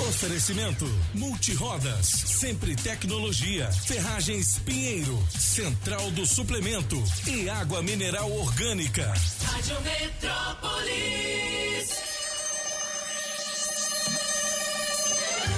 [0.00, 6.96] Oferecimento Multirodas, sempre tecnologia, Ferragens Pinheiro, Central do Suplemento
[7.26, 9.12] e Água Mineral Orgânica.
[9.44, 11.42] Rádio Metrópolis.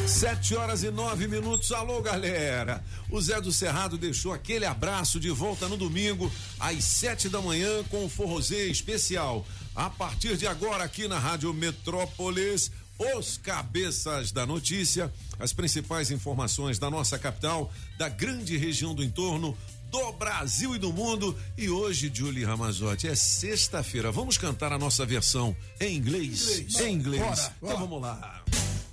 [0.06, 1.72] Sete horas e nove minutos.
[1.72, 2.84] Alô, galera.
[3.10, 7.82] O Zé do Cerrado deixou aquele abraço de volta no domingo, às sete da manhã,
[7.84, 9.46] com o Forrozê especial.
[9.74, 16.78] A partir de agora, aqui na Rádio Metrópolis, os cabeças da notícia, as principais informações
[16.78, 19.56] da nossa capital, da grande região do entorno,
[19.90, 21.36] do Brasil e do mundo.
[21.56, 24.10] E hoje, Julie Ramazotti, é sexta-feira.
[24.12, 26.42] Vamos cantar a nossa versão em inglês?
[26.58, 26.80] Inglês.
[26.80, 27.22] Em inglês.
[27.22, 27.76] Bora, Então bora.
[27.78, 28.42] vamos lá.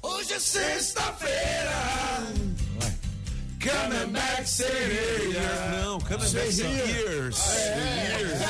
[0.02, 1.72] Hoje é sexta-feira.
[3.62, 5.82] Coming back sereia.
[5.84, 7.38] Não, coming Say back years.
[7.38, 8.42] Years.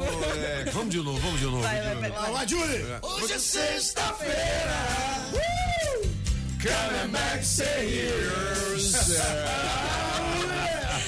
[0.00, 0.70] Moleque.
[0.70, 1.60] Vamos de novo, vamos de novo.
[1.62, 2.84] Vai, vai, vai, Vai Julie.
[3.02, 4.76] Hoje é sexta-feira.
[6.62, 7.44] Coming back
[7.84, 8.94] years.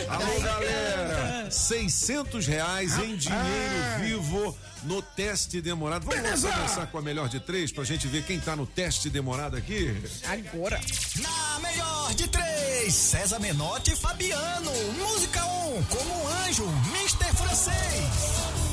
[0.08, 1.50] Alô, galera.
[1.50, 3.98] 600 reais em dinheiro Ah.
[3.98, 6.04] vivo no teste demorado.
[6.06, 6.50] Vamos Beleza.
[6.50, 9.94] começar com a melhor de três pra gente ver quem tá no teste demorado aqui.
[10.26, 10.80] Agora.
[11.20, 14.70] Na melhor de três, César Menotti e Fabiano.
[14.98, 17.36] Música 1, um, como um anjo, Mr.
[17.36, 18.71] Francês.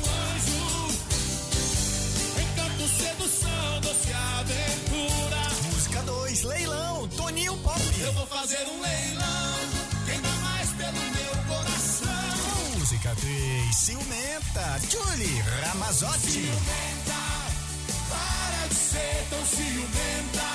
[3.19, 5.37] Sedução, doce aventura.
[5.73, 7.81] Música 2, leilão, Toninho Pop.
[7.99, 9.59] Eu vou fazer um leilão.
[10.05, 12.77] Quem dá mais pelo meu coração?
[12.77, 16.31] Música 3, ciumenta, Julie Ramazotti.
[16.31, 17.19] Ciumenta,
[18.07, 20.49] para de ser tão ciumenta.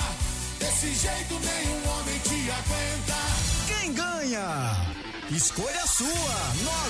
[0.58, 3.78] Desse jeito nenhum homem te aguenta.
[3.78, 5.03] Quem ganha?
[5.30, 6.08] Escolha a sua,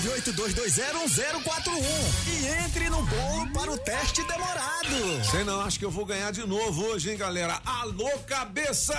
[0.02, 1.84] 982201041
[2.26, 5.24] e entre no bolo para o teste demorado.
[5.30, 7.62] Sei não, acho que eu vou ganhar de novo hoje, hein, galera?
[7.64, 8.96] Alô, cabeças!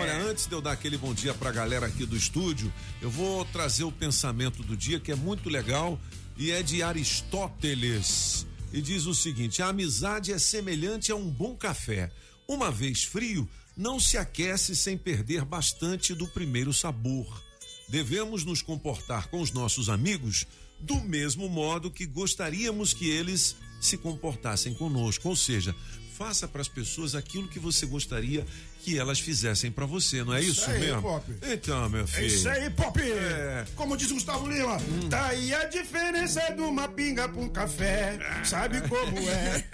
[0.00, 3.44] Olha, antes de eu dar aquele bom dia pra galera aqui do estúdio, eu vou
[3.46, 5.98] trazer o pensamento do dia que é muito legal
[6.36, 8.46] e é de Aristóteles.
[8.72, 12.08] E diz o seguinte: a amizade é semelhante a um bom café.
[12.46, 17.42] Uma vez frio, não se aquece sem perder bastante do primeiro sabor.
[17.88, 20.46] Devemos nos comportar com os nossos amigos
[20.78, 25.74] do mesmo modo que gostaríamos que eles se comportassem conosco, ou seja,
[26.16, 28.46] faça para as pessoas aquilo que você gostaria
[28.82, 31.02] que elas fizessem para você, não é isso, Isso aí, mesmo?
[31.02, 31.24] Pop.
[31.42, 32.24] Então, meu filho.
[32.24, 33.00] É isso aí, Pop.
[33.00, 33.64] É.
[33.76, 34.76] Como diz Gustavo Lima,
[35.08, 38.18] tá aí a diferença de uma pinga pra um café.
[38.44, 39.64] Sabe como é?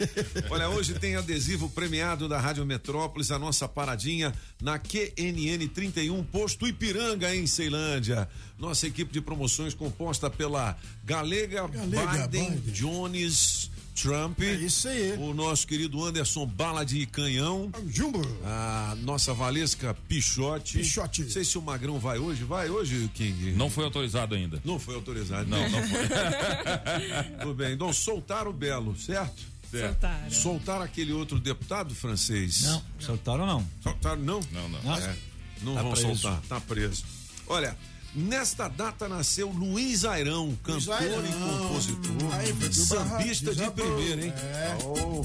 [0.50, 6.68] Olha, hoje tem adesivo premiado da Rádio Metrópolis, a nossa paradinha na QNN 31, posto
[6.68, 8.28] Ipiranga, em Ceilândia.
[8.58, 12.72] Nossa equipe de promoções composta pela Galega, Galega Biden, Biden.
[12.72, 13.70] Jones
[14.02, 14.40] Trump.
[14.40, 15.12] É isso aí.
[15.18, 17.70] O nosso querido Anderson Bala de Canhão.
[17.88, 18.20] Jumbo.
[18.44, 20.78] A nossa Valesca Pichote.
[20.78, 21.22] Pichote.
[21.22, 22.44] Não sei se o Magrão vai hoje.
[22.44, 23.52] Vai hoje, King?
[23.52, 24.60] Não foi autorizado ainda.
[24.64, 25.48] Não foi autorizado.
[25.48, 25.98] Não, não foi.
[27.40, 27.72] Tudo bem.
[27.72, 29.42] Então, soltaram o Belo, certo?
[29.70, 30.30] Soltaram.
[30.30, 32.62] Soltaram aquele outro deputado francês?
[32.62, 33.66] Não, soltaram não.
[33.82, 34.40] Soltaram não?
[34.50, 34.82] Não, não.
[34.82, 35.02] Nossa.
[35.08, 35.16] É,
[35.62, 36.06] não Tá vão preso.
[36.16, 37.04] soltar, tá preso.
[37.46, 37.76] Olha,
[38.14, 41.24] nesta data nasceu Luiz Airão, cantor Airão.
[41.24, 44.32] e compositor, Aí, sambista de primeira, hein?
[44.36, 44.76] É.
[44.84, 45.24] Oh.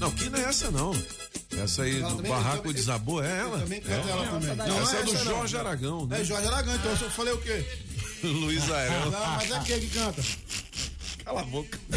[0.00, 0.92] Não, que não é essa não.
[1.56, 3.58] Essa aí Ela do Barraco também- desabou é Eu ela?
[3.60, 4.56] também canto ela também.
[4.56, 5.24] Não, essa é do não.
[5.24, 6.20] Jorge Aragão, né?
[6.20, 7.64] É Jorge Aragão, então eu falei o quê?
[8.24, 9.10] Luiz Airão.
[9.10, 10.22] Não, mas é quem que canta?
[11.24, 11.78] Cala a boca.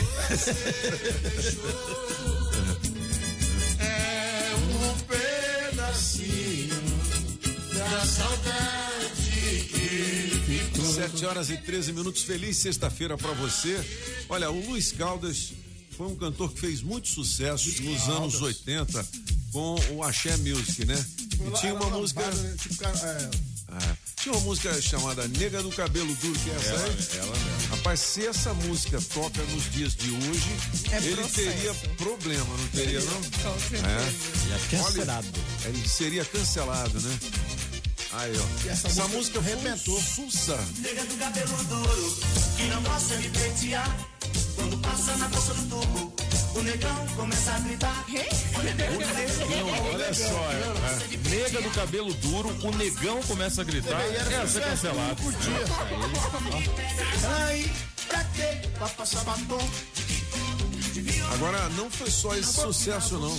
[3.80, 6.76] É um pedacinho
[7.74, 8.57] da saudade
[10.98, 12.24] 7 horas e 13 minutos.
[12.24, 13.80] Feliz sexta-feira para você.
[14.28, 15.54] Olha, o Luiz Caldas
[15.96, 18.18] foi um cantor que fez muito sucesso Luiz nos Caldas.
[18.18, 19.08] anos 80
[19.52, 21.06] com o Axé Music, né?
[21.34, 22.26] E tinha uma música.
[22.26, 22.56] Né?
[22.60, 23.30] Tipo, é.
[23.70, 27.08] ah, tinha uma música chamada Nega do Cabelo Duro, que é essa ela, aí?
[27.20, 27.76] Ela mesmo.
[27.76, 30.50] Rapaz, se essa música toca nos dias de hoje,
[30.92, 31.36] é ele processo.
[31.36, 33.22] teria problema, não teria, não?
[33.22, 33.88] Com certeza.
[33.88, 34.46] É.
[34.46, 35.28] Ele é cancelado.
[35.62, 37.20] Olha, ele seria cancelado, né?
[38.14, 38.66] Aí, ó.
[38.66, 39.98] E essa essa, música arrebentou.
[39.98, 40.58] um sussa.
[40.80, 42.18] Nega do cabelo duro,
[42.56, 43.98] que não gosta de pentear.
[44.56, 46.14] Quando passa na bolsa do tubo,
[46.56, 48.06] o negão começa a gritar.
[49.50, 51.30] Não, olha só, é, é.
[51.30, 55.22] nega do cabelo duro, o negão começa a gritar, quer ser cancelado.
[55.22, 55.52] Curtia.
[57.46, 57.72] Ai,
[58.08, 58.68] pra quê?
[58.78, 59.70] Pra passar batom.
[61.34, 63.38] Agora, não foi só esse sucesso, não.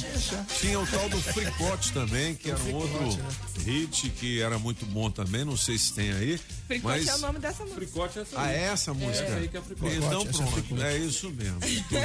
[0.61, 3.19] Tinha o tal do Fricote também, que era um outro
[3.65, 5.45] hit que era muito bom também.
[5.45, 6.39] Não sei se tem aí.
[6.67, 7.09] Fricote mas...
[7.09, 7.81] é o nome dessa música.
[7.81, 9.25] Fricote é essa Ah, é essa música?
[9.25, 9.97] Essa aí que é Fricote.
[9.97, 10.83] Então Essa é pronto, Fricote.
[10.83, 11.59] é isso mesmo.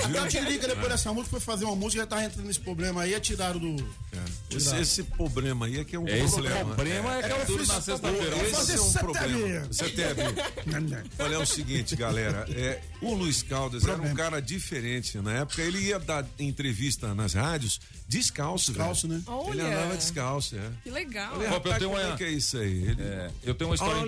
[0.09, 3.01] Então te liga depois dessa música, foi fazer uma música, já tá entrando nesse problema
[3.03, 3.83] aí, é tiraram do.
[4.11, 4.55] É.
[4.55, 6.75] Esse, esse problema aí é que é um É, esse problema.
[6.75, 8.37] problema é, que é tudo na sexta-feira.
[8.47, 9.73] Esse é um problema.
[9.73, 10.21] CTB.
[11.19, 12.45] Olha, é o seguinte, galera.
[12.51, 15.17] É, o Luiz Caldas era um cara diferente.
[15.19, 18.71] Na época, ele ia dar entrevista nas rádios descalço.
[18.71, 19.19] Descalço, velho.
[19.19, 19.25] né?
[19.51, 19.67] Ele Olha.
[19.67, 20.69] andava descalço, é.
[20.83, 21.31] Que legal.
[21.33, 22.83] Falei, Pop, eu tenho como uma- é que é isso aí?
[22.83, 24.01] Ele- É, eu tenho uma história.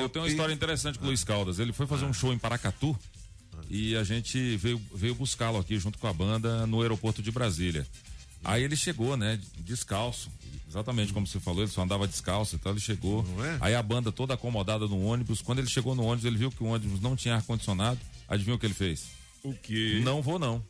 [0.00, 1.58] Eu tenho uma história interessante com o Luiz Caldas.
[1.58, 2.96] Ele foi fazer um show em Paracatu
[3.70, 7.86] e a gente veio, veio buscá-lo aqui junto com a banda no aeroporto de Brasília.
[8.44, 10.30] Aí ele chegou, né, descalço.
[10.68, 13.22] Exatamente como você falou, ele só andava descalço, então ele chegou.
[13.24, 13.56] Não é?
[13.60, 15.40] Aí a banda toda acomodada no ônibus.
[15.40, 17.98] Quando ele chegou no ônibus, ele viu que o ônibus não tinha ar-condicionado.
[18.28, 19.06] Adivinha o que ele fez?
[19.42, 20.00] O quê?
[20.04, 20.62] Não vou, não.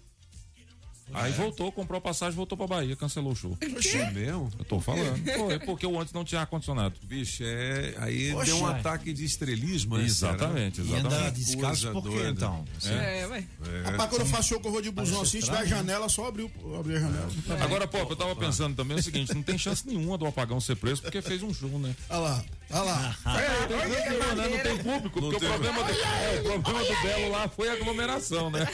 [1.14, 3.56] Aí voltou, comprou passagem, voltou pra Bahia, cancelou o show.
[3.60, 4.50] É mesmo?
[4.58, 5.16] Eu tô falando.
[5.36, 6.94] Foi, porque o ônibus não tinha ar-condicionado.
[7.02, 7.94] Bicho, é.
[7.98, 8.44] Aí Poxa.
[8.46, 10.04] deu um ataque de estrelismo, né?
[10.04, 11.34] Exatamente, E anda exatamente.
[11.34, 12.64] descalço por quê, então?
[12.84, 13.44] É, ué.
[13.84, 16.28] Rapaz, quando eu faço show que eu vou de busão assim, se tiver janela, só
[16.28, 17.28] abrir, o- abrir a janela.
[17.60, 20.76] Agora, pô, eu tava pensando também o seguinte: não tem chance nenhuma do apagão ser
[20.76, 21.94] preso porque fez um show, né?
[22.10, 23.16] Olha lá, olha lá.
[23.68, 24.48] Não, né?
[24.48, 27.68] Não tem público, porque tem- o problema, do, é, o problema do Belo lá foi
[27.68, 28.66] a aglomeração, né?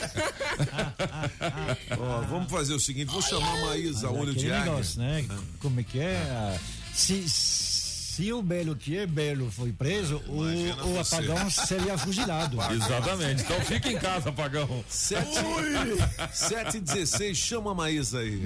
[1.99, 4.71] Ó, vamos fazer o seguinte: vou chamar a Maísa, olho Aquele de águia.
[4.71, 5.25] negócio, né?
[5.59, 6.15] Como é que é?
[6.29, 6.57] Ah,
[6.93, 11.15] Se, se o Belo que é Belo foi preso, o, Imagina o você.
[11.15, 12.57] apagão seria fuzilado.
[12.71, 13.41] Exatamente.
[13.43, 14.85] Então fica em casa, apagão.
[14.87, 15.27] 7
[16.77, 18.41] e 16, chama a Maísa aí.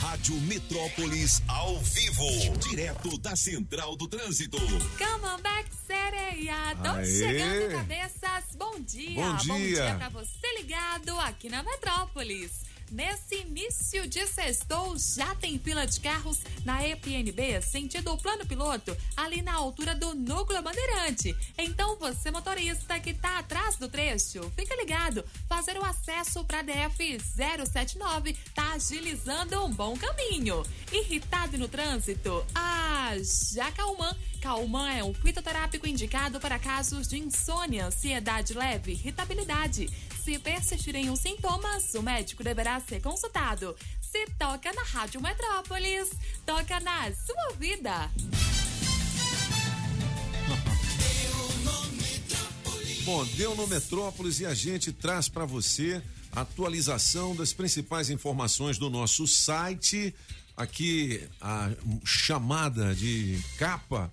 [0.00, 4.56] Rádio Metrópolis ao vivo, direto da Central do Trânsito.
[4.58, 6.54] Come on back, sereia.
[6.94, 7.04] Aê.
[7.06, 8.44] chegando, cabeças.
[8.56, 9.14] Bom dia.
[9.20, 9.94] Bom dia.
[9.98, 12.62] pra você ligado aqui na Metrópolis.
[12.92, 19.40] Nesse início de sextou, já tem fila de carros na EPNB, sentido plano piloto, ali
[19.40, 21.34] na altura do Núcleo Bandeirante.
[21.56, 25.24] Então, você motorista que tá atrás do trecho, fica ligado.
[25.48, 30.62] Fazer o acesso para DF 079 tá agilizando um bom caminho.
[30.92, 32.44] Irritado no trânsito?
[32.54, 33.14] Ah,
[33.54, 33.72] já
[34.42, 34.90] Calman.
[34.90, 39.88] É um fitoterápico indicado para casos de insônia, ansiedade leve, irritabilidade.
[40.22, 43.76] Se persistirem os sintomas, o médico deverá ser consultado.
[44.00, 46.10] Se toca na Rádio Metrópolis,
[46.44, 48.10] toca na sua vida.
[53.04, 56.02] Bom, deu no Metrópolis e a gente traz para você
[56.32, 60.14] atualização das principais informações do nosso site.
[60.56, 61.70] Aqui a
[62.04, 64.10] chamada de capa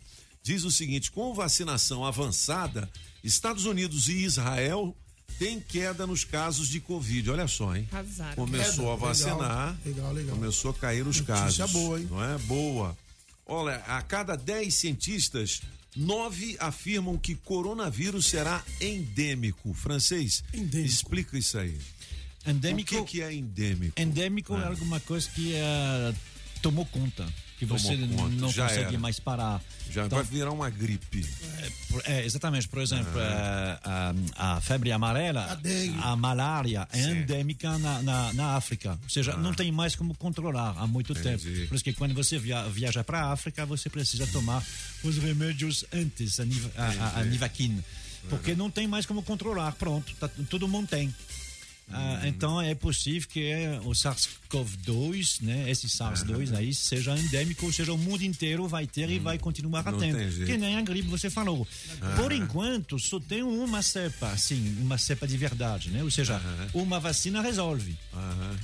[0.50, 2.90] diz o seguinte: com vacinação avançada,
[3.24, 4.96] Estados Unidos e Israel
[5.38, 7.30] têm queda nos casos de Covid.
[7.32, 7.88] Olha só, hein?
[7.92, 8.36] Arrasaram.
[8.36, 10.36] Começou Queda, a vacinar, legal, legal, legal.
[10.36, 11.72] começou a cair os Notícia casos.
[11.72, 12.08] boa, hein?
[12.10, 12.98] Não é boa.
[13.46, 15.62] Olha, a cada 10 cientistas,
[15.96, 19.74] nove afirmam que coronavírus será endêmico.
[19.74, 20.90] Francês, Endêmico.
[20.94, 21.78] explica isso aí.
[22.46, 24.00] Endêmico, O que, que é endêmico?
[24.00, 24.68] endêmico é Ah.
[24.68, 26.14] alguma coisa que eh,
[26.62, 27.28] tomou conta,
[27.60, 29.00] que Tomou você conta, não já consegue era.
[29.00, 29.62] mais parar.
[29.92, 31.26] Já Então, vai virar uma gripe.
[31.90, 34.14] Por- É, exatamente, por exemplo, eh, a,
[34.56, 35.60] a febre amarela,
[36.02, 37.12] A a malária é Sim.
[37.18, 38.92] endêmica na, na, na África.
[39.04, 41.44] Ou seja, não tem mais como controlar há muito Entendi.
[41.44, 41.68] tempo.
[41.68, 44.64] Por isso que quando você via, viaja para a África, você precisa tomar
[45.04, 46.44] os remédios antes, a,
[46.78, 47.84] a, a, a Nivaquine.
[48.30, 49.72] Porque não tem mais como controlar.
[49.74, 51.14] Pronto, tá- todo mundo tem.
[51.92, 57.72] Ah, então é possível que é, o SARS-CoV-2, né, esse SARS-2 aí, seja endêmico, ou
[57.74, 60.00] seja, o mundo inteiro vai ter e vai continuar Não
[60.32, 60.46] jeito.
[60.52, 61.68] Que nem a gripe, você falou.
[62.16, 66.04] Por enquanto, só tem uma cepa, assim, uma cepa de verdade, né?
[66.04, 66.42] Ou seja,
[66.74, 67.96] uma vacina resolve.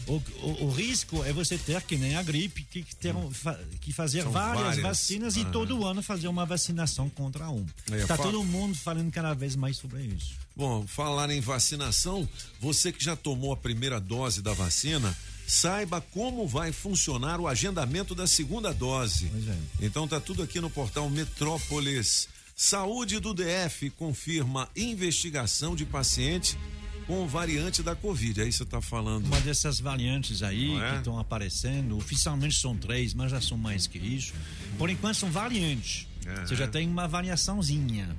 [0.08, 3.60] O, o, o risco é você ter, que nem a gripe, que, ter, um- fa-
[3.82, 4.82] que fazer São várias, várias.
[4.84, 5.52] vacinas e Aham.
[5.52, 7.66] todo ano fazer uma vacinação contra um.
[7.92, 10.34] É, Está fa- todo mundo falando cada vez mais sobre isso.
[10.56, 12.28] Bom, falar em vacinação,
[12.62, 18.16] você que já tomou a primeira dose da vacina, saiba como vai funcionar o agendamento
[18.16, 19.30] da segunda dose.
[19.32, 19.58] Pois é.
[19.82, 22.30] Então tá tudo aqui no portal Metrópolis.
[22.56, 26.58] Saúde do DF confirma investigação de paciente
[27.06, 28.42] com variante da Covid.
[28.42, 29.26] Aí você está falando.
[29.26, 30.92] Uma dessas variantes aí é?
[30.92, 34.34] que estão aparecendo, oficialmente são três, mas já são mais que isso.
[34.78, 36.08] Por enquanto são variantes.
[36.26, 36.48] Aham.
[36.48, 38.16] Você já tem uma variaçãozinha.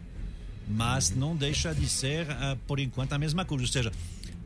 [0.69, 3.65] Mas não deixa de ser, ah, por enquanto, a mesma coisa.
[3.65, 3.93] Ou seja,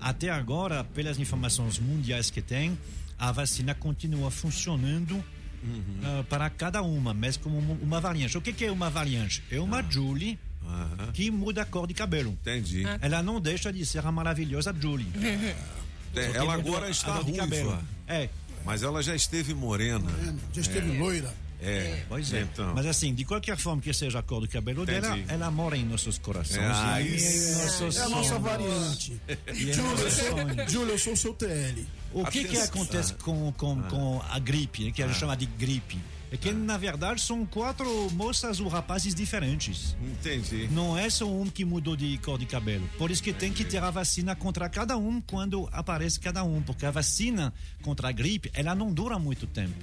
[0.00, 2.79] até agora, pelas informações mundiais que tem,
[3.19, 5.15] a vacina continua funcionando
[5.62, 5.83] Uhum.
[6.03, 8.37] ah, para cada uma, mesmo como uma- uma variante.
[8.37, 9.43] O que, que é uma variante?
[9.50, 11.12] É uma Julie Aham.
[11.12, 12.31] que muda a cor de cabelo.
[12.41, 12.83] Entendi.
[13.00, 15.07] Ela não deixa de ser a maravilhosa Julie.
[16.12, 17.85] É, ela agora está ruiva.
[18.09, 18.29] É,
[18.65, 20.11] Mas ela já esteve morena.
[20.53, 21.33] Já esteve loira.
[21.62, 22.05] É.
[22.09, 22.40] Pois é.
[22.43, 22.75] Então.
[22.75, 25.33] Mas assim, de qualquer forma que seja a cor do cabelo dela, Entendi.
[25.33, 26.59] ela mora em nossos corações.
[26.59, 27.59] É, ah, e isso.
[27.62, 29.21] nossos É a nossa variante.
[29.55, 30.69] Júlio, eu sou-.
[30.69, 31.87] Júlio, eu sou o seu TL.
[32.12, 35.47] O que que acontece com, com, com a gripe, né, que a gente chama de
[35.47, 35.99] gripe?
[36.33, 39.97] É que, na verdade, são quatro moças ou rapazes diferentes.
[40.00, 40.69] Entendi.
[40.71, 42.88] Não é só um que mudou de cor de cabelo.
[42.97, 46.62] Por isso que tem que ter a vacina contra cada um quando aparece cada um.
[46.62, 47.52] Porque a vacina
[47.83, 49.75] contra a gripe, ela não dura muito tempo.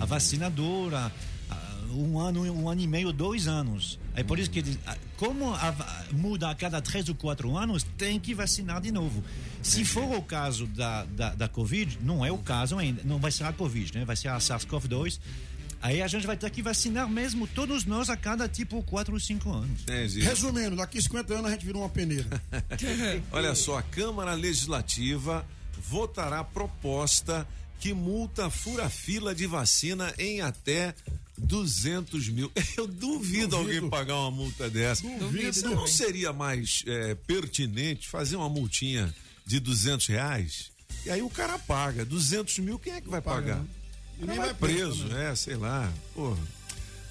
[0.00, 1.12] A vacina dura
[1.96, 3.98] um ano, um ano e meio, dois anos.
[4.14, 4.62] É por isso que,
[5.16, 5.74] como a
[6.12, 9.22] muda a cada três ou quatro anos, tem que vacinar de novo.
[9.62, 13.30] Se for o caso da, da, da Covid, não é o caso ainda, não vai
[13.30, 14.04] ser a Covid, né?
[14.04, 15.18] vai ser a SARS-CoV-2.
[15.82, 19.20] Aí a gente vai ter que vacinar mesmo todos nós a cada tipo 4 ou
[19.20, 19.82] 5 anos.
[19.82, 20.20] Entendi.
[20.20, 22.26] Resumindo, daqui 50 anos a gente vira uma peneira.
[23.30, 25.46] Olha só, a Câmara Legislativa
[25.78, 27.46] votará proposta
[27.80, 30.94] que multa fura-fila de vacina em até
[31.38, 32.50] 200 mil.
[32.76, 35.06] Eu duvido, alguém pagar uma multa dessa.
[35.06, 35.70] Duvido.
[35.70, 39.14] Não seria mais é, pertinente fazer uma multinha
[39.44, 40.70] de 200 reais?
[41.04, 42.04] E aí o cara paga.
[42.04, 43.62] 200 mil, quem é que vai pagar?
[44.18, 45.34] E Ele nem vai vai preso, né?
[45.34, 45.92] Sei lá.
[46.14, 46.56] Porra.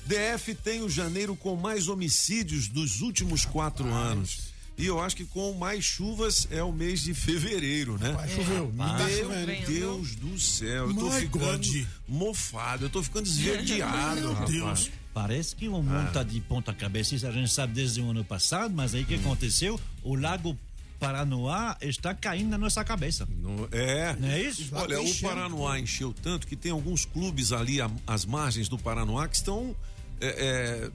[0.06, 4.55] DF tem o janeiro com mais homicídios dos últimos quatro anos.
[4.78, 8.12] E eu acho que com mais chuvas é o mês de fevereiro, né?
[8.12, 8.74] Vai, choveu.
[8.78, 9.68] Tá Meu chovendo.
[9.68, 11.86] Deus do céu, eu tô ficando God.
[12.08, 14.52] mofado, eu tô ficando esverdeado, Meu rapaz.
[14.52, 14.92] Deus.
[15.14, 18.26] Parece que o mundo está de ponta cabeça, isso a gente sabe desde o ano
[18.26, 19.80] passado, mas aí o que aconteceu?
[20.04, 20.58] O lago
[21.00, 23.26] Paranoá está caindo na nossa cabeça.
[23.32, 24.14] No- é.
[24.20, 24.68] Não é isso?
[24.74, 25.16] Olha, tá o.
[25.22, 29.74] Paranoá encheu tanto que tem alguns clubes ali às margens do Paranoá que estão
[30.20, 30.92] é, é,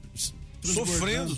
[0.61, 1.35] sofrendo.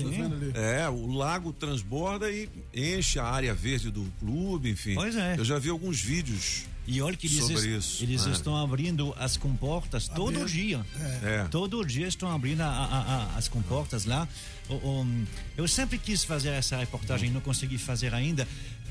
[0.56, 4.96] É, o lago transborda e enche a área verde do clube, enfim.
[4.96, 5.36] Pois é.
[5.38, 6.64] Eu já vi alguns vídeos.
[6.86, 8.32] E olha que eles, Sobre est- isso, eles é.
[8.32, 10.86] estão abrindo as comportas todo dia.
[11.24, 11.46] É.
[11.50, 13.00] Todo dia estão abrindo a- a-
[13.34, 14.28] a- as comportas lá.
[14.68, 15.26] O- o-
[15.56, 18.46] eu sempre quis fazer essa reportagem, não consegui fazer ainda.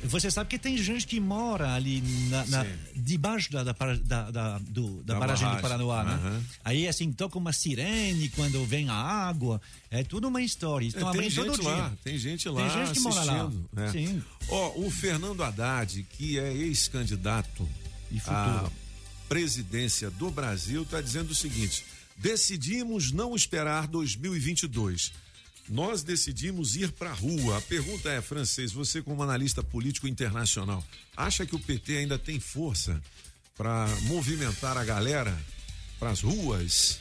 [0.04, 2.66] Você sabe que tem gente que mora ali na, na-
[2.96, 5.60] debaixo da, da, da, da, do- da Da barragem do.
[5.62, 6.42] Paranoá, né?
[6.64, 9.60] Aí assim toca uma sirene quando vem a água.
[9.90, 10.86] É tudo uma história.
[10.86, 11.98] É, Estão tem abrindo todo gente lá, dia.
[12.02, 13.42] tem gente lá Tem gente que mora lá.
[13.44, 13.70] assistindo.
[13.76, 13.90] é.
[13.92, 14.22] Sim.
[14.48, 17.68] Ó, o Fernando Haddad, que é ex-candidato
[18.10, 18.34] E futuro.
[18.66, 18.70] à
[19.28, 21.84] presidência do Brasil, está dizendo o seguinte:
[22.16, 25.12] decidimos não esperar 2022.
[25.68, 27.58] Nós decidimos ir para a rua.
[27.58, 30.84] A pergunta é, francês, você como analista político internacional,
[31.16, 33.00] acha que o PT ainda tem força
[33.56, 35.38] para movimentar a galera
[35.98, 36.98] para as ruas?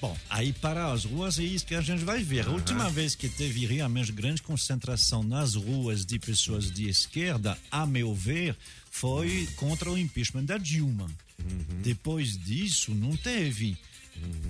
[0.00, 2.46] Bom, aí para as ruas é isso que a gente vai ver.
[2.46, 7.86] A última vez que teve realmente grande concentração nas ruas de pessoas de esquerda, a
[7.86, 8.56] meu ver,
[8.90, 11.10] foi contra o impeachment da Dilma.
[11.82, 13.76] Depois disso, não teve.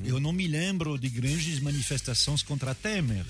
[0.05, 3.25] Eu não me lembro de grandes manifestações contra Temer.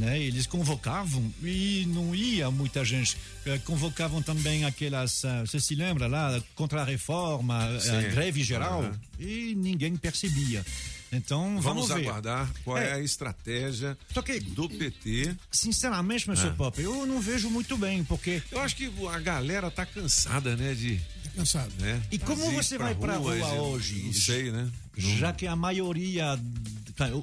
[0.00, 0.20] Né?
[0.22, 3.16] Eles convocavam e não ia muita gente.
[3.44, 8.02] Eh, Convocavam também aquelas, ah, você se lembra lá, contra a reforma, a Sim.
[8.10, 9.00] greve geral, Aham.
[9.18, 10.64] e ninguém percebia.
[11.10, 12.06] Então, vamos, Vamos, ver.
[12.06, 12.92] aguardar qual é, É.
[12.94, 15.34] a estratégia que- do PT.
[15.50, 16.52] Sinceramente, Mr.
[16.54, 18.42] Pop, eu não vejo muito bem, porque.
[18.52, 21.72] Eu acho que a galera tá cansada, né, de, Tá cansado.
[21.78, 22.02] né?
[22.12, 24.02] E como você vai pra ruas, rua eu hoje?
[24.02, 24.70] Não sei, né?
[24.98, 26.38] Já que a maioria,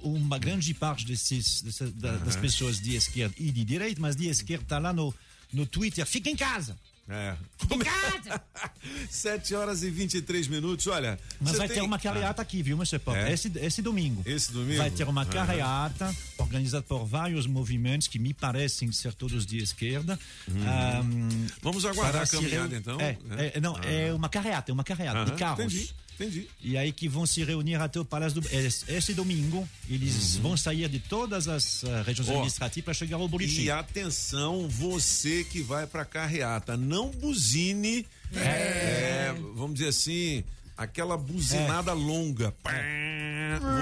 [0.04, 4.28] uma grande parte desses, dessa- da- das pessoas de esquerda e de direita, mas de
[4.28, 5.14] esquerda está lá no,
[5.54, 6.78] no Twitter, fica em casa.
[7.08, 7.36] É.
[7.72, 8.42] Em casa.
[9.10, 11.20] 7 horas e 23 minutos, olha.
[11.40, 12.98] Mas vai tem- ter uma carreata aqui, viu, Mr.
[12.98, 13.16] Pop?
[13.16, 13.32] É?
[13.32, 14.24] Esse, esse domingo.
[14.26, 14.78] Esse domingo?
[14.80, 16.16] Vai ter uma carreata
[16.56, 20.18] organizada por vários movimentos que me parecem ser todos de esquerda.
[20.50, 23.00] Ahm, Vamos aguardar para a caminhada, então?
[23.00, 23.52] É, né?
[23.54, 25.66] é, não, é uma carreata, é uma carreata de carros.
[25.66, 26.48] Entendi, entendi.
[26.62, 28.48] E aí que vão se reunir até o Palácio do...
[28.88, 32.36] Esse, domingo, eles vão sair de todas as eh, regiões Uhum.
[32.36, 33.62] Ó, administrativas para chegar ao boletim.
[33.64, 40.44] E atenção, você que vai pra carreata, não buzine, é, vamos dizer assim,
[40.78, 42.52] aquela buzinada longa.
[42.64, 42.72] Pá,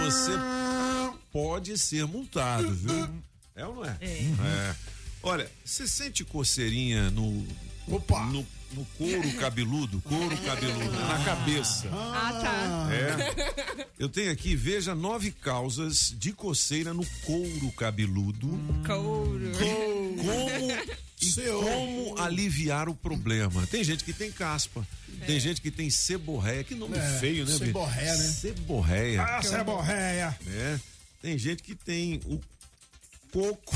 [0.04, 0.32] Você
[1.34, 3.10] pode ser multado, viu?
[3.56, 3.96] É ou não é?
[4.02, 4.76] É.
[5.22, 7.46] Olha, você sente coceirinha no,
[7.88, 8.22] Opa!
[8.26, 11.88] no, no couro cabeludo, couro cabeludo, na cabeça.
[11.92, 12.90] Ah, tá.
[12.92, 13.88] É.
[14.00, 18.48] Eu tenho aqui, veja, nove causas de coceira no couro cabeludo.
[18.88, 19.52] Couro.
[19.56, 20.72] Como
[21.22, 21.62] e Seu.
[21.62, 23.68] como aliviar o problema?
[23.68, 24.86] Tem gente que tem caspa,
[25.28, 27.52] tem gente que tem seborreia, que nome É, feio, né?
[27.56, 27.68] Bia?
[27.68, 28.24] seborreia, né?
[28.24, 30.38] Seborreia, Ah, ceborreia.
[30.44, 30.82] né?
[31.24, 32.38] Tem gente que tem o
[33.32, 33.76] coco,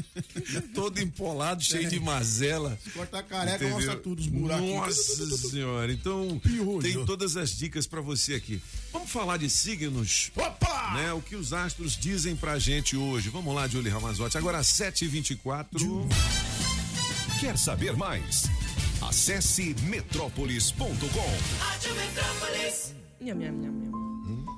[0.74, 2.76] todo empolado, cheio de mazela.
[2.94, 3.74] Cortar careca, Entendeu?
[3.76, 5.18] mostra tudo, os buraquinhos.
[5.18, 6.80] Nossa senhora, então Piolho.
[6.82, 8.62] tem todas as dicas pra você aqui.
[8.92, 10.94] Vamos falar de signos, Opa!
[10.94, 11.12] né?
[11.12, 13.28] O que os astros dizem pra gente hoje.
[13.28, 14.38] Vamos lá, Julie Ramazotti.
[14.38, 15.68] Agora 7h24.
[17.40, 18.44] Quer saber mais?
[19.02, 21.58] Acesse metrópolis.com.
[21.58, 22.94] Rádio Metrópolis.
[23.20, 24.49] Nham, nham, nham, nham.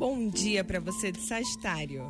[0.00, 2.08] Bom dia para você de Sagitário.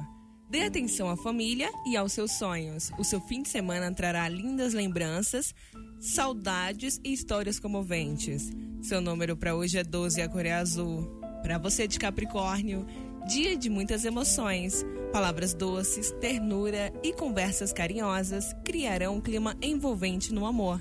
[0.48, 2.92] Dê atenção à família e aos seus sonhos.
[2.96, 5.52] O seu fim de semana trará lindas lembranças,
[5.98, 8.52] saudades e histórias comoventes.
[8.80, 11.02] Seu número para hoje é 12 e a cor é azul.
[11.42, 12.86] Para você de Capricórnio,
[13.26, 14.86] dia de muitas emoções.
[15.12, 20.80] Palavras doces, ternura e conversas carinhosas criarão um clima envolvente no amor.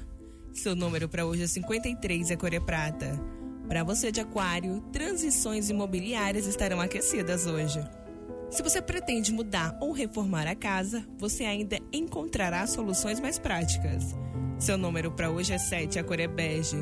[0.54, 3.39] Seu número para hoje é 53 e a cor é prata.
[3.70, 7.80] Para você de Aquário, transições imobiliárias estarão aquecidas hoje.
[8.50, 14.16] Se você pretende mudar ou reformar a casa, você ainda encontrará soluções mais práticas.
[14.58, 16.78] Seu número para hoje é 7, a cor é bege.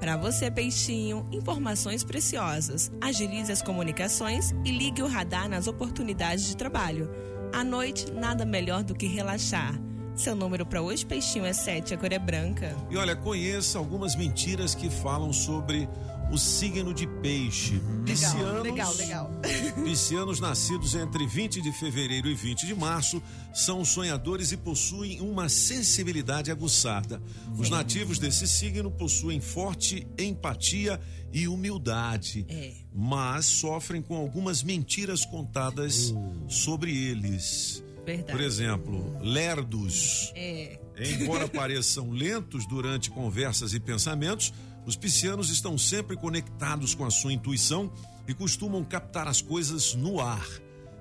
[0.00, 2.90] Para você, peixinho, informações preciosas.
[3.00, 7.08] Agilize as comunicações e ligue o radar nas oportunidades de trabalho.
[7.52, 9.80] À noite, nada melhor do que relaxar.
[10.16, 12.76] Seu número para hoje, peixinho, é 7, a cor é branca.
[12.90, 15.88] E olha, conheça algumas mentiras que falam sobre
[16.32, 17.80] o signo de peixe.
[18.04, 19.30] Piscianos, legal, legal.
[19.84, 25.48] Piscianos nascidos entre 20 de fevereiro e 20 de março são sonhadores e possuem uma
[25.48, 27.22] sensibilidade aguçada.
[27.56, 31.00] Os nativos desse signo possuem forte empatia
[31.32, 32.72] e humildade, É.
[32.92, 36.14] mas sofrem com algumas mentiras contadas
[36.48, 37.82] sobre eles.
[38.06, 38.32] Verdade.
[38.32, 40.32] Por exemplo, lerdos.
[40.34, 40.78] É.
[40.96, 44.52] Embora pareçam lentos durante conversas e pensamentos,
[44.86, 47.92] os piscianos estão sempre conectados com a sua intuição
[48.28, 50.46] e costumam captar as coisas no ar.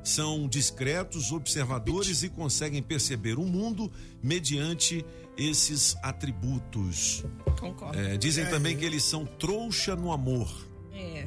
[0.03, 5.05] São discretos, observadores e conseguem perceber o mundo mediante
[5.37, 7.23] esses atributos.
[7.59, 7.97] Concordo.
[7.97, 10.49] É, dizem também que eles são trouxa no amor.
[10.93, 11.25] É.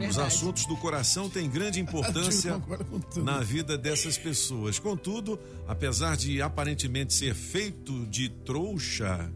[0.00, 0.34] Os Verdade.
[0.34, 2.60] assuntos do coração têm grande importância
[3.22, 4.78] na vida dessas pessoas.
[4.78, 9.30] Contudo, apesar de aparentemente ser feito de trouxa,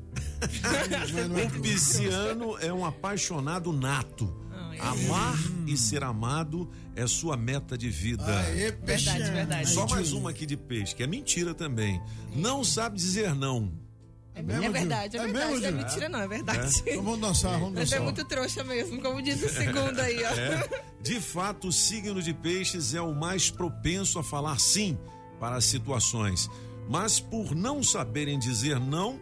[1.57, 4.35] o pisciano é um apaixonado nato.
[4.53, 8.25] Ai, Amar e ser amado é sua meta de vida.
[8.41, 9.33] Aê, Verdade, peixinho.
[9.33, 9.71] verdade.
[9.71, 12.01] Só mais uma aqui de peixe, que é mentira também.
[12.35, 13.73] Não sabe dizer não.
[14.35, 15.21] É, mesmo, verdade, é?
[15.21, 15.47] É verdade.
[15.47, 16.83] mesmo, não é mentira, não, é verdade.
[16.87, 17.99] Então vamos dançar, vamos Mas dançar.
[18.01, 20.29] é muito trouxa mesmo, como diz o segundo aí, ó.
[20.29, 20.85] É.
[21.01, 24.99] De fato, o signo de peixes é o mais propenso a falar sim
[25.39, 26.49] para as situações.
[26.89, 29.21] Mas por não saberem dizer não,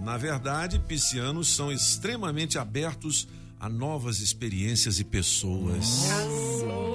[0.00, 6.04] na verdade, piscianos são extremamente abertos a novas experiências e pessoas.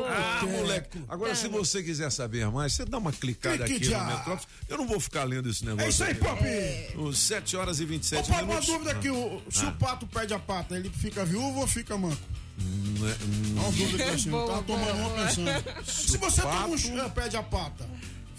[0.07, 0.99] Ah, moleque.
[1.07, 4.03] Agora, se você quiser saber mais, você dá uma clicada Clique aqui no já.
[4.05, 4.47] Metrópolis.
[4.69, 5.85] Eu não vou ficar lendo esse negócio.
[5.85, 6.19] É isso aí, aqui.
[6.21, 7.07] Pop!
[7.07, 8.67] Os 7 horas e Ô, 27 Pop, uma minutos.
[8.67, 9.69] dúvida aqui, o- se Ah.
[9.69, 12.17] o pato perde a pata, ele fica viúvo ou fica manco?
[12.57, 13.15] Não é- É
[13.61, 15.85] uma dúvida que eu assim, Boa, tava tomando uma pensando.
[15.85, 17.89] Se você toma um pato- ch- é, perde a pata,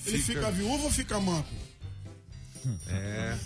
[0.07, 1.49] ele Fica- fica viúvo ou fica manco?
[2.89, 3.37] É.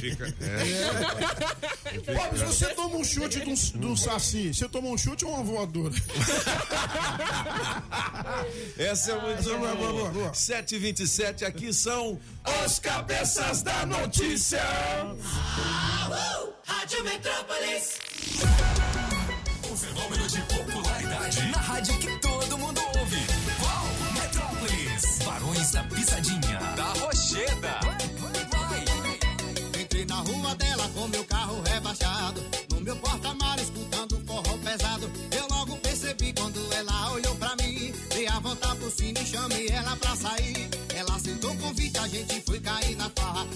[0.00, 0.34] Fica.
[0.40, 2.12] É.
[2.12, 5.24] Pop, se você toma um chute de um, de um saci, você toma um chute
[5.24, 5.94] ou uma voadora?
[8.78, 10.34] Essa é muito boa, boa, boa, boa.
[10.34, 12.18] 727 aqui são
[12.64, 14.62] os cabeças da notícia.
[16.66, 17.98] Rádio Metrópolis.
[19.70, 22.17] O fenômeno de popularidade na rádio que
[30.98, 32.42] com meu carro rebaixado.
[32.70, 35.10] No meu porta-malas escutando forró pesado.
[35.30, 37.92] Eu logo percebi quando ela olhou pra mim.
[38.10, 40.68] Dei a volta pro cine e chamei ela pra sair.
[40.94, 43.46] Ela aceitou o convite, a gente foi cair na farra.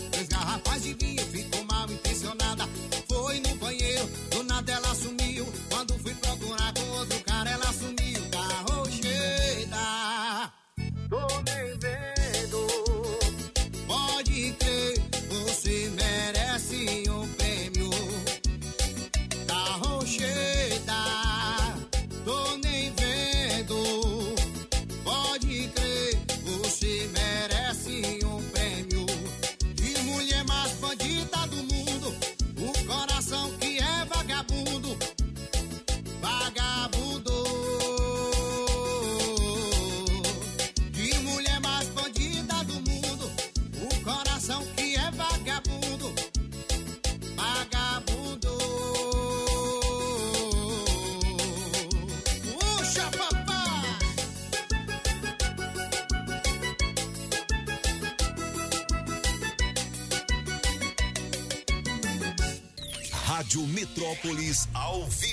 [63.82, 65.31] Metrópolis ao vivo,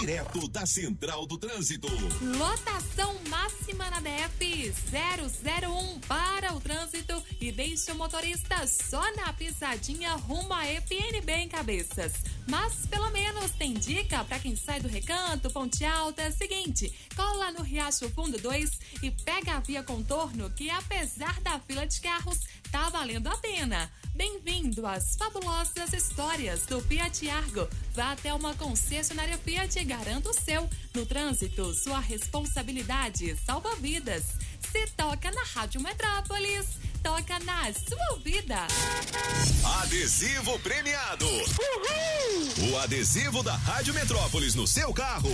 [0.00, 1.86] direto da Central do Trânsito.
[2.36, 10.14] Lotação máxima na DF 001 para o trânsito e deixa o motorista só na pisadinha
[10.14, 12.12] rumo a FNB em cabeças.
[12.48, 16.22] Mas pelo menos tem dica para quem sai do recanto, Ponte Alta.
[16.22, 21.60] É seguinte, cola no Riacho Fundo 2 e pega a via contorno que apesar da
[21.60, 22.40] fila de carros,
[22.72, 23.88] tá valendo a pena.
[24.16, 27.68] Bem-vindo às fabulosas histórias do Fiat Argo.
[27.94, 30.68] Vá até uma concessionária Fiat e garanta o seu.
[30.94, 34.24] No trânsito, sua responsabilidade salva vidas.
[34.72, 36.66] Se toca na Rádio Metrópolis,
[37.02, 38.66] toca na sua vida.
[39.80, 41.26] Adesivo premiado.
[42.70, 45.30] O adesivo da Rádio Metrópolis no seu carro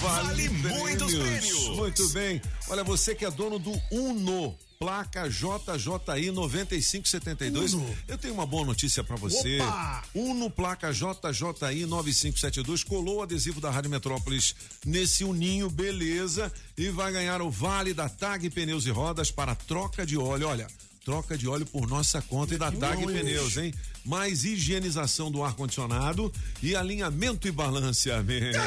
[0.00, 1.68] vale, muitos prêmios.
[1.76, 2.40] Muito bem.
[2.68, 4.56] Olha, você que é dono do Uno.
[4.78, 7.74] Placa JJI 9572.
[7.74, 7.96] Uno.
[8.06, 9.60] Eu tenho uma boa notícia pra você.
[9.60, 10.02] Opa!
[10.14, 17.12] Uno placa JJI 9572 colou o adesivo da Rádio Metrópolis nesse uninho, beleza, e vai
[17.12, 20.48] ganhar o vale da TAG Pneus e Rodas para troca de óleo.
[20.48, 20.66] Olha,
[21.04, 23.72] troca de óleo por nossa conta e da TAG Não, Pneus, hein?
[24.04, 28.58] Mais higienização do ar condicionado e alinhamento e balanceamento.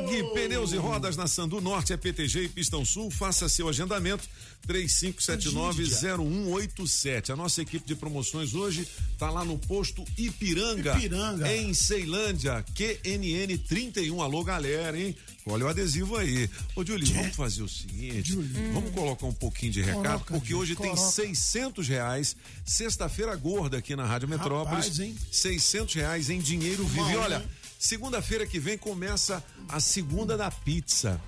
[0.00, 3.10] TAG Pneus e Rodas na Sandu Norte é PTG e Pistão Sul.
[3.10, 4.24] Faça seu agendamento
[4.66, 7.30] 3579-0187.
[7.30, 11.54] A nossa equipe de promoções hoje está lá no posto Ipiranga, Ipiranga.
[11.54, 14.22] em Ceilândia, QNN 31.
[14.22, 15.14] Alô, galera, hein?
[15.46, 16.48] Olha o adesivo aí.
[16.76, 18.32] Ô, Julie, vamos fazer o seguinte:
[18.72, 21.10] vamos colocar um pouquinho de recado, Coloca, porque hoje tem coloca.
[21.12, 24.84] 600 reais, sexta-feira gorda aqui na Rádio Metrópolis.
[24.86, 25.16] Rapaz, hein?
[25.32, 27.10] 600 reais em dinheiro vivo.
[27.10, 27.42] E olha?
[27.80, 31.18] Segunda-feira que vem começa a segunda da pizza.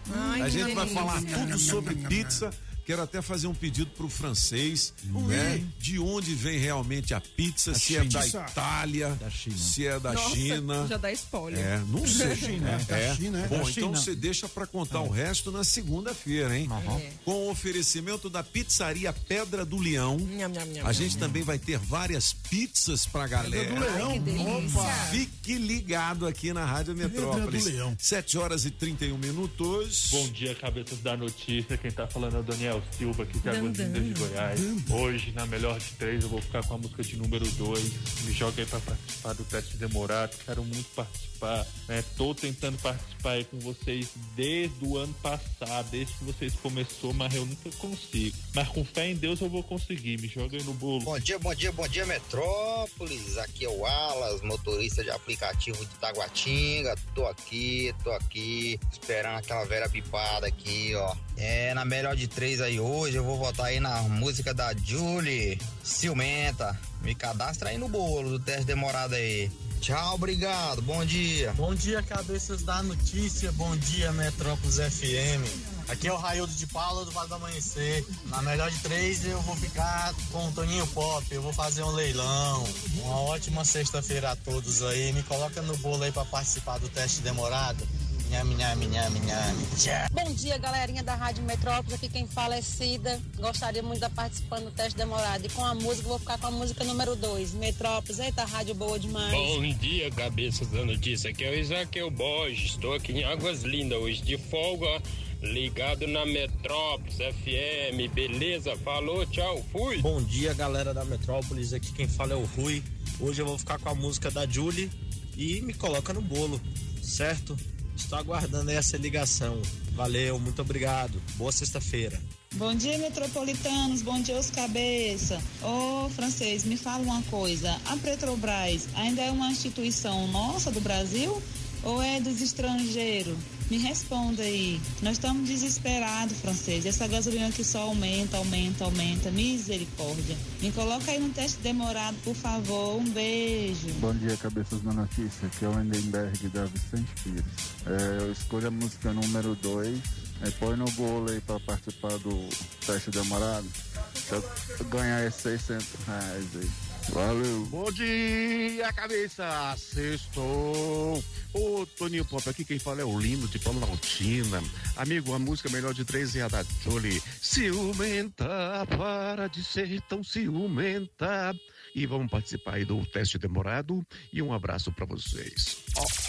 [0.43, 2.51] a gente vai falar tudo sobre pizza.
[2.85, 5.65] Quero até fazer um pedido pro francês, né?
[5.79, 8.47] De onde vem realmente a pizza, se é da China.
[8.51, 9.57] Itália, Da China.
[9.57, 10.87] se é da Nossa, China.
[10.89, 11.61] já dá spoiler.
[11.65, 12.35] É, não sei.
[12.37, 13.49] China, É, da China, é.
[13.49, 13.97] Bom, Da então China.
[13.97, 16.69] você deixa pra contar o resto na segunda-feira, hein?
[17.01, 17.13] É.
[17.25, 20.17] Com o oferecimento da pizzaria Pedra do Leão.
[20.19, 23.73] Nham, nham, nham, A gente também vai ter várias pizzas pra galera.
[23.75, 24.13] do Leão.
[24.13, 24.81] que delícia.
[24.81, 24.93] Opa.
[25.11, 27.65] Fique ligado aqui na Rádio Metrópolis.
[27.65, 27.97] do Leão.
[27.99, 30.09] 7 horas e 31 minutos.
[30.11, 31.77] Bom dia, cabeças da notícia.
[31.77, 33.85] Quem tá falando é o Daniel Silva, aqui de Dan, Águas dan.
[33.85, 34.61] Lindas de Goiás.
[34.91, 37.93] Hoje, na melhor de três, eu vou ficar com a música de número dois.
[38.25, 40.37] Me joga aí pra participar do teste demorado.
[40.45, 41.67] Quero muito participar.
[41.89, 42.05] Né?
[42.17, 47.35] Tô tentando participar aí com vocês desde o ano passado, desde que vocês começou, mas
[47.35, 48.37] eu nunca consigo.
[48.55, 50.21] Mas com fé em Deus eu vou conseguir.
[50.21, 51.05] Me joga aí no bolo.
[51.05, 53.37] Bom dia, bom dia, bom dia, Metrópolis.
[53.39, 56.95] Aqui é o Alas, motorista de aplicativo de Taguatinga.
[57.15, 61.15] Tô aqui, tô aqui, esperando aquela velha bipada aqui, ó.
[61.37, 65.59] É, na melhor de três aí hoje, eu vou votar aí na música da Julie
[65.83, 66.79] Ciumenta.
[67.03, 69.51] Me cadastra aí no bolo do teste demorado aí.
[69.81, 71.53] Tchau, obrigado, bom dia.
[71.55, 73.51] Bom dia, cabeças da notícia.
[73.53, 75.43] Bom dia, Metrópolis FM.
[75.89, 78.05] Aqui é o Raildo de Paula do Vale do Amanhecer.
[78.27, 81.27] Na melhor de três, eu vou ficar com o Toninho Pop.
[81.31, 82.65] Eu vou fazer um leilão.
[82.95, 85.13] Uma ótima sexta-feira a todos aí.
[85.13, 87.87] Me coloca no bolo aí pra participar do teste demorado.
[88.33, 89.67] Nhame, nhame, nhame, nhame.
[89.77, 90.09] Tchau.
[90.11, 91.93] Bom dia, galerinha da Rádio Metrópolis.
[91.93, 93.21] Aqui quem fala é Cida.
[93.37, 95.45] Gostaria muito de estar participando do teste demorado.
[95.45, 97.53] E com a música, vou ficar com a música número 2.
[97.53, 98.19] Metrópolis.
[98.19, 99.33] Eita, rádio boa demais.
[99.33, 101.29] Bom dia, cabeças da notícia.
[101.29, 102.71] Aqui é o Isaqueu Borges.
[102.71, 105.03] Estou aqui em Águas Lindas hoje de folga,
[105.43, 108.15] ligado na Metrópolis FM.
[108.15, 108.75] Beleza?
[108.79, 109.99] Falou, tchau, fui.
[109.99, 111.75] Bom dia, galera da Metrópolis.
[111.75, 112.83] Aqui quem fala é o Rui.
[113.21, 114.91] Hoje eu vou ficar com a música da Julie
[115.37, 116.59] e me coloca no bolo,
[117.03, 117.55] certo?
[117.97, 119.61] Estou aguardando essa ligação.
[119.93, 121.21] Valeu, muito obrigado.
[121.37, 122.21] Boa sexta-feira.
[122.55, 124.03] Bom dia, metropolitanos.
[124.03, 125.41] Bom dia, os cabeça.
[125.63, 127.81] Ô, francês, me fala uma coisa.
[127.87, 131.43] A Petrobras ainda é uma instituição nossa do Brasil
[131.83, 133.37] ou é dos estrangeiros?
[133.73, 134.79] Me responda aí.
[135.01, 136.85] Nós estamos desesperados, francês.
[136.85, 139.31] Essa gasolina aqui só aumenta, aumenta, aumenta.
[139.31, 140.37] Misericórdia.
[140.61, 143.01] Me coloca aí no teste demorado, por favor.
[143.01, 143.89] Um beijo.
[143.99, 145.47] Bom dia, cabeças da notícia.
[145.47, 147.45] Aqui é o Endenberg da Vicente Pires.
[147.87, 149.99] É, eu escolho a música número 2.
[150.43, 152.47] É, põe no bolo aí pra participar do
[152.85, 153.67] teste demorado.
[154.15, 154.45] Se eu
[154.91, 156.92] ganhar esses 600 reais aí.
[157.11, 157.67] Valeu.
[157.67, 159.75] Bom dia, cabeça!
[159.77, 161.23] Sextou!
[161.53, 164.63] Ô, Toninho Pop, aqui quem fala é o Lino de Planaltina.
[164.97, 167.23] Amigo, a música melhor de três é a da Jolie.
[167.41, 171.55] Ciumenta, para de ser tão ciumenta.
[171.95, 174.05] E vamos participar aí do teste demorado.
[174.33, 175.79] E um abraço pra vocês.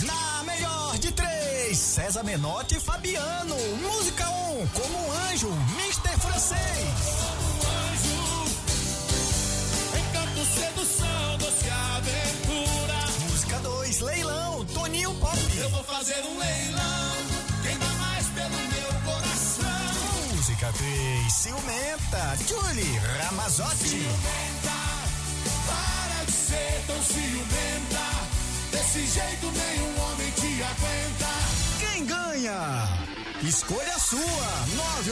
[0.02, 3.56] Na melhor de três, César Menotti e Fabiano.
[3.82, 6.20] Música 1, um, como um anjo, Mr.
[6.20, 7.53] Francês.
[10.54, 13.04] Sedução, doce aventura.
[14.74, 15.38] Toninho Pop.
[15.58, 17.16] Eu vou fazer um leilão.
[17.62, 20.36] Quem dá mais pelo meu coração?
[20.36, 23.90] Música 3, Ciumenta, Julie Ramazotti.
[23.90, 24.78] Ciumenta,
[25.66, 28.04] para de ser tão ciumenta.
[28.72, 31.30] Desse jeito nenhum homem te aguenta.
[31.80, 33.13] Quem ganha?
[33.48, 34.20] Escolha sua,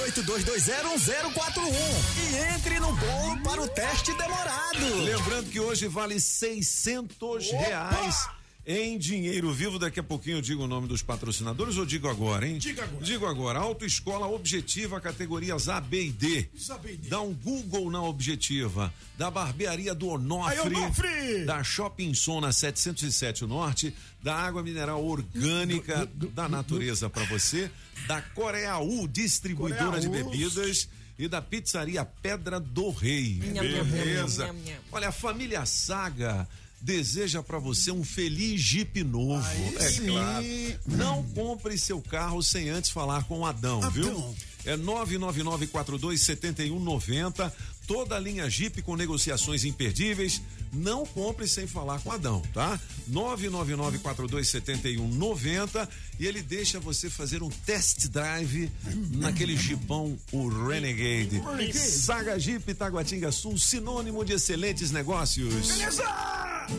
[0.06, 1.74] 982201041
[2.18, 5.04] e entre no bolo para o teste demorado.
[5.04, 8.30] Lembrando que hoje vale 600 reais
[8.66, 9.80] em dinheiro vivo.
[9.80, 12.58] Daqui a pouquinho eu digo o nome dos patrocinadores ou digo agora, hein?
[12.58, 13.04] Diga agora.
[13.06, 13.60] Digo agora.
[13.60, 16.50] Autoescola Objetiva, categorias A, B e D.
[16.54, 17.10] Isso, A, B e D.
[17.10, 18.94] Dá um Google na Objetiva.
[19.18, 20.54] Da Barbearia do Onofre.
[20.54, 21.46] Aí, Onofre!
[21.46, 23.94] Da Shopping Som na 707 Norte.
[24.22, 27.70] Da Água Mineral Orgânica da Natureza para você.
[28.08, 30.30] Da Coreaú, distribuidora de Coreaú.
[30.30, 30.88] bebidas.
[31.20, 33.40] E da pizzaria Pedra do Rei.
[33.54, 34.48] Nham, Beleza.
[34.48, 34.78] nham, nham.
[34.92, 36.48] Olha, a família Saga
[36.82, 39.46] deseja para você um feliz Jeep novo.
[39.78, 40.08] é sim.
[40.08, 40.46] claro.
[40.88, 44.10] Não compre seu carro sem antes falar com o Adão, viu?
[44.10, 44.36] Adão.
[44.66, 47.52] É 999427190.
[47.92, 50.42] Toda a linha Jeep com negociações imperdíveis.
[50.72, 52.80] Não compre sem falar com Adão, tá?
[53.12, 58.72] 999427190 e ele deixa você fazer um test drive
[59.12, 61.42] naquele Jeepão, o Renegade.
[61.42, 61.78] Renegade.
[61.78, 65.68] Saga Jeep Taguatinga Sul, sinônimo de excelentes negócios.
[65.68, 66.06] Beleza!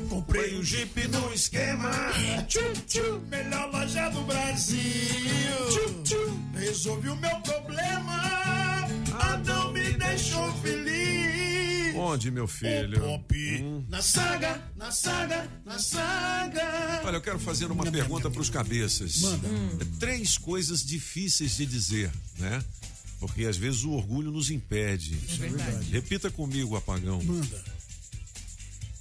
[0.09, 1.91] Comprei o Jeep no esquema.
[2.49, 4.81] Tchum, tchum, melhor loja do Brasil.
[5.71, 8.89] Tchum, tchum, resolvi o meu problema.
[9.21, 11.02] Adão me deixou feliz.
[12.03, 13.01] Onde, meu filho?
[13.01, 13.85] Pop.
[13.89, 17.01] Na saga, na saga, na saga.
[17.05, 19.21] Olha, eu quero fazer uma pergunta para os cabeças.
[19.21, 19.49] Manda.
[19.81, 22.63] É Três coisas difíceis de dizer, né?
[23.21, 25.17] Porque às vezes o orgulho nos impede.
[25.33, 25.91] É verdade.
[25.93, 27.23] Repita comigo, apagão.
[27.23, 27.65] Manda.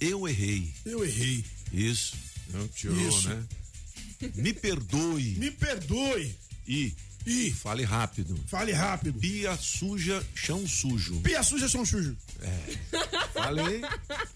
[0.00, 0.72] Eu errei.
[0.86, 1.44] Eu errei.
[1.72, 2.14] Isso.
[2.54, 3.28] Não tirou, Isso.
[3.28, 3.42] né?
[4.36, 5.34] Me perdoe.
[5.38, 6.36] Me perdoe.
[6.68, 6.94] E.
[7.26, 7.50] E.
[7.52, 8.36] Fale rápido.
[8.46, 9.18] Fale rápido.
[9.18, 11.20] Pia suja, chão sujo.
[11.20, 12.16] Pia suja, chão sujo.
[13.32, 13.82] Falei.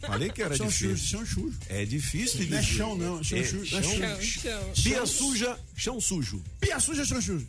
[0.01, 0.97] Falei que era Chão difícil.
[0.97, 1.59] sujo, chão sujo.
[1.69, 3.25] É difícil de Não é chão, não.
[3.25, 3.77] Chão É sujo.
[3.77, 4.73] É chão- chão.
[4.83, 6.43] Pia Chão- suja, chão sujo.
[6.61, 7.47] Pia suja, chão sujo.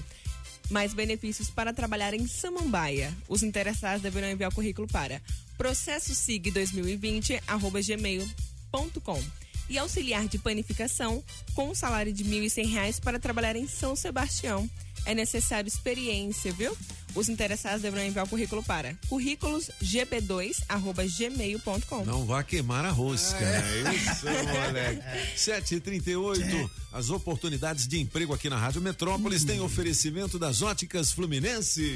[0.71, 3.15] Mais benefícios para trabalhar em Samambaia.
[3.27, 5.21] Os interessados deverão enviar o currículo para
[5.59, 7.41] processosig2020
[8.71, 9.21] gmail.com
[9.69, 14.67] e auxiliar de panificação com um salário de 1.100 reais para trabalhar em São Sebastião.
[15.05, 16.77] É necessário experiência, viu?
[17.15, 22.05] Os interessados deverão enviar o currículo para currículosgp2@gmail.com.
[22.05, 23.43] Não vá queimar a rosca.
[23.43, 25.01] É isso, moleque.
[25.35, 31.95] 7h38, as oportunidades de emprego aqui na Rádio Metrópolis têm oferecimento das óticas Fluminense.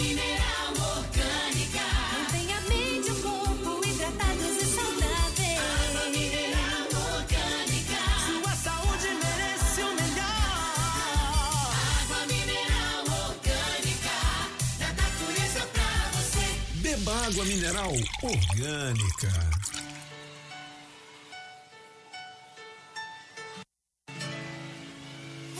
[0.00, 1.84] Água mineral orgânica.
[2.14, 5.58] Mantém a mente e o corpo hidratados e saudáveis.
[5.60, 8.00] Água mineral orgânica.
[8.24, 10.40] Sua saúde merece o melhor.
[12.00, 14.16] Água mineral orgânica.
[14.78, 16.46] Da natureza pra você.
[16.80, 19.32] Beba água mineral orgânica.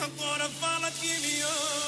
[0.03, 1.80] Agora fala que me ama.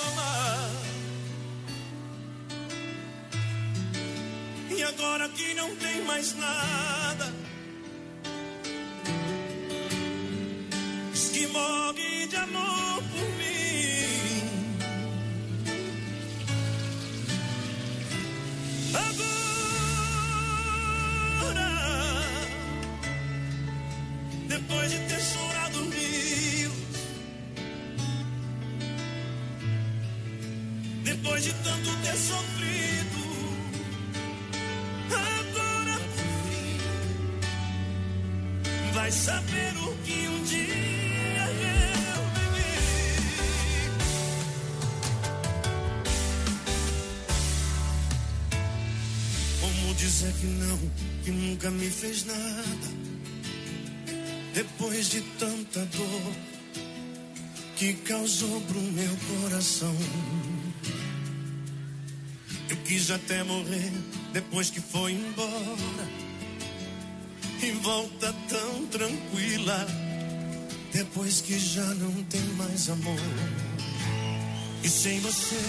[4.85, 7.33] Agora que não tem mais nada.
[11.33, 14.47] Que morre de amor por mim.
[21.33, 21.71] Agora,
[24.47, 26.73] depois de ter chorado rios.
[31.03, 33.21] Depois de tanto ter sofrido,
[35.14, 36.01] agora
[38.92, 41.46] vai saber o que um dia
[42.14, 42.72] eu vivi.
[49.61, 50.79] Como dizer que não,
[51.25, 52.88] que nunca me fez nada,
[54.55, 56.33] depois de tanta dor
[57.77, 59.96] que causou pro meu coração.
[62.68, 63.92] Eu quis até morrer
[64.33, 66.09] depois que foi embora.
[67.62, 69.87] E volta tão tranquila
[70.92, 73.21] depois que já não tem mais amor.
[74.83, 75.61] E sem você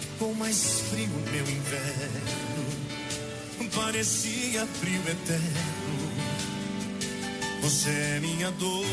[0.00, 2.88] ficou mais frio meu inverno.
[3.74, 5.98] Parecia frio eterno.
[7.62, 8.84] Você é minha dor.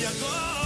[0.00, 0.65] E agora,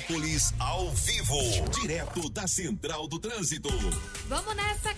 [0.00, 1.36] Metrópolis ao vivo,
[1.80, 3.68] direto da Central do Trânsito.
[4.28, 4.94] Vamos nessa,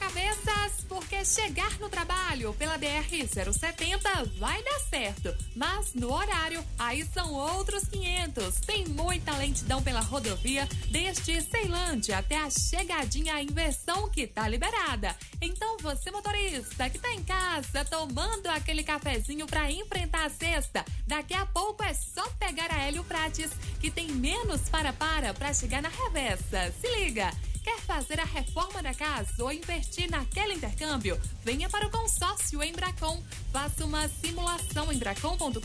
[1.25, 5.35] chegar no trabalho pela BR-070, vai dar certo.
[5.55, 8.61] Mas no horário, aí são outros 500.
[8.61, 15.17] Tem muita lentidão pela rodovia, desde Ceilândia até a chegadinha à inversão que tá liberada.
[15.41, 21.35] Então você, motorista, que tá em casa tomando aquele cafezinho pra enfrentar a sexta, daqui
[21.35, 23.51] a pouco é só pegar a Hélio Prates,
[23.81, 26.73] que tem menos para-para pra chegar na reversa.
[26.81, 27.31] Se liga!
[27.63, 31.19] Quer fazer a reforma da casa ou investir naquele intercâmbio?
[31.45, 33.23] Venha para o consórcio Embracon.
[33.53, 35.61] Faça uma simulação em bracon.com.br.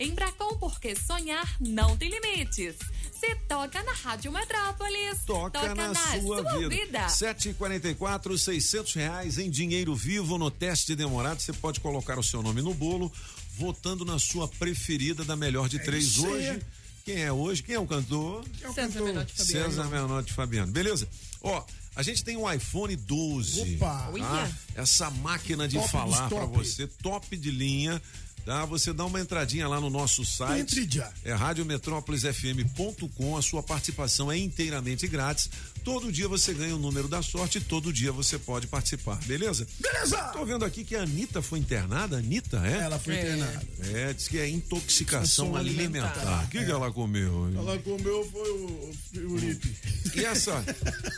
[0.00, 2.76] Embracon, porque sonhar não tem limites.
[3.12, 7.06] Se toca na Rádio Metrópolis, Toca, na, sua, vida.
[7.06, 11.40] 7h44, 600 reais em dinheiro vivo no teste demorado.
[11.40, 13.12] Você pode colocar o seu nome no bolo,
[13.56, 16.60] votando na sua preferida da melhor de três isso aí.
[17.04, 17.62] Quem é hoje?
[17.62, 18.42] Quem é o cantor?
[18.56, 19.06] Quem é o César cantor?
[19.08, 19.70] Menotti Fabiano.
[19.70, 20.72] César Menotti Fabiano.
[20.72, 21.06] Beleza?
[21.42, 21.62] Ó,
[21.94, 23.76] a gente tem um iPhone 12.
[23.76, 24.10] Opa!
[24.18, 24.50] tá?
[24.74, 26.56] Essa máquina de Top falar top.
[26.56, 28.00] você, top de linha.
[28.44, 28.64] Tá?
[28.66, 30.60] Você dá uma entradinha lá no nosso site.
[30.60, 31.10] Entre já.
[31.24, 33.36] É radiometrópolisfm.com.
[33.36, 35.48] A sua participação é inteiramente grátis.
[35.84, 39.66] Todo dia você ganha o número da sorte e todo dia você pode participar, beleza?
[39.78, 40.16] Beleza!
[40.32, 42.16] Tô vendo aqui que a Anitta foi internada.
[42.16, 42.78] Anitta, é?
[42.84, 43.20] Ela foi É.
[43.20, 43.66] internada.
[43.92, 46.08] É, diz que é intoxicação Intoxicação alimentar.
[46.12, 46.44] alimentar.
[46.44, 47.50] O que, que ela comeu?
[47.54, 48.92] Ela comeu foi o,
[49.32, 49.76] o Lipe.
[50.16, 50.64] E essa?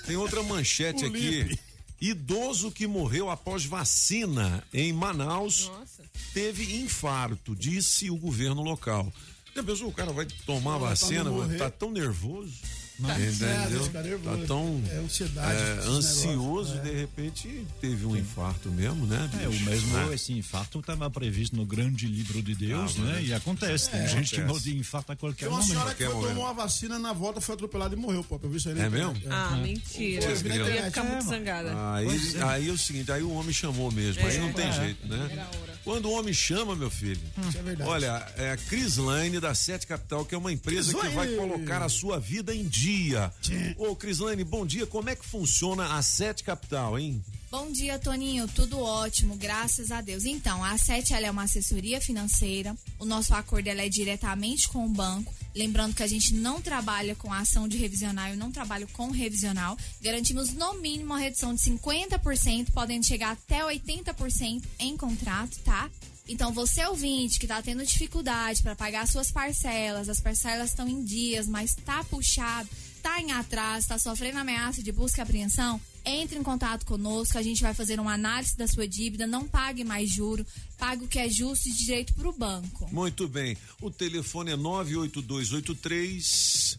[0.05, 1.43] Tem outra manchete O aqui.
[1.45, 1.59] Lipe.
[2.01, 6.03] Idoso que morreu após vacina em Manaus Nossa.
[6.35, 9.11] teve infarto, disse o governo local.
[9.55, 11.57] Já pensou, o cara vai tomar não vacina, mas morrer.
[11.57, 12.53] tá tão nervoso.
[12.99, 13.85] É, Entendeu?
[13.85, 14.19] é.
[14.39, 16.27] Tá tão É ansiedade, é, ansioso,
[16.75, 16.81] negócios, é.
[16.83, 19.29] de repente teve um infarto mesmo, né?
[19.43, 19.65] É, o bicho?
[19.67, 20.15] mesmo, Né?
[20.15, 23.23] esse infarto estava previsto no grande livro de Deus, Ah, né?
[23.23, 25.71] E acontece, tem É, gente que morre de infarto a qualquer Tem uma momento.
[25.73, 26.29] senhora que momento.
[26.29, 28.41] tomou uma vacina na volta, foi atropelada e morreu, pô.
[28.43, 29.15] Eu vi isso aí É mesmo?
[29.31, 30.23] Ah, mentira.
[30.37, 31.93] Foi, Eu ia é, ficar é, muito zangada.
[31.95, 32.09] Aí,
[32.43, 34.41] aí é o seguinte, aí o homem chamou mesmo, aí É.
[34.41, 34.73] não tem É.
[34.73, 35.47] jeito, né?
[35.85, 37.89] Quando o homem chama, meu filho, Isso é verdade.
[37.91, 41.89] olha, é a Crislane da Sete Capital, que é uma empresa que vai colocar a
[41.89, 42.86] sua vida em dia.
[43.41, 43.75] Tchê.
[43.79, 47.21] Ô, Crislane, bom dia, como é que funciona a Sete Capital, hein?
[47.51, 48.47] Bom dia, Toninho.
[48.47, 50.25] Tudo ótimo, graças a Deus.
[50.25, 52.77] Então, a Sete ela é uma assessoria financeira.
[52.99, 55.35] O nosso acordo ela é diretamente com o banco.
[55.55, 59.11] Lembrando que a gente não trabalha com a ação de revisional, eu não trabalho com
[59.11, 59.77] revisional.
[60.03, 65.91] Garantimos no mínimo uma redução de 50%, podendo chegar até 80% em contrato, tá?
[66.29, 71.05] Então, você ouvinte que tá tendo dificuldade para pagar suas parcelas, as parcelas estão em
[71.05, 72.69] dias, mas tá puxado,
[73.03, 77.43] tá em atraso, tá sofrendo ameaça de busca e apreensão, entre em contato conosco, a
[77.43, 80.47] gente vai fazer uma análise da sua dívida, não pague mais juro,
[80.79, 82.89] pague o que é justo e direito para o banco.
[82.93, 83.57] Muito bem.
[83.81, 86.79] O telefone é 98283.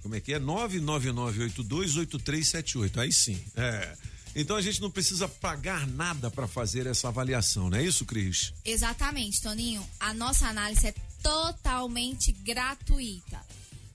[0.00, 0.38] Como é que é?
[0.38, 2.98] 999828378.
[2.98, 3.36] Aí sim.
[3.56, 3.96] É.
[4.38, 8.52] Então a gente não precisa pagar nada para fazer essa avaliação, não é isso, Cris?
[8.66, 9.82] Exatamente, Toninho.
[9.98, 13.40] A nossa análise é totalmente gratuita.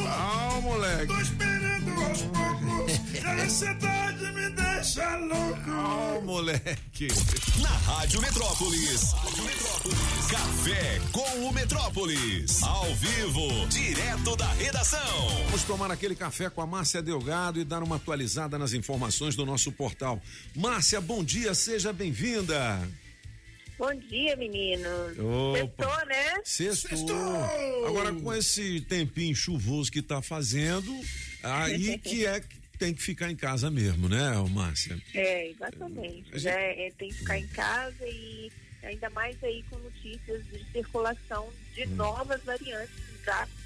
[0.08, 1.06] Ah, moleque.
[1.06, 2.95] Tô esperando aos poucos.
[3.26, 5.70] A ansiedade me deixa louco.
[5.70, 7.08] Ah, moleque.
[7.60, 9.12] Na Rádio Metrópolis.
[10.30, 12.62] Café com o Metrópolis.
[12.62, 15.28] Ao vivo, direto da redação.
[15.46, 19.44] Vamos tomar aquele café com a Márcia Delgado e dar uma atualizada nas informações do
[19.44, 20.22] nosso portal.
[20.54, 22.88] Márcia, bom dia, seja bem-vinda.
[23.76, 25.18] Bom dia, meninos.
[25.18, 25.82] Opa.
[25.84, 26.34] Sextou, né?
[26.44, 27.86] Sextou.
[27.88, 30.96] Agora, com esse tempinho chuvoso que tá fazendo,
[31.42, 34.98] aí que é que tem que ficar em casa mesmo, né, Márcia?
[35.14, 36.28] É, exatamente.
[36.34, 36.86] A gente- né?
[36.86, 38.50] É, tem que ficar em casa e
[38.82, 42.94] ainda mais aí com notícias de circulação de novas variantes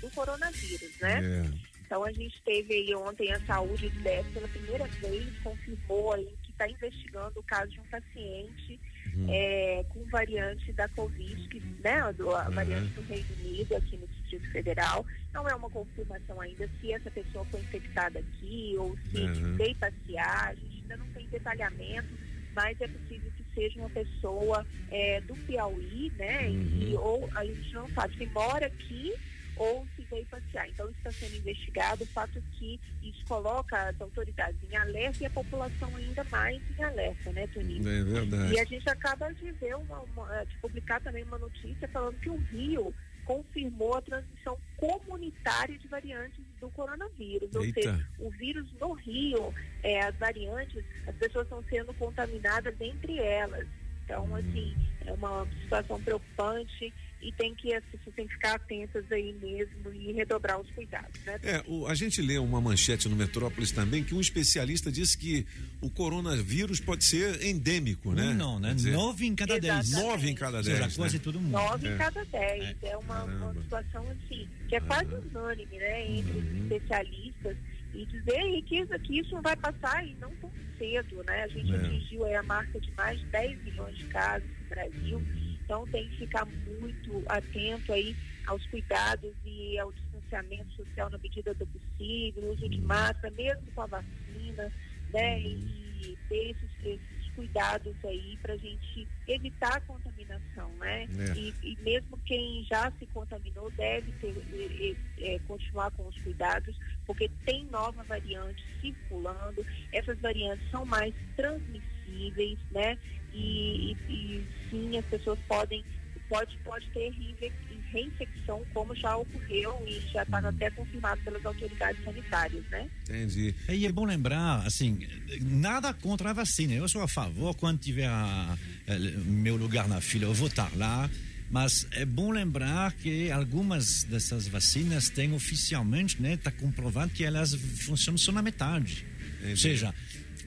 [0.01, 1.21] do coronavírus, né?
[1.23, 1.71] É.
[1.85, 3.99] Então a gente teve aí ontem a saúde de
[4.33, 8.81] pela primeira vez, confirmou aí que está investigando o caso de um paciente
[9.29, 12.55] é, com variante da Covid, que, né, do, a Uhum.
[12.55, 15.05] variante do Reino Unido aqui no Distrito Federal.
[15.33, 19.57] Não é uma confirmação ainda se essa pessoa foi infectada aqui ou se Uhum.
[19.57, 22.09] veio passear, a gente ainda não tem detalhamento,
[22.55, 26.51] mas é possível que seja uma pessoa é, do Piauí, né?
[26.51, 29.13] E, ou a gente não sabe se mora aqui
[29.61, 30.67] ou se veio passear.
[30.71, 35.27] Então isso está sendo investigado, o fato que isso coloca as autoridades em alerta e
[35.27, 37.87] a população ainda mais em alerta, né, Toninho?
[37.87, 38.55] É verdade.
[38.55, 42.31] E a gente acaba de ver uma, uma- de publicar também uma notícia falando que
[42.31, 42.95] o Rio
[43.27, 47.55] confirmou a transmissão comunitária de variantes do coronavírus.
[47.55, 47.83] Ou Eita.
[47.83, 53.69] seja, o vírus no Rio, é, as variantes, as pessoas estão sendo contaminadas entre elas.
[54.05, 54.75] Então, assim,
[55.07, 56.93] é uma situação preocupante
[57.23, 61.21] e tem que as pessoas têm que ficar atentas aí mesmo e redobrar os cuidados,
[61.27, 61.39] né?
[61.43, 65.47] É, o- a gente lê uma manchete no Metrópolis também que um especialista disse que
[65.83, 68.31] o coronavírus pode ser endêmico, né?
[68.31, 68.73] Um não, né?
[68.75, 69.91] Dizer, Nove em cada dez.
[69.93, 70.97] Nove em cada seja, dez.
[70.97, 71.23] quase né?
[71.23, 71.53] todo mundo.
[71.53, 71.95] Nove É.
[71.95, 72.77] em cada dez.
[72.83, 77.57] É, uma, uma situação assim, que é quase unânime, né, entre os especialistas,
[77.95, 81.43] e dizer aí que isso, que isso não vai passar e não tão cedo, né?
[81.43, 81.77] A gente É.
[81.77, 85.23] atingiu aí a marca de mais de 10 milhões de casos no Brasil,
[85.71, 88.17] então tem que ficar muito atento aí
[88.49, 93.83] aos cuidados e ao distanciamento social na medida do possível, uso de máscara, mesmo com
[93.83, 94.73] a vacina,
[95.13, 95.41] né?
[95.41, 101.05] E ter esses, esses cuidados aí para a gente evitar a contaminação, né?
[101.05, 101.39] É.
[101.39, 106.77] E, e mesmo quem já se contaminou deve ter, eh, eh, continuar com os cuidados,
[107.07, 112.99] porque tem nova variante circulando, essas variantes são mais transmissíveis, né?
[113.33, 115.85] E, e- e sim, as pessoas podem,
[116.29, 117.53] pode, pode ter reinfe-
[117.93, 122.89] reinfecção, como já ocorreu e já está até confirmado pelas autoridades sanitárias, né?
[123.05, 123.55] Entendi.
[123.69, 125.07] E é bom lembrar, assim,
[125.41, 126.73] nada contra a vacina.
[126.75, 128.57] Eu sou a favor, quando tiver a-
[128.89, 131.11] a- meu lugar na fila, eu vou estar lá.
[131.53, 137.53] Mas é bom lembrar que algumas dessas vacinas têm oficialmente, né, está comprovado que elas
[137.55, 139.05] funcionam só na metade.
[139.49, 139.93] Ou seja,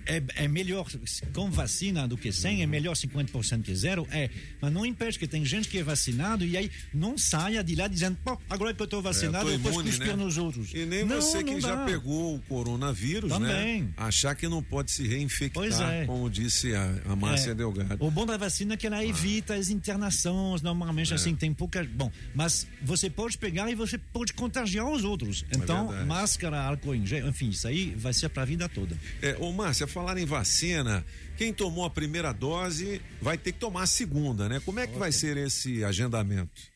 [0.06, 0.88] é, é melhor
[1.34, 4.30] com vacina do que sem, é melhor 50% que zero, é.
[4.62, 7.88] Mas não impede que tem gente que é vacinado e aí não saia de lá
[7.88, 10.24] dizendo, pô, agora que eu estou vacinado, É, eu tô posso imune, cuspir né?
[10.24, 10.74] nos outros.
[10.74, 13.48] E nem Não, você que já pegou o coronavírus, né?
[13.48, 13.94] Também.
[13.98, 16.06] Achar que não pode se reinfectar, é.
[16.06, 17.56] como disse a, a Márcia É.
[17.56, 17.98] Delgado.
[18.04, 21.16] O bom da vacina é que ela evita as internações, normalmente É.
[21.16, 21.84] assim, tem pouca.
[21.84, 25.46] Bom, mas você pode pegar e você pode contagiar os outros.
[25.52, 26.08] Então, verdade.
[26.08, 28.98] máscara, álcool em gel, enfim, isso aí vai ser para a vida toda.
[29.22, 31.06] É, ô Márcia, falar em vacina,
[31.38, 34.60] quem tomou a primeira dose vai ter que tomar a segunda, né?
[34.66, 36.74] Como é que vai ser esse agendamento?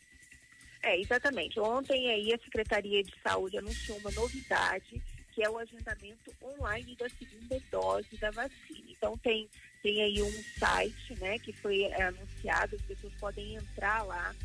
[0.83, 1.59] É, exatamente.
[1.59, 5.01] Ontem aí a Secretaria de Saúde anunciou uma novidade,
[5.33, 8.85] que é o agendamento online da segunda dose da vacina.
[8.89, 9.49] Então tem
[9.83, 14.35] tem aí um site, né, que foi é, anunciado, as pessoas podem entrar lá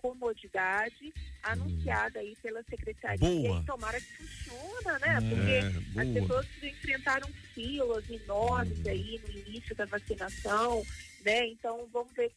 [0.00, 3.60] comodidade anunciada aí pela secretaria Boa.
[3.60, 6.20] e tomara que funciona, né, É, porque as boa.
[6.20, 10.84] pessoas enfrentaram filas enormes aí no início da vacinação,
[11.24, 12.30] né, então vamos ver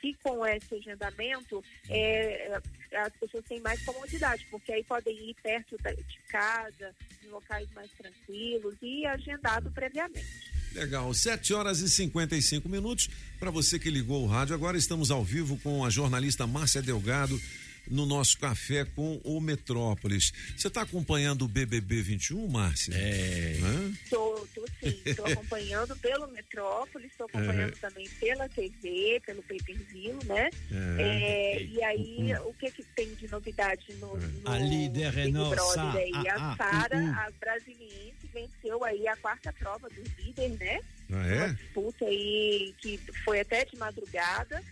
[0.00, 2.60] se com esse agendamento é,
[2.92, 6.94] as pessoas têm mais comodidade, porque aí podem ir perto de casa,
[7.24, 10.52] em locais mais tranquilos e agendado previamente.
[10.74, 13.08] Legal, 7 horas e 55 minutos.
[13.38, 17.40] Para você que ligou o rádio, agora estamos ao vivo com a jornalista Márcia Delgado
[17.88, 20.32] no nosso café com o Metrópolis.
[20.56, 22.94] Você está acompanhando o BBB 21, Márcia?
[22.94, 23.56] É.
[24.04, 24.48] Estou,
[24.82, 27.76] sim, estou acompanhando pelo Metrópolis, estou acompanhando É.
[27.80, 30.50] também pela TV, pelo pay per view, né?
[30.72, 31.02] É.
[31.02, 35.96] É, e aí, o que que tem de novidade no, no A líder Big Brother
[35.96, 36.12] aí?
[36.28, 37.10] a- A, a- Sara, uh, uh.
[37.12, 40.80] a brasiliense, venceu aí a quarta prova do líder, né?
[41.10, 41.52] Ah, Uma é?
[41.52, 44.62] disputa aí que foi até de madrugada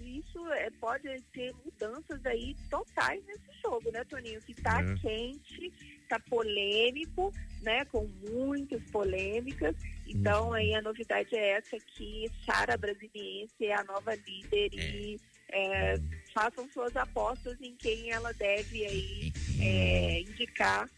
[0.00, 4.40] e isso é, pode ter mudanças aí totais nesse jogo, né, Toninho?
[4.42, 4.94] Que tá É.
[4.96, 5.72] quente,
[6.08, 7.32] tá polêmico,
[7.62, 7.84] né?
[7.86, 9.74] Com muitas polêmicas.
[10.06, 10.52] Então Uhum.
[10.54, 15.20] aí a novidade é essa que Sara Brasiliense é a nova líder e
[15.52, 15.94] é,
[16.32, 20.88] façam suas apostas em quem ela deve aí é, indicar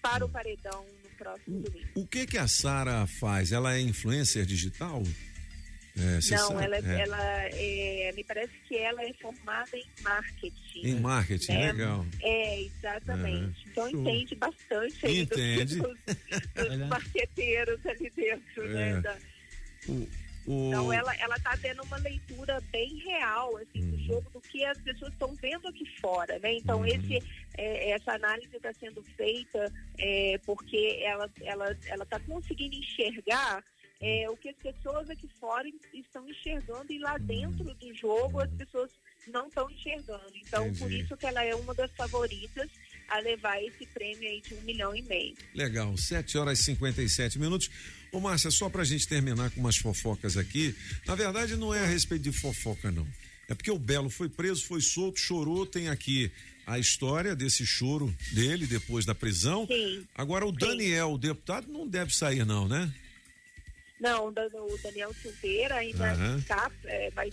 [0.00, 1.86] para o paredão no próximo domingo.
[1.94, 3.52] O que que a Sara faz?
[3.52, 5.02] Ela é influencer digital?
[5.94, 6.64] É, Não, sabe?
[6.64, 7.00] ela, É.
[7.02, 7.22] ela
[7.52, 10.80] é, me parece que ela é formada em marketing.
[10.86, 11.72] Em marketing, né?
[11.72, 12.06] legal.
[12.22, 13.58] É, exatamente.
[13.66, 14.00] É, Então show.
[14.00, 15.76] entende bastante aí dos- Entende.
[15.76, 15.98] dos,
[16.54, 18.90] dos marqueteiros ali dentro, né?
[18.90, 19.00] É.
[19.02, 19.16] da-
[19.88, 19.92] O,
[20.46, 23.90] o- Então ela ela está tendo uma leitura bem real assim Uhum.
[23.90, 26.54] do jogo do que as pessoas estão vendo aqui fora, né?
[26.54, 26.86] Então Uhum.
[26.86, 27.22] esse
[27.58, 33.62] é, essa análise está sendo feita é, porque ela ela ela está conseguindo enxergar
[34.02, 38.50] é, o que as pessoas aqui fora estão enxergando e lá dentro do jogo as
[38.50, 38.90] pessoas
[39.28, 40.32] não estão enxergando.
[40.34, 41.04] Então por Entendi.
[41.04, 42.68] isso que ela é uma das favoritas
[43.08, 45.36] a levar esse prêmio aí de um milhão e meio.
[45.54, 47.70] Legal, 7 horas e 57 minutos.
[48.10, 50.74] Ô, Márcia, só pra gente terminar com umas fofocas aqui.
[51.06, 53.06] Na verdade, não é a respeito de fofoca, não.
[53.48, 55.64] É porque o Belo foi preso, foi solto, chorou.
[55.64, 56.30] Tem aqui
[56.66, 59.66] a história desse choro dele depois da prisão.
[59.66, 60.06] Sim.
[60.14, 62.92] Agora, o Daniel, o deputado, não deve sair, não, né?
[64.02, 66.36] Não, o Dan- o Daniel Silveira ainda Aham.
[66.38, 67.30] está, é, vai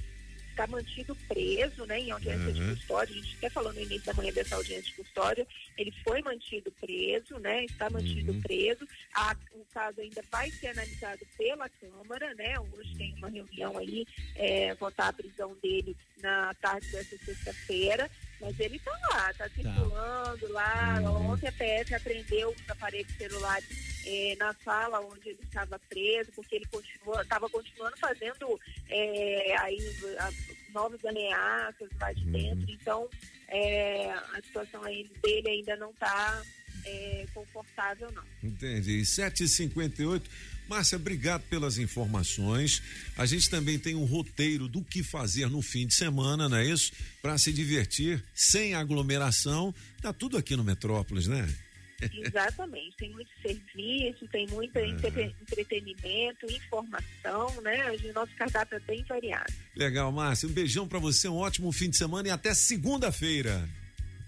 [0.51, 2.53] estar mantido preso, né, em audiência Aham.
[2.53, 3.15] de custódia.
[3.15, 5.47] A gente até falou no início da manhã dessa audiência de custódia.
[5.77, 8.41] Ele foi mantido preso, né, está mantido Uhum.
[8.41, 8.87] preso.
[9.15, 12.53] A- o caso ainda vai ser analisado pela Câmara, né.
[12.59, 14.05] Hoje tem uma reunião aí,
[14.35, 18.07] é, votar a prisão dele na tarde dessa sexta-feira.
[18.41, 20.99] Mas ele está lá, está circulando lá.
[21.01, 21.31] Uhum.
[21.31, 23.67] Ontem a PF apreendeu os aparelhos celulares
[24.05, 26.65] eh, na sala onde ele estava preso, porque ele
[27.21, 28.59] estava continuando fazendo
[28.89, 29.77] eh, aí
[30.19, 30.31] a-
[30.71, 32.71] novas ameaças lá de dentro.
[32.71, 33.09] Então
[33.49, 36.41] eh, a situação dele ainda não está
[37.33, 38.23] confortável, não.
[38.41, 39.01] Entendi.
[39.01, 40.23] 7h58.
[40.69, 42.81] Márcia, obrigado pelas informações.
[43.17, 46.65] A gente também tem um roteiro do que fazer no fim de semana, não é
[46.65, 46.91] isso?
[47.23, 49.73] Para se divertir, sem aglomeração.
[50.01, 51.51] Tá tudo aqui no Metrópolis, né?
[52.13, 57.91] Exatamente, tem muito serviço, tem muito entre- entretenimento, informação, né?
[57.91, 59.51] O nosso cardápio é bem variado.
[59.75, 60.47] Legal, Márcia.
[60.47, 63.67] Um beijão para você, um ótimo fim de semana e até segunda-feira.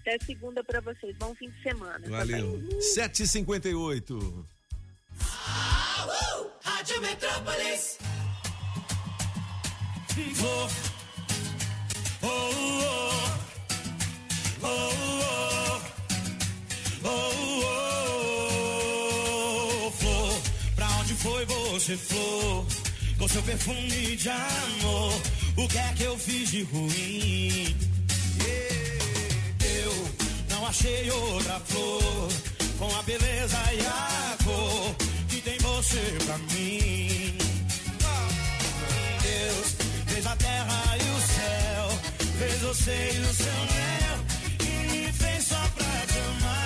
[0.00, 1.16] Até segunda para vocês.
[1.16, 2.06] Bom fim de semana.
[2.08, 2.58] Valeu.
[2.60, 2.78] também.
[2.94, 4.44] 7h58.
[6.64, 7.98] Rádio Metrópolis.
[10.42, 10.68] Oh,
[12.22, 12.28] oh.
[14.62, 14.68] Oh,
[15.22, 15.80] oh.
[17.04, 17.10] Oh,
[19.86, 19.90] oh.
[19.92, 20.34] Flor.
[20.74, 22.66] Pra onde foi você, flor?
[23.18, 25.12] Com seu perfume de amor.
[25.56, 27.76] O que é que eu fiz de ruim?
[29.60, 29.92] Eu
[30.50, 32.28] não achei outra flor
[32.78, 35.11] com a beleza e a cor
[35.44, 37.36] tem você pra mim.
[39.22, 39.76] Deus
[40.06, 41.88] fez a terra e o céu,
[42.38, 44.18] fez você e o seu mel
[44.60, 46.61] e me fez só pra te amar.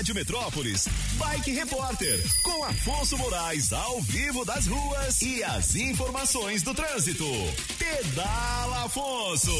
[0.00, 0.88] Rádio Metrópolis,
[1.18, 7.26] Bike Repórter, com Afonso Moraes ao vivo das ruas e as informações do trânsito.
[7.78, 9.52] Pedala Afonso.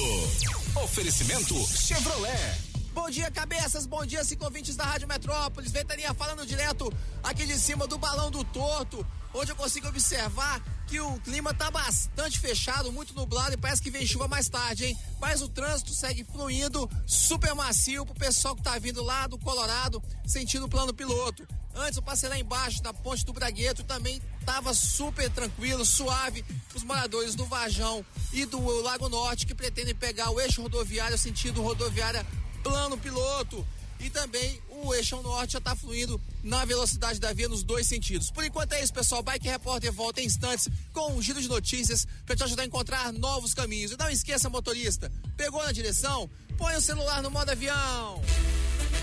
[0.82, 2.56] Oferecimento Chevrolet.
[2.94, 3.84] Bom dia, cabeças.
[3.84, 5.72] Bom dia, cinco ouvintes da Rádio Metrópolis.
[5.72, 6.90] Ventania falando direto
[7.22, 9.06] aqui de cima do balão do torto.
[9.32, 13.90] Hoje eu consigo observar que o clima tá bastante fechado, muito nublado e parece que
[13.90, 14.98] vem chuva mais tarde, hein?
[15.20, 20.02] Mas o trânsito segue fluindo super macio pro pessoal que tá vindo lá do Colorado,
[20.26, 21.46] sentindo o plano piloto.
[21.76, 26.44] Antes eu passei lá embaixo da ponte do Bragueto, também tava super tranquilo, suave.
[26.74, 31.62] Os moradores do Vajão e do Lago Norte que pretendem pegar o eixo rodoviário sentido
[31.62, 32.26] rodoviária
[32.64, 33.64] plano piloto.
[34.00, 38.30] E também o eixo norte já está fluindo na velocidade da via nos dois sentidos.
[38.30, 39.22] Por enquanto é isso, pessoal.
[39.22, 43.12] Bike Repórter volta em instantes com um giro de notícias para te ajudar a encontrar
[43.12, 43.92] novos caminhos.
[43.92, 46.30] E não esqueça, motorista, pegou na direção?
[46.56, 48.22] Põe o celular no modo avião.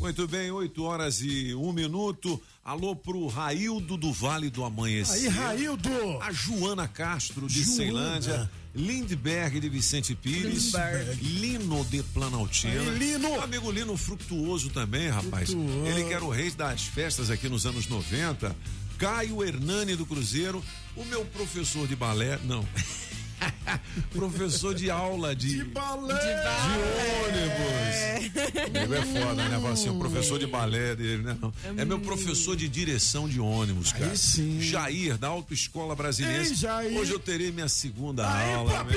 [0.00, 2.40] Muito bem, 8 horas e um minuto.
[2.64, 5.14] Alô pro Raildo do Vale do Amanhecer.
[5.14, 5.90] Aí, Raildo!
[6.22, 7.76] A Joana Castro de Joana.
[7.76, 8.50] Ceilândia.
[8.74, 10.72] Lindberg de Vicente Pires.
[10.72, 11.22] Lindberg.
[11.22, 12.80] Lino de Planaltina.
[12.80, 13.28] Aí, Lino.
[13.28, 15.50] Meu amigo Lino Frutuoso também, rapaz.
[15.50, 15.86] Frutuoso.
[15.86, 18.56] Ele que era o rei das festas aqui nos anos 90.
[18.96, 20.64] Caio Hernani do Cruzeiro.
[20.96, 22.66] O meu professor de balé, não.
[24.10, 26.14] professor de aula de, de balé.
[26.14, 26.80] De
[27.24, 28.80] ônibus.
[28.82, 29.60] Ele é foda, né?
[29.60, 31.36] Fala assim, o professor de balé dele, né?
[31.40, 31.52] Não.
[31.76, 34.14] É meu professor de direção de ônibus, cara.
[34.16, 34.60] sim.
[34.60, 36.44] Jair, da Autoescola Brasileira.
[36.44, 36.96] Ei, Jair.
[36.98, 38.72] Hoje eu terei minha segunda Aí, aula.
[38.72, 38.96] papi!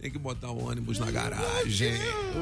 [0.00, 1.92] Tem que botar o ônibus na garagem.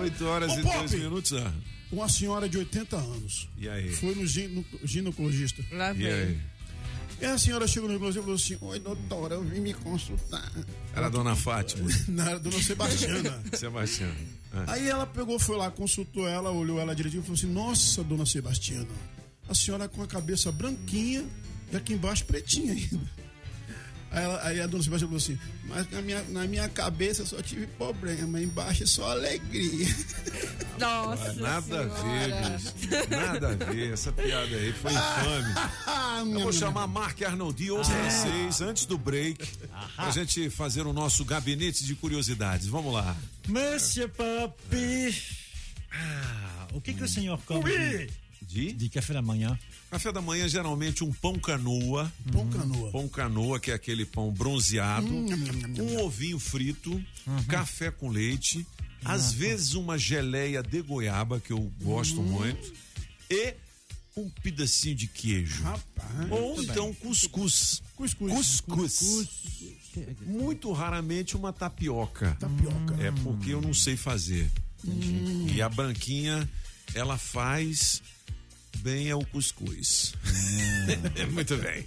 [0.02, 0.78] 8 horas Ô, e Pop.
[0.78, 1.32] 3 minutos.
[1.34, 1.52] ah.
[1.92, 3.48] Uma senhora de 80 anos.
[3.56, 3.92] E aí?
[3.92, 5.62] Foi no gino- ginecologista.
[5.70, 6.38] Lá E aí?
[7.20, 10.52] E a senhora chegou no ginecologista e falou assim: Oi, doutora, eu vim me consultar.
[10.94, 11.88] Era a dona Fátima.
[12.08, 13.42] Não, era a dona Sebastiana.
[13.54, 14.10] Sebastião.
[14.52, 14.64] Ah.
[14.68, 18.26] Aí ela pegou, foi lá, consultou ela, olhou ela direitinho e falou assim: Nossa, dona
[18.26, 18.88] Sebastiana,
[19.48, 21.24] a senhora com a cabeça branquinha
[21.72, 23.24] e aqui embaixo pretinha ainda.
[24.14, 27.26] Aí, ela- aí a dona Sebastiana falou assim: Mas na minha, na minha cabeça eu
[27.26, 29.86] só tive problema, embaixo é só alegria.
[30.78, 31.32] Nossa.
[31.34, 33.08] Nada a ver, bicho.
[33.10, 33.92] Nada a ver.
[33.92, 35.54] Essa piada aí foi infame.
[36.34, 39.46] Eu vou chamar Marc Arnoldi, ou francês, antes do break,
[39.96, 42.66] pra gente fazer o nosso gabinete de curiosidades.
[42.68, 43.16] Vamos lá.
[43.48, 45.14] Monsieur Papi.
[45.92, 48.08] Ah, o que, que o senhor come
[48.42, 49.58] de, de café da manhã?
[49.95, 52.12] Café da manhã, geralmente um pão canoa.
[52.32, 52.90] Pão canoa.
[52.90, 55.07] Pão canoa, que é aquele pão bronzeado.
[55.07, 55.26] Hum,
[55.78, 57.01] um ovinho frito,
[57.47, 58.66] café com leite,
[59.05, 62.24] às vezes uma geleia de goiaba, que eu gosto Hum.
[62.24, 62.72] muito,
[63.30, 63.55] e
[64.16, 65.62] um pedacinho de queijo.
[66.28, 66.95] Ou muito então bem.
[66.95, 67.80] cuscuz.
[67.95, 68.61] Cuscuz.
[68.62, 69.28] Cuscuz.
[70.26, 72.36] Muito raramente uma tapioca.
[72.40, 72.97] Tapioca.
[73.01, 74.51] É porque eu não sei fazer.
[74.84, 75.47] Hum.
[75.55, 76.51] E a branquinha,
[76.97, 78.03] ela faz
[78.79, 80.14] bem é o cuscuz.
[81.33, 81.87] Muito bem.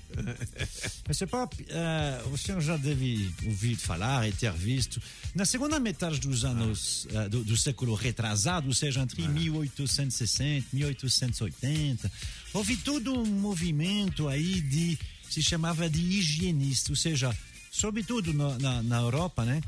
[1.07, 5.01] Monsieur Papi, eh, o senhor já deve ouvir falar e ter visto,
[5.35, 10.75] na segunda metade dos anos eh, do, do século retrasado, ou seja, entre 1860 e
[10.75, 12.11] 1880,
[12.53, 14.97] houve todo um movimento aí de,
[15.29, 17.35] se chamava de higienista, ou seja,
[17.71, 19.61] sobretudo na, na, na Europa, né?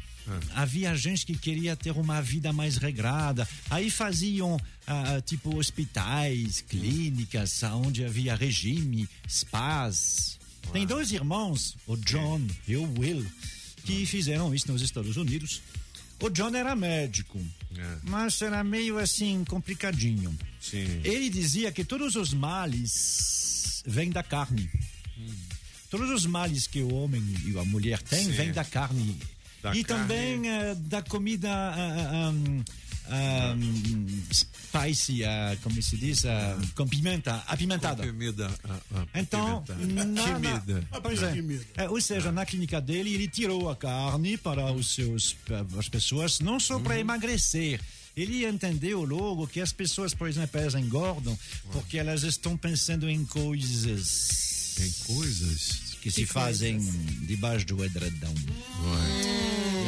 [0.54, 3.48] Havia gente que queria ter uma vida mais regrada.
[3.70, 10.40] Aí faziam, ah, tipo, hospitais, clínicas, onde havia regime, spas.
[10.72, 13.26] Tem dois irmãos, o John e o Will,
[13.84, 15.62] que fizeram isso nos Estados Unidos.
[16.22, 17.40] O John era médico,
[18.04, 20.38] mas era meio assim, complicadinho.
[20.60, 21.02] Sim.
[21.04, 24.70] Ele dizia que todos os males vêm da carne.
[25.90, 28.32] Todos os males que o homem e a mulher têm Sim.
[28.32, 29.18] vêm da carne.
[29.62, 30.04] Da e carne.
[30.08, 32.64] também eh, da comida ah, ah, um,
[33.10, 38.06] ah, um, spicy, ah, como se diz, ah, com pimenta, apimentada.
[38.06, 38.50] Comida.
[38.64, 40.74] ah, ah, Então, apimentada.
[40.74, 41.34] na, na, pois é.
[41.76, 45.36] É, ou seja, na clínica dele, ele tirou a carne para os seus,
[45.78, 46.84] as pessoas, não só Uhum.
[46.84, 47.82] para emagrecer.
[48.16, 51.38] Ele entendeu logo que as pessoas, por exemplo, elas engordam
[51.72, 54.76] porque elas estão pensando em coisas.
[54.80, 55.89] Em coisas?
[56.02, 56.78] Que se fazem
[57.28, 58.34] debaixo do edredom.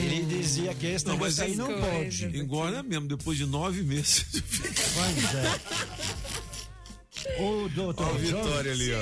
[0.04, 2.26] Ele dizia que esse Não, mas aí não pode.
[2.38, 4.26] Engorda mesmo, depois de nove meses.
[4.94, 5.60] Pois é.
[7.42, 9.00] O doutor Olha a Jones- Vitória ali, ó.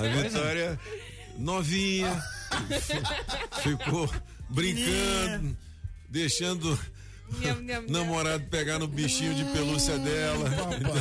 [0.00, 0.22] A é.
[0.22, 0.80] Vitória
[1.38, 2.22] novinha.
[3.62, 4.10] Ficou
[4.50, 5.56] brincando,
[6.10, 6.78] deixando.
[7.88, 10.50] Namorado pegar no bichinho de pelúcia dela.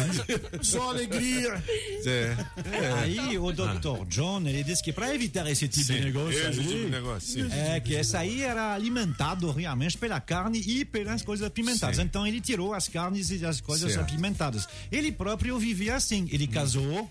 [0.62, 1.64] Só alegria.
[2.06, 2.36] É.
[2.72, 2.94] é.
[3.02, 4.06] Aí o Dr.
[4.08, 6.90] John, ele disse que para evitar esse tipo Sim, de negócio esse aí, tipo de
[6.90, 7.50] negócio, sim.
[7.52, 11.98] é que esse aí era alimentado realmente pela carne e pelas coisas apimentadas.
[11.98, 12.04] Sim.
[12.04, 14.10] Então ele tirou as carnes e as coisas Certo.
[14.10, 14.68] apimentadas.
[14.92, 16.28] Ele próprio vivia assim.
[16.32, 17.10] Ele casou,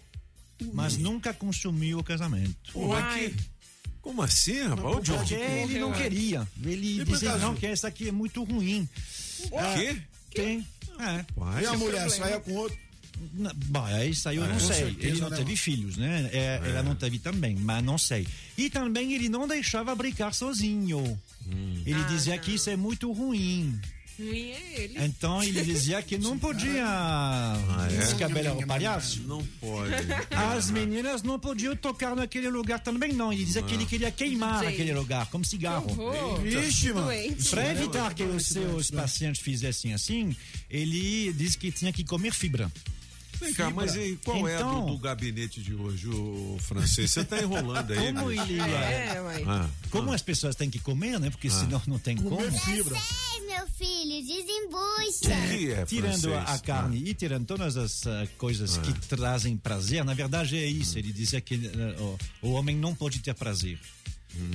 [0.73, 2.55] mas nunca consumiu o casamento.
[2.73, 3.35] Que-
[4.03, 4.96] Como assim, rapaz?
[4.96, 5.16] Ô, John.
[5.18, 6.48] Porque ele não queria.
[6.64, 8.88] Ele dizia não que essa aqui é muito ruim.
[9.51, 9.96] O quê?
[10.34, 10.66] Tem.
[10.98, 11.24] É.
[11.38, 12.11] Pai, E a que mulher problema.
[12.11, 12.78] saia com outro.
[13.34, 14.48] Não, Bom, aí saiu, É.
[14.48, 14.76] não sei.
[14.76, 16.30] certeza, ele não né, teve filhos, né?
[16.32, 18.26] É, Ela não teve também, mas não sei.
[18.57, 21.20] E também ele não deixava brincar sozinho.
[21.46, 21.82] Hum.
[21.84, 23.78] Ele dizia que isso é muito ruim.
[24.21, 24.95] Ruim é ele.
[25.05, 26.85] Então ele dizia que não podia
[27.91, 27.97] é?
[27.97, 29.23] descabelar o palhaço.
[29.23, 29.93] Não pode.
[30.31, 33.33] As meninas não podiam tocar naquele lugar também, não.
[33.33, 34.75] Ele dizia que ele queria queimar Gente.
[34.75, 35.89] aquele lugar, como cigarro.
[36.43, 37.09] Vixe, mano.
[37.51, 40.37] Para evitar que os seus pacientes fizessem assim,
[40.68, 42.71] ele disse que tinha que comer fibra.
[43.41, 47.11] Vem cá, mas e qual é a Então- do, do gabinete de hoje, o francês?
[47.11, 49.16] Você tá enrolando aí, Como ele É.
[49.47, 51.31] Ah, Como as pessoas têm que comer, né?
[51.31, 52.39] Porque senão não tem como.
[52.61, 52.99] fibra.
[53.51, 55.34] Meu filho, desembucha.
[55.80, 56.48] é Tirando a, francês?
[56.48, 60.96] a carne e tirando todas as ah, coisas que trazem prazer, na verdade é isso.
[60.98, 62.01] Ele dizia que ah,
[62.42, 63.78] o, o homem não pode ter prazer.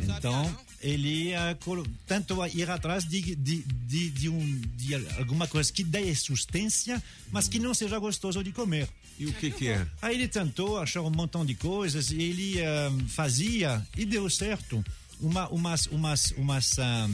[0.01, 5.71] Então, ele ah, colo- tentou ir atrás de, de, de, de um, de alguma coisa
[5.73, 8.87] que dê sustância, mas que não seja gostoso de comer.
[9.19, 9.85] E o que que é?
[10.01, 14.83] Aí ele tentou achar um montão de coisas e ele ah, fazia e deu certo.
[15.19, 17.07] Uma, umas, umas, umas, ah,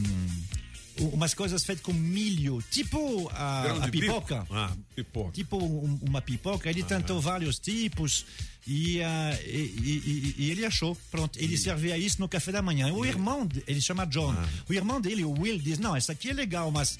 [0.98, 4.46] umas coisas feitas com milho, tipo a, a pipoca.
[4.50, 5.32] Ah, pipoca.
[5.32, 6.68] Tipo um- uma pipoca.
[6.70, 8.24] Ele tentou vários tipos
[8.66, 10.96] e, ah, e, e- e- e ele achou.
[11.10, 12.92] Pronto, ele servia isso no café da manhã.
[12.92, 14.32] O irmão, ele chama John.
[14.32, 14.48] Ah.
[14.68, 16.98] O irmão dele, o Will, diz: Não, essa aqui é legal, mas.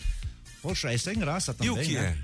[0.62, 1.72] Poxa, essa é graça também.
[1.72, 2.16] o que né?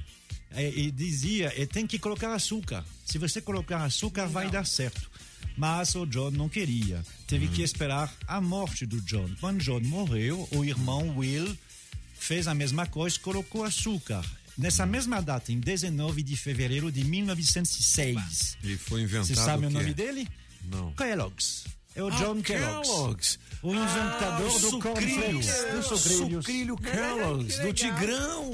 [0.53, 2.83] É, e dizia, e tem que colocar açúcar.
[3.05, 5.11] Se você colocar açúcar, vai dar certo.
[5.57, 7.03] Mas o John não queria.
[7.27, 7.53] Teve Hum.
[7.53, 9.29] que esperar a morte do John.
[9.41, 11.57] Quando John morreu, o irmão Will
[12.19, 14.25] fez a mesma coisa, colocou açúcar.
[14.57, 14.89] Nessa Hum.
[14.89, 18.57] mesma data, em 19 de fevereiro de 1906.
[18.63, 19.75] E foi inventado Você sabe o quê?
[19.75, 20.29] nome dele?
[20.65, 20.93] Não.
[20.93, 21.65] Kellogg's.
[21.95, 22.89] É o Ah, John Kellogg's.
[22.89, 23.39] Kellogg's.
[23.63, 25.39] O inventador Ah, do sucrilho.
[25.41, 26.45] do sucrilhos.
[26.45, 28.51] Sucrilho Kellogg's, do Tigrão.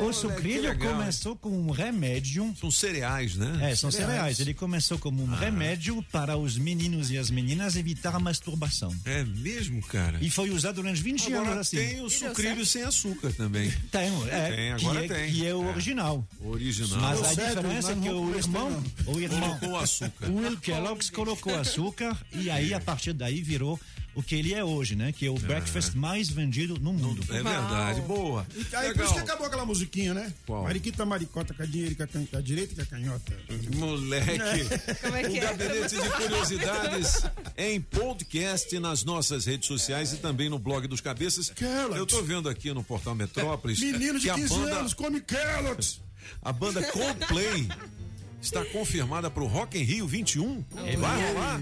[0.00, 3.70] O sucrilho começou com um remédio São cereais, né?
[3.70, 4.40] É, são cereais.
[4.40, 8.94] Ele começou como um remédio para os meninos e as meninas evitar a masturbação.
[9.04, 10.18] É mesmo, cara?
[10.20, 11.76] E foi usado durante 20 anos Agora assim.
[11.76, 13.70] tem o sucrilho sem açúcar também.
[13.90, 15.32] Tem, é, Tem, que, agora é, tem.
[15.32, 16.26] que é o original.
[16.40, 17.00] Original.
[17.00, 20.28] Mas a Sério, diferença é que o irmão, o irmão, Colocou açúcar.
[20.28, 23.78] o Will Kellogg's colocou açúcar e aí a partir daí virou
[24.14, 25.12] o que ele é hoje, né?
[25.12, 27.22] Que é o breakfast mais vendido no mundo.
[27.30, 28.46] É verdade, boa.
[28.54, 29.04] Aí por Legal.
[29.06, 30.32] isso que acabou aquela musiquinha, né?
[30.46, 30.62] Qual?
[30.62, 33.36] Mariquita, maricota, com a, dinheiro, com a, can- com a direita e com a canhota.
[33.76, 34.38] Moleque.
[35.02, 35.40] Como é O que é?
[35.40, 37.22] Gabinete de Curiosidades
[37.56, 41.50] em podcast nas nossas redes sociais e também no blog dos Cabeças.
[41.50, 41.96] Kellogg's.
[41.96, 45.20] Eu tô vendo aqui no portal Metrópolis Menino de que a 15 banda, anos, come
[45.20, 46.00] Kellogg's.
[46.42, 47.68] a banda Coldplay
[48.40, 50.64] está confirmada para o Rock in Rio 21.
[50.98, 51.60] Vai rolar?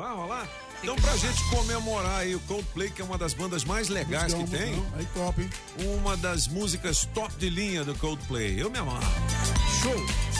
[0.00, 0.48] Vai rolar?
[0.82, 4.40] Então, pra gente comemorar aí o Coldplay, que é uma das bandas mais legais que
[4.40, 4.86] Musicão, tem.
[4.96, 5.50] Aí top, hein?
[5.94, 8.58] uma das músicas top de linha do Coldplay.
[8.58, 9.04] Eu me amarro.
[9.82, 10.30] Show.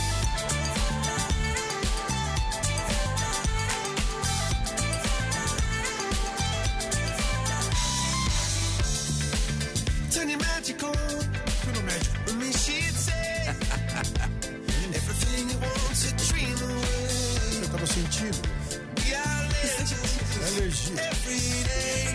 [20.70, 20.92] hoje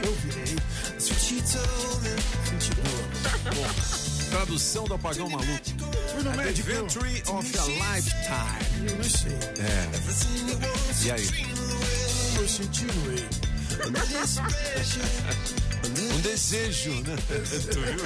[0.04, 0.56] eu virei.
[3.54, 3.68] Bom,
[4.30, 5.52] tradução do apagão maluco.
[6.48, 8.64] Adventure of a Lifetime.
[9.60, 9.90] É.
[11.06, 11.28] E aí?
[12.40, 12.86] Eu senti.
[15.86, 17.16] Um desejo, né?
[17.72, 18.06] tu viu?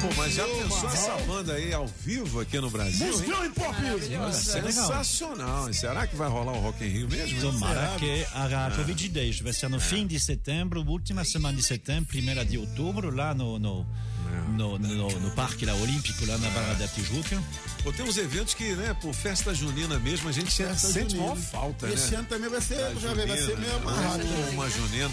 [0.00, 3.06] Pô, mas já pensou essa banda aí ao vivo aqui no Brasil?
[3.06, 3.12] hein?
[3.12, 3.74] Buscão em pop.
[4.32, 5.72] Sensacional.
[5.74, 7.40] Será que vai rolar o Rock in Rio mesmo?
[7.40, 8.70] Tomara que a, a Ah.
[8.70, 13.34] Covid-10 vai ser no fim de setembro, última semana de setembro, primeira de outubro, lá
[13.34, 13.86] no, no,
[14.56, 17.42] no, no, no Parque lá, Olímpico, lá na Barra da Tijuca.
[17.82, 21.36] Pô, tem uns eventos que, né, por festa junina mesmo, a gente Festa sente maior
[21.36, 21.94] falta, E né?
[21.94, 23.76] esse ano também vai ser, já vê, vai ser meio né?
[23.82, 24.24] amarrado.
[24.52, 25.10] Uma junina.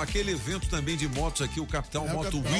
[0.00, 2.52] Aquele evento também de motos aqui, o Capital É, o Moto Capital,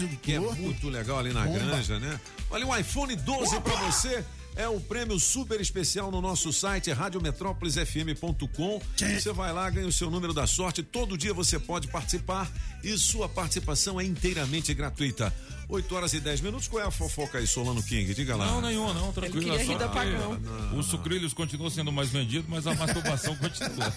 [0.00, 1.58] Week, que é muito legal ali na Bomba.
[1.58, 2.20] granja, né?
[2.50, 4.24] Olha, um iPhone 12 pra você.
[4.56, 8.82] É o prêmio super especial no nosso site, radiometrópolisfm.com.
[8.96, 10.82] Você vai lá, ganha o seu número da sorte.
[10.82, 12.50] Todo dia você pode participar
[12.82, 15.32] e sua participação é inteiramente gratuita.
[15.70, 16.66] 8 horas e 10 minutos.
[16.66, 18.12] Qual é a fofoca aí, Solano King?
[18.12, 18.46] Diga lá.
[18.46, 19.44] Não, nenhuma, não, tranquilo.
[19.44, 20.40] queria é só rir do que apagão.
[20.76, 23.94] Os sucrilhos continuam sendo mais vendidos, mas a masturbação continua.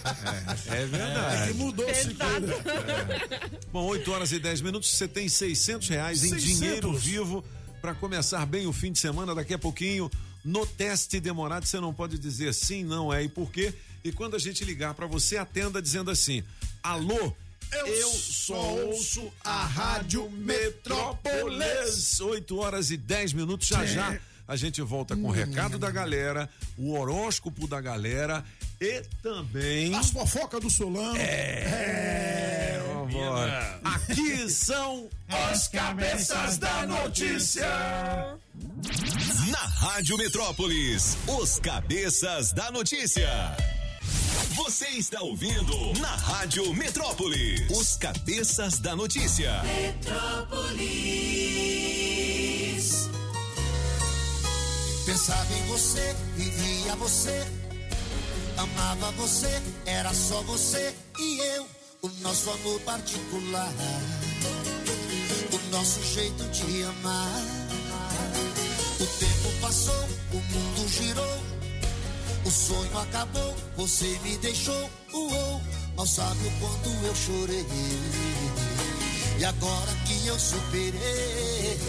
[0.68, 1.50] É verdade.
[1.50, 2.18] É mudou o ciclo.
[3.72, 6.44] Bom, 8 horas e 10 minutos, você tem 600 reais em 600.
[6.44, 7.44] dinheiro vivo
[7.82, 9.34] para começar bem o fim de semana.
[9.34, 10.08] Daqui a pouquinho,
[10.44, 13.72] no teste demorado, você não pode dizer sim, não é e por quê.
[14.04, 16.44] E quando a gente ligar para você, atenda dizendo assim:
[16.82, 17.32] Alô,
[17.72, 22.20] eu, só ouço a Rádio Metrópolis.
[22.20, 24.18] 8 horas e 10 minutos, já já.
[24.46, 28.44] A gente volta com o recado da galera, o horóscopo da galera
[28.78, 29.94] e também.
[29.94, 31.16] As fofocas do Solano.
[31.16, 32.53] É,
[33.04, 33.80] vambora.
[33.84, 37.68] Aqui são As cabeças da notícia.
[39.50, 43.28] Na Rádio Metrópolis, os cabeças da notícia.
[44.54, 49.62] Você está ouvindo na Rádio Metrópolis, os cabeças da notícia.
[49.62, 51.24] Metrópolis.
[55.04, 57.46] Pensava em você, vivia você,
[58.56, 61.66] amava você, era só você e eu,
[62.04, 63.72] o nosso amor particular,
[65.50, 67.42] o nosso jeito de amar.
[69.00, 71.38] O tempo passou, o mundo girou,
[72.44, 75.62] o sonho acabou, você me deixou, uou,
[75.96, 77.66] mal sabe o quanto eu chorei.
[79.38, 81.80] E agora que eu superei,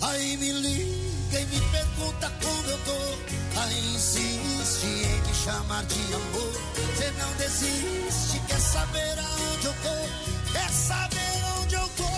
[0.00, 3.41] aí me liga e me pergunta como eu tô.
[3.56, 6.52] Aí insiste em me chamar de amor.
[6.96, 10.52] Você não desiste, quer saber aonde eu tô?
[10.52, 12.10] Quer saber onde eu tô?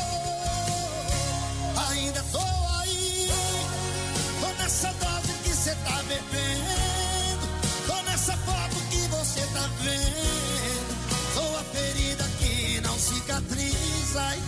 [1.90, 2.40] Ainda tô
[2.80, 3.30] aí,
[4.40, 7.48] tô nessa dose que você tá bebendo.
[7.86, 10.94] Tô nessa foto que você tá vendo.
[11.34, 14.20] Sou a ferida que não cicatriza.
[14.20, 14.40] Ai,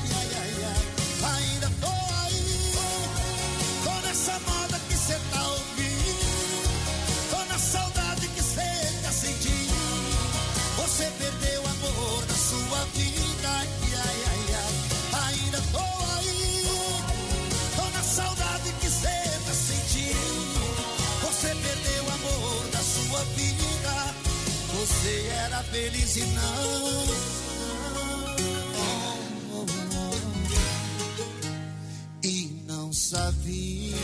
[25.06, 27.06] Você era feliz e não.
[32.24, 33.95] E não sabia.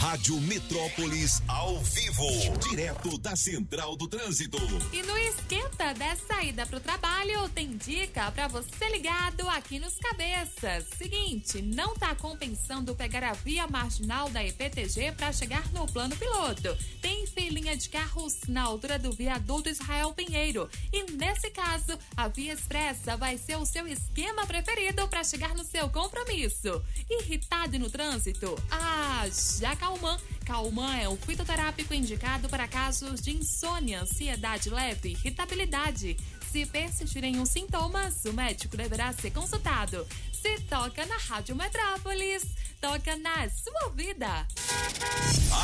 [0.00, 2.24] Rádio Metrópolis ao vivo,
[2.70, 4.56] direto da Central do Trânsito.
[4.94, 10.86] E no esquenta dessa ida pro trabalho, tem dica pra você ligado aqui nos cabeças.
[10.96, 16.74] Seguinte, não tá compensando pegar a via marginal da EPTG pra chegar no plano piloto.
[17.02, 20.66] Tem filinha de carros na altura do viaduto Israel Pinheiro.
[20.90, 25.62] E nesse caso, a via expressa vai ser o seu esquema preferido pra chegar no
[25.62, 26.82] seu compromisso.
[27.08, 28.56] Irritado no trânsito?
[28.70, 29.28] Ah,
[29.60, 30.18] já Calman.
[30.44, 36.16] Calman é o fitoterápico indicado para casos de insônia, ansiedade leve, irritabilidade.
[36.50, 40.06] Se persistirem os sintomas, o médico deverá ser consultado.
[40.32, 42.44] Se toca na Rádio Metrópolis,
[42.80, 44.46] toca na sua vida.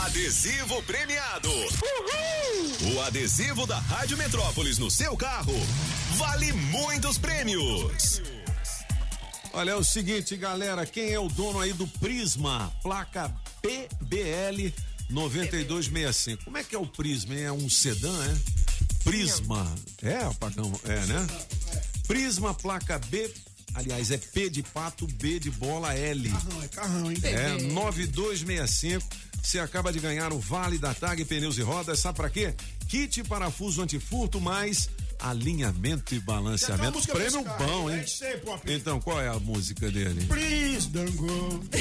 [0.04, 1.50] Adesivo premiado.
[2.94, 5.54] O adesivo da Rádio Metrópolis no seu carro
[6.16, 8.20] vale muitos prêmios.
[9.52, 12.70] Olha, é o seguinte, galera, quem é o dono aí do Prisma?
[12.82, 13.34] Placa
[13.66, 14.72] PBL
[15.10, 16.44] 9265.
[16.44, 17.34] Como é que é o Prisma?
[17.34, 17.42] hein?
[17.42, 18.36] É um sedã, é?
[19.02, 19.74] Prisma.
[20.02, 21.26] É, apagão, é, né?
[22.06, 23.32] Prisma, placa B.
[23.74, 26.30] Aliás, é P de pato, B de bola, L.
[26.30, 27.18] Carrão, é carrão, hein?
[27.22, 29.06] É, 9265.
[29.42, 31.98] você acaba de ganhar o Vale da Tag Pneus e Rodas.
[31.98, 32.54] Sabe pra quê?
[32.88, 34.88] Kit parafuso antifurto mais
[35.20, 37.00] alinhamento e balanceamento.
[37.08, 38.02] Prêmio bom, hein?
[38.66, 40.24] Então, qual é a música dele?
[40.26, 41.26] Please don't go.
[41.26, 41.76] Don't go.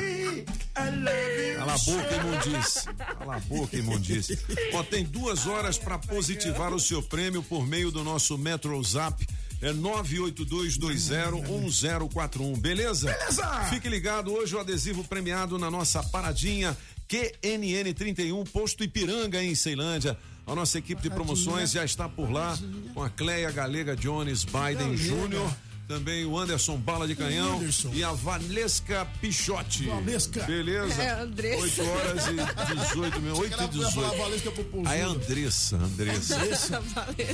[0.00, 0.44] Hey,
[0.76, 1.56] I love you.
[1.56, 2.84] Cala a boca, imundice.
[3.18, 4.38] Cala a boca, imundice.
[4.74, 9.26] Ó, tem duas horas para positivar o seu prêmio por meio do nosso Metro Zap.
[9.60, 13.12] É 982201041, beleza?
[13.12, 13.64] Beleza!
[13.70, 16.76] Fique ligado, hoje o adesivo premiado na nossa paradinha
[17.08, 20.18] QNN31, posto Ipiranga, em Ceilândia.
[20.46, 22.58] A nossa equipe de promoções já está por lá
[22.94, 25.50] com a Cleia Galega Jones Biden Júnior.
[25.88, 27.90] Também o Anderson Bala de Canhão Anderson.
[27.92, 29.86] e a Valesca Pichotti.
[29.88, 30.42] Valesca.
[30.44, 31.02] Beleza?
[31.02, 31.82] É, Andressa.
[31.82, 33.40] 8 horas e 18 minutos.
[33.40, 34.16] 8 e Ela vai falar 18.
[34.22, 34.90] Valesca Popozuda.
[34.90, 36.36] Aí é Andressa, Andressa.
[36.38, 36.82] Andressa.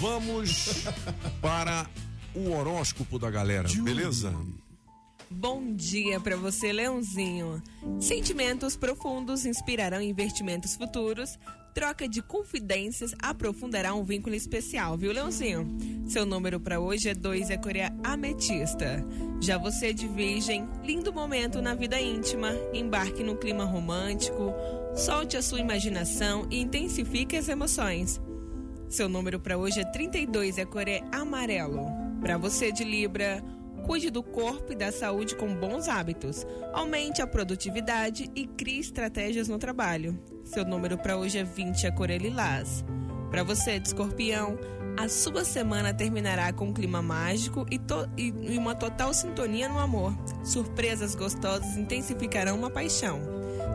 [0.01, 0.85] Vamos
[1.41, 1.87] para
[2.35, 4.35] o horóscopo da galera, beleza?
[5.31, 7.63] Bom dia para você, Leãozinho.
[8.01, 11.39] Sentimentos profundos inspirarão investimentos futuros.
[11.79, 15.79] Troca de confidências aprofundará um vínculo especial, viu, Leãozinho?
[16.09, 19.07] Seu número para hoje é 2, é cor é ametista.
[19.41, 22.51] Já você de virgem, lindo momento na vida íntima.
[22.75, 24.53] Embarque no clima romântico,
[24.97, 28.21] solte a sua imaginação e intensifique as emoções.
[28.89, 31.87] Seu número para hoje é 32 e a cor é amarelo.
[32.21, 33.41] Para você de Libra,
[33.87, 36.45] cuide do corpo e da saúde com bons hábitos.
[36.73, 40.21] Aumente a produtividade e crie estratégias no trabalho.
[40.53, 42.85] Seu número para hoje é 20 e a cor é lilás.
[43.31, 44.59] Para você de Escorpião,
[44.97, 47.79] a sua semana terminará com um clima mágico e,
[48.17, 50.17] e- uma total sintonia no amor.
[50.43, 53.21] Surpresas gostosas intensificarão uma paixão.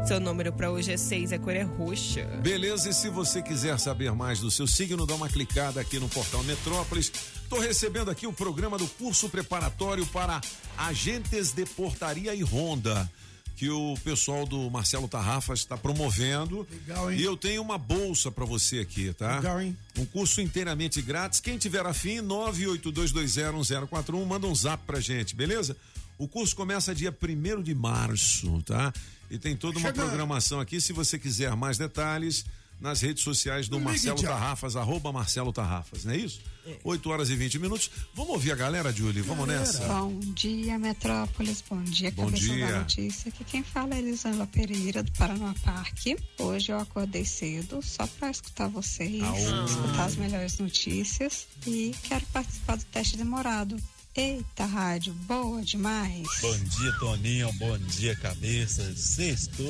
[0.08, 2.26] Seu número para hoje é 6 e a cor é roxa.
[2.42, 6.10] Beleza, e se você quiser saber mais do seu signo, dá uma clicada aqui no
[6.10, 7.10] portal Metrópolis.
[7.44, 10.42] Estou recebendo aqui o programa do curso preparatório para
[10.78, 13.10] agentes de portaria e ronda.
[13.56, 16.68] Que o pessoal do Marcelo Tarrafas está promovendo.
[16.70, 17.20] Legal, hein?
[17.20, 19.38] E eu tenho uma bolsa para você aqui, tá?
[19.38, 19.78] Legal, hein?
[19.98, 21.40] Um curso inteiramente grátis.
[21.40, 25.78] Quem tiver afim, 982201041, manda um zap pra gente, beleza?
[26.18, 28.92] O curso começa dia 1 de março, tá?
[29.30, 30.08] E tem toda uma Chegando.
[30.08, 30.82] programação aqui.
[30.82, 32.46] Se você quiser mais detalhes,
[32.80, 34.30] nas redes sociais do Ligue Marcelo já.
[34.30, 36.42] Tarrafas, arroba Marcelo Tarrafas, não é isso?
[36.84, 37.90] 8 horas e 20 minutos.
[38.14, 39.22] Vamos ouvir a galera, Julie?
[39.22, 39.86] Vamos nessa.
[39.86, 41.64] Bom dia, Metrópolis.
[41.70, 42.68] Bom dia, Bom cabeça dia.
[42.68, 43.30] da notícia.
[43.30, 46.16] Aqui quem fala é Elisângela Pereira, do Paraná Parque.
[46.40, 49.66] Hoje eu acordei cedo só para escutar vocês, Aô.
[49.66, 53.78] escutar as melhores notícias e quero participar do teste demorado.
[54.16, 56.28] Eita, rádio, boa demais.
[56.40, 57.52] Bom dia, Toninho.
[57.54, 58.94] Bom dia, cabeça.
[58.96, 59.66] Sextou.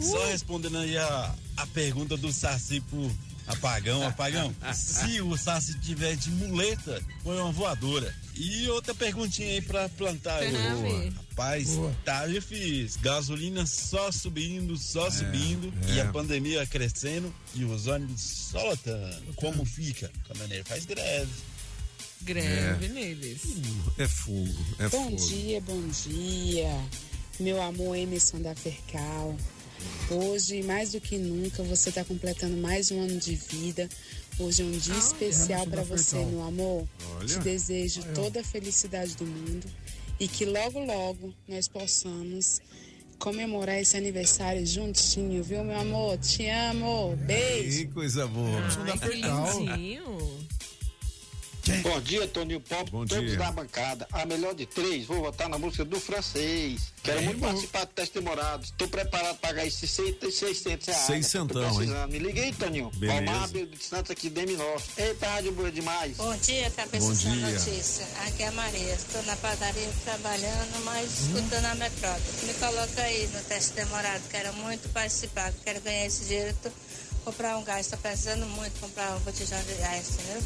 [0.00, 3.10] Só respondendo aí a, a pergunta do Saci pro
[3.48, 4.06] Apagão.
[4.06, 8.14] Apagão, se o Saci tiver de muleta, põe uma voadora.
[8.34, 10.52] E outra perguntinha aí pra plantar aí.
[10.52, 11.12] Boa.
[11.28, 11.68] Rapaz,
[12.04, 13.00] tá difícil.
[13.00, 15.72] Gasolina só subindo, só subindo.
[15.88, 15.94] é.
[15.94, 19.34] E a pandemia crescendo e os ônibus só lotando.
[19.36, 20.10] Como fica?
[20.24, 21.32] O caminhoneiro faz greve.
[22.22, 23.42] Greve neles.
[23.96, 25.16] É fogo, é bom fogo.
[25.28, 26.80] dia, bom dia.
[27.40, 29.36] Meu amor Emerson da Fercal.
[30.10, 33.88] Hoje, mais do que nunca, você está completando mais um ano de vida.
[34.38, 36.88] Hoje é um dia especial Emerson para você, meu amor.
[37.16, 37.26] Olha.
[37.26, 38.12] Te desejo ó.
[38.14, 39.66] toda a felicidade do mundo
[40.18, 42.60] e que logo, logo nós possamos
[43.18, 46.16] comemorar esse aniversário juntinho, viu, meu amor?
[46.18, 47.16] Te amo.
[47.16, 47.78] Beijo.
[47.78, 48.62] Que coisa boa.
[48.86, 50.48] Ai, que lindinho.
[51.82, 52.90] Bom dia, Toninho Pop.
[52.90, 53.38] Bom Todos dia.
[53.38, 54.06] da bancada.
[54.12, 56.92] A melhor de três, vou votar na música do francês.
[57.02, 58.64] Quero muito participar do teste demorado.
[58.64, 60.38] Estou preparado para pagar esses 600
[60.86, 61.06] reais.
[61.06, 61.74] Seiscentão, Tô hein?
[61.76, 62.10] precisando.
[62.10, 62.90] Me liga aí, Toninho.
[63.06, 64.88] Palmar de Santos aqui, Demi Norte.
[64.96, 66.16] Eita, rádio boa demais.
[66.16, 67.50] Bom dia, cabeça Bom da dia.
[67.50, 68.06] notícia.
[68.26, 68.94] Aqui é a Maria.
[68.94, 72.22] Estou na padaria trabalhando, mas escutando a metrópole.
[72.46, 74.22] Me coloca aí no teste demorado.
[74.30, 75.52] Quero muito participar.
[75.64, 76.56] Quero ganhar esse dinheiro.
[76.62, 76.70] tô-
[77.24, 77.84] comprar um gás.
[77.86, 80.42] Estou precisando muito comprar um botijão de gás, entendeu?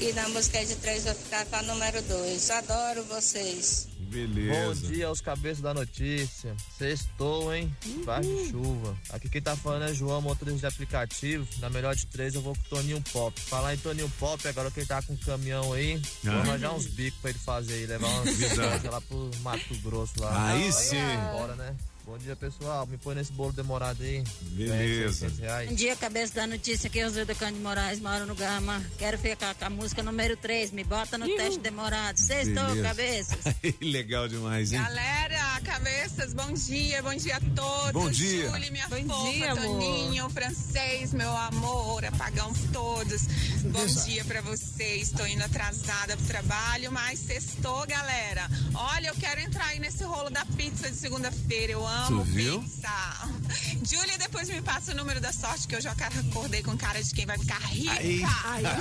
[0.00, 2.48] E na música de três vou ficar com a número dois.
[2.50, 3.88] Adoro vocês.
[3.98, 4.52] Beleza.
[4.64, 6.54] Bom dia aos cabeças da notícia.
[6.78, 7.74] Sextou, hein?
[8.04, 8.96] Faz de chuva.
[9.10, 11.46] Aqui quem tá falando é João, motorista de aplicativo.
[11.58, 13.38] Na melhor de três eu vou com o Toninho Pop.
[13.40, 16.38] Falar em Toninho Pop, agora quem tá com caminhão aí, vou Ah.
[16.40, 20.52] arranjar uns bicos pra ele fazer aí, levar umas lá pro Mato Grosso lá.
[20.52, 20.96] Aí sim.
[21.32, 21.74] Bora, né?
[22.08, 22.86] Bom dia, pessoal.
[22.86, 24.24] Me põe nesse bolo demorado aí.
[24.52, 25.28] Beleza.
[25.28, 25.68] 600 reais.
[25.68, 26.88] Bom dia, cabeça da notícia.
[26.88, 28.82] Aqui é o Zé do Cândido Moraes, moro no Gama.
[28.96, 30.70] Quero ficar com a música número 3.
[30.70, 32.16] Me bota no teste demorado.
[32.16, 32.82] Sextou, Beleza.
[32.82, 33.54] cabeças.
[33.82, 34.80] Legal demais, hein?
[34.80, 37.92] Galera, cabeças, bom dia, bom dia a todos.
[37.92, 38.48] Bom dia.
[38.48, 39.64] Julie, minha Bom fofa, dia, amor.
[39.64, 43.26] Toninho, francês, meu amor, apagão todos.
[43.64, 45.08] Bom dia pra vocês.
[45.10, 48.48] Estou indo atrasada pro trabalho, mas sextou, galera.
[48.72, 51.72] Olha, eu quero entrar aí nesse rolo da pizza de segunda-feira.
[51.72, 52.60] Eu amo Tu viu?
[52.60, 53.28] pizza.
[53.84, 57.14] Júlia, depois me passa o número da sorte, que eu já acordei com cara de
[57.14, 57.92] quem vai ficar rica.
[57.92, 58.22] Aí-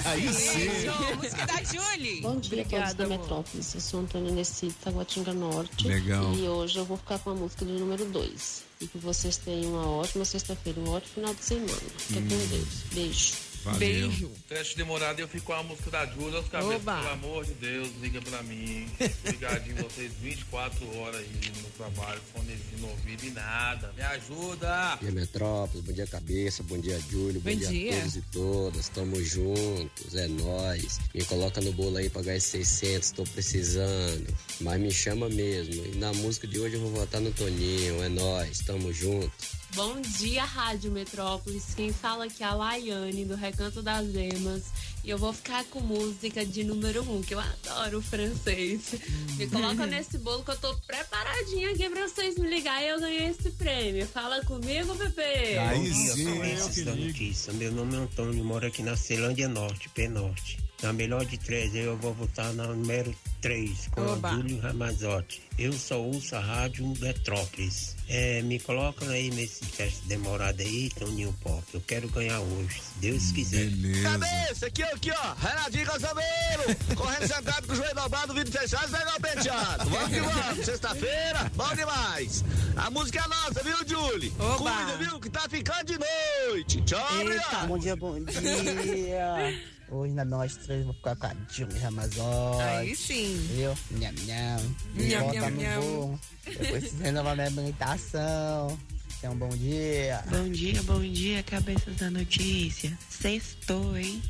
[0.06, 0.58] aí sim.
[0.68, 1.16] Beijo.
[1.16, 2.22] Música da Julie.
[2.22, 3.20] Bom dia a todos Obrigada, da amor.
[3.20, 3.74] Metrópolis.
[3.76, 5.88] Eu sou Antônio Nessi, Taguatinga Norte.
[5.88, 6.34] Legal.
[6.34, 8.64] E hoje eu vou ficar com a música do número 2.
[8.82, 11.72] E que vocês tenham uma ótima sexta-feira, um ótimo final de semana.
[11.98, 12.28] Fica Hum.
[12.30, 12.68] com Deus.
[12.94, 13.34] Beijo.
[13.72, 14.32] Valeu.
[14.48, 16.98] Teste demorado, eu fico com a música da Júlia, os cabeças, Oba.
[16.98, 18.88] pelo amor de Deus, liga pra mim.
[19.26, 23.92] Ligadinho vocês 24 horas aí no trabalho, fonezinho no ouvido e nada.
[23.96, 24.96] Me ajuda!
[24.96, 25.86] Bom dia, Metrópolis.
[25.86, 26.64] Bom dia, Cabeça.
[26.64, 27.42] Bom dia, Júlio.
[27.42, 27.92] Bom, Bom dia, dia.
[27.94, 28.90] a todos e todas.
[28.90, 30.16] Tamo juntos.
[30.16, 31.00] É nóis.
[31.14, 33.12] Me coloca no bolo aí pra ganhar esses 600.
[33.12, 34.34] Tô precisando.
[34.62, 35.86] Mas me chama mesmo.
[35.86, 38.02] E na música de hoje eu vou votar no Toninho.
[38.04, 38.60] É nóis.
[38.60, 39.32] Tamo junto.
[39.76, 41.74] Bom dia, Rádio Metrópolis.
[41.76, 44.64] Quem fala aqui é a Laiane, do Recanto das Emas.
[45.04, 48.96] E eu vou ficar com música de número 1, um, que eu adoro o francês.
[49.38, 53.00] Me coloca nesse bolo que eu tô preparadinha aqui pra vocês me ligarem e eu
[53.00, 54.08] ganhei esse prêmio.
[54.08, 55.60] Fala comigo, Pepe.
[55.76, 57.54] Bom dia, socorristas da notícia.
[57.54, 60.67] Meu nome é Antônio, moro aqui na Ceilândia Norte, P Norte.
[60.82, 64.30] Na melhor de três, eu vou votar na número 3, com Oba.
[64.30, 65.42] Júlio Ramazotti.
[65.58, 67.96] Eu só ouço a Rádio Metrópolis.
[68.08, 71.64] É, me colocam aí nesse teste demorado aí, Toninho Pop.
[71.74, 73.66] Eu quero ganhar hoje, se Deus quiser.
[73.72, 74.04] Beleza.
[74.04, 75.34] Cabeça, aqui, aqui, ó.
[75.34, 76.96] Renatinho Caçabeiro.
[76.96, 79.90] Correndo sentado com o joelho dobrado, o vidro fechado, pegar o penteado.
[79.90, 80.66] Vamos que vamos.
[80.66, 82.44] Sexta-feira, bom demais.
[82.76, 84.32] A música é nossa, viu, Julie?
[84.38, 84.58] Oba.
[84.58, 86.82] Cuida, viu, que tá ficando de noite.
[86.84, 87.68] Tchau, obrigado.
[87.68, 89.77] Bom dia, bom dia.
[89.90, 92.62] Hoje na nós três vou ficar com a Júlia Ramazotti.
[92.62, 93.38] Aí sim.
[93.54, 93.74] Viu?
[93.92, 94.76] Nham, nham.
[94.96, 95.82] Nham, bota nham, no nham.
[95.82, 96.20] bolo.
[96.46, 98.78] Depois se renovar minha habilitação.
[99.22, 100.24] Tenha um bom dia.
[100.30, 102.98] Bom dia, bom dia, cabeças da notícia.
[103.10, 104.22] Sextou, hein?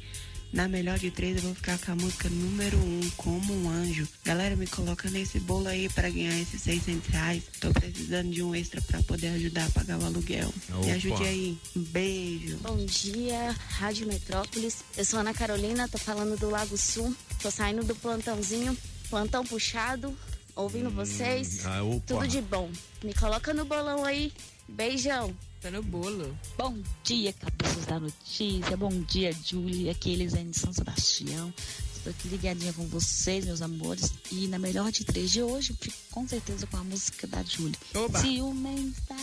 [0.58, 4.08] Na melhor de três, eu vou ficar com a música número um, Como um Anjo.
[4.26, 7.44] Galera, me coloca nesse bolo aí pra ganhar esses 600 reais.
[7.60, 10.52] Tô precisando de um extra pra poder ajudar a pagar o aluguel.
[10.72, 10.80] Opa.
[10.84, 11.60] Me ajude aí.
[11.76, 12.58] Um beijo.
[12.58, 14.78] Bom dia, Rádio Metrópolis.
[14.98, 17.16] Eu sou Ana Carolina, tô falando do Lago Sul.
[17.40, 18.76] Tô saindo do plantãozinho,
[19.12, 20.18] plantão puxado,
[20.56, 21.68] ouvindo vocês.
[21.68, 21.82] ah.
[22.08, 22.72] Tudo de bom.
[23.04, 24.34] Me coloca no bolão aí.
[24.68, 25.36] Beijão.
[25.62, 26.38] Tá no bolo.
[26.56, 28.78] Bom dia, cabeças da notícia.
[28.78, 29.90] Bom dia, Julie.
[29.90, 31.52] Aqui é Elisane de São Sebastião.
[31.96, 34.14] Estou aqui ligadinha com vocês, meus amores.
[34.32, 37.42] E na melhor de três de hoje, eu fico com certeza com a música da
[37.42, 37.76] Julie.
[37.96, 38.20] Oba.
[38.20, 39.16] Ciumenta.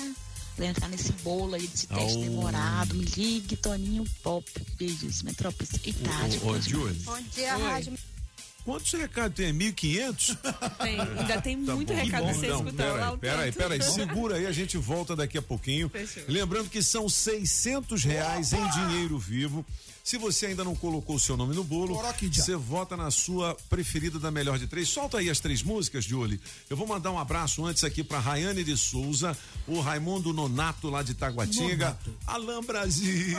[0.57, 2.23] Pra entrar nesse bolo aí, desse teste Au.
[2.23, 2.95] demorado.
[2.95, 4.45] Me ligue, Toninho Pop.
[4.77, 6.41] Beijos, Metrópolis e tarde.
[6.45, 6.95] Ô, Julie.
[7.05, 7.63] Bom dia, Oi.
[7.63, 7.99] Rádio
[8.65, 9.53] Quantos recados tem?
[9.53, 10.39] 1.500?
[10.83, 11.99] Tem, ainda tem muito bom.
[11.99, 12.57] recado pra você bom.
[12.65, 15.89] escutar Não, lá o Peraí, peraí, segura aí, a gente volta daqui a pouquinho.
[15.91, 16.23] Fechou.
[16.29, 19.65] Lembrando que são 600 reais em dinheiro vivo.
[20.05, 21.99] Se você ainda não colocou o seu nome no bolo,
[22.31, 24.87] você vota na sua preferida da melhor de três.
[24.87, 26.39] Solta aí as três músicas, Julie.
[26.69, 29.35] Eu vou mandar um abraço antes aqui para Rayane de Souza,
[29.67, 33.39] o Raimundo Nonato lá de Taguatinga, Alain Brasil,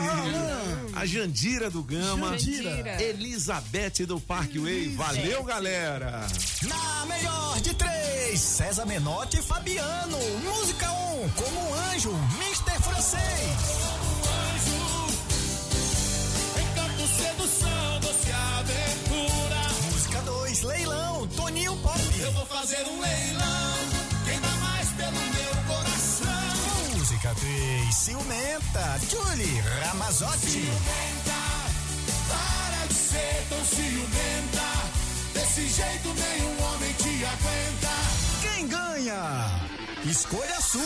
[0.96, 3.00] a Jandira do Gama, Jandira.
[3.00, 4.90] Elizabeth do Parkway.
[4.96, 6.28] Valeu, galera!
[6.64, 10.18] Na melhor de três, César Menotti e Fabiano.
[10.44, 12.10] Música 1, um, como um anjo,
[12.40, 12.82] Mr.
[12.82, 14.15] Francês.
[21.78, 22.00] Pop.
[22.20, 23.76] Eu vou fazer um leilão.
[24.26, 26.98] Quem dá mais pelo meu coração?
[26.98, 30.50] Música 3, ciumenta, Julie Ramazotti.
[30.52, 31.42] Ciumenta,
[32.28, 34.66] para de ser tão ciumenta.
[35.34, 37.94] Desse jeito nenhum homem te aguenta.
[38.42, 39.62] Quem ganha?
[40.06, 40.82] Escolha a sua,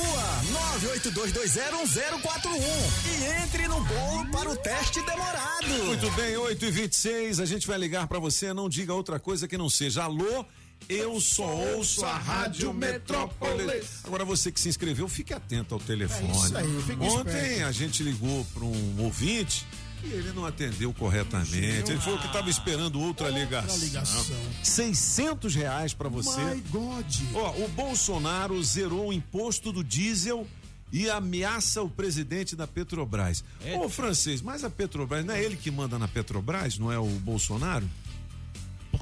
[0.94, 2.62] 982201041
[3.06, 5.68] e entre no bolo para o teste demorado.
[5.86, 9.46] Muito bem, 8 e 26 a gente vai ligar pra você, não diga outra coisa
[9.46, 10.46] que não seja alô.
[10.88, 14.00] Eu só ouço a Rádio Metrópolis.
[14.04, 16.30] Agora você que se inscreveu, fique atento ao telefone.
[16.30, 17.66] É isso aí, fique Ontem esperto.
[17.66, 19.66] a gente ligou para um ouvinte
[20.04, 21.92] e ele não atendeu corretamente.
[21.92, 23.78] Ele falou que estava esperando outra ligação.
[23.78, 24.36] ligação.
[24.64, 26.40] 600 reais para você.
[26.42, 27.16] My God.
[27.36, 30.48] Ó, o Bolsonaro zerou o imposto do diesel
[30.92, 33.44] e ameaça o presidente da Petrobras.
[33.78, 37.06] Ô, francês, mas a Petrobras, não é ele que manda na Petrobras, não é o
[37.06, 37.88] Bolsonaro?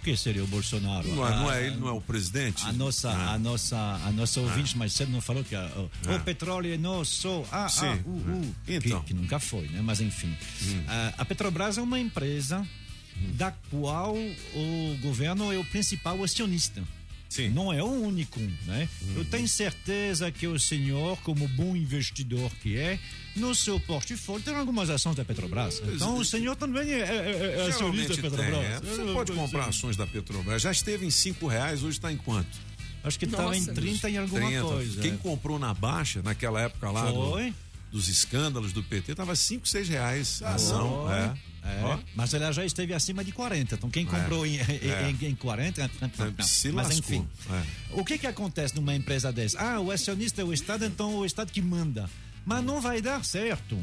[0.07, 1.05] Que seria o Bolsonaro?
[1.13, 2.63] Não é, não é Ah, ele, não é o presidente?
[2.65, 3.33] A nossa, Ah.
[3.33, 6.15] a nossa, a nossa ouvinte mais cedo não falou que a- o, Ah.
[6.15, 7.43] o petróleo é nosso.
[7.51, 7.87] Ah, Sim.
[7.87, 9.01] ah, uh, uh, Então.
[9.01, 9.81] que, que nunca foi, né?
[9.83, 10.33] Mas enfim,
[10.87, 12.65] Ah, a Petrobras é uma empresa
[13.33, 16.81] da qual o governo é o principal acionista.
[17.53, 18.87] Não é o único, né?
[19.15, 22.97] Eu tenho certeza que o senhor, como bom investidor que é,
[23.35, 25.81] no seu portfólio tem algumas ações da Petrobras.
[25.93, 28.65] Então o senhor também é, é, é, é acionista da tem, Petrobras.
[28.65, 28.79] é.
[28.79, 30.61] Você pode comprar ações da Petrobras.
[30.61, 32.57] Já esteve em cinco reais, hoje está em quanto?
[33.03, 34.63] Acho que estava em 30 e alguma 30.
[34.63, 35.01] coisa.
[35.01, 35.17] Quem é.
[35.17, 37.53] comprou na baixa, naquela época lá do-
[37.91, 41.05] dos escândalos do PT, tava 5, 6 reais a ação.
[41.05, 41.13] Foi.
[41.13, 41.33] É.
[41.67, 43.75] É, mas ela já esteve acima de 40.
[43.75, 45.09] Então quem comprou em, É.
[45.21, 45.89] em, em 40.
[46.01, 47.15] não, Se mas lascou.
[47.15, 47.27] enfim.
[47.51, 47.63] É.
[47.99, 49.59] O que que acontece numa empresa dessa?
[49.59, 52.09] Ah, o acionista é o Estado, então o Estado que manda.
[52.45, 53.77] Mas não vai dar certo.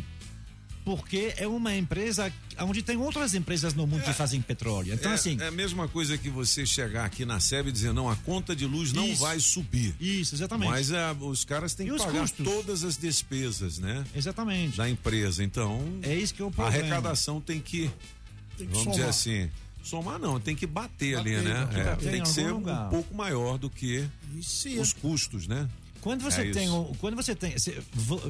[0.85, 2.31] Porque é uma empresa
[2.61, 4.93] onde tem outras empresas no mundo que fazem petróleo.
[4.93, 5.39] Então, é, assim.
[5.41, 8.55] é a mesma coisa que você chegar aqui na SEB e dizer, não, a conta
[8.55, 9.23] de luz não Isso.
[9.23, 9.95] vai subir.
[9.99, 10.69] Isso, exatamente.
[10.71, 12.45] Mas é, os caras têm E que pagar custos?
[12.47, 14.05] todas as despesas, né?
[14.15, 14.77] Exatamente.
[14.77, 15.43] Da empresa.
[15.43, 17.91] Então, É isso que é o a arrecadação tem que,
[18.59, 18.97] Tem que vamos somar.
[18.99, 19.51] dizer assim,
[19.83, 21.67] somar não, tem que bater, ali, Bater, né?
[21.67, 22.91] tem que É, tem em que ser algum um lugar.
[22.91, 24.07] pouco maior do que
[24.79, 25.67] os custos, né?
[26.05, 28.21] Quando você É tem, um- quando você tem, você- vo-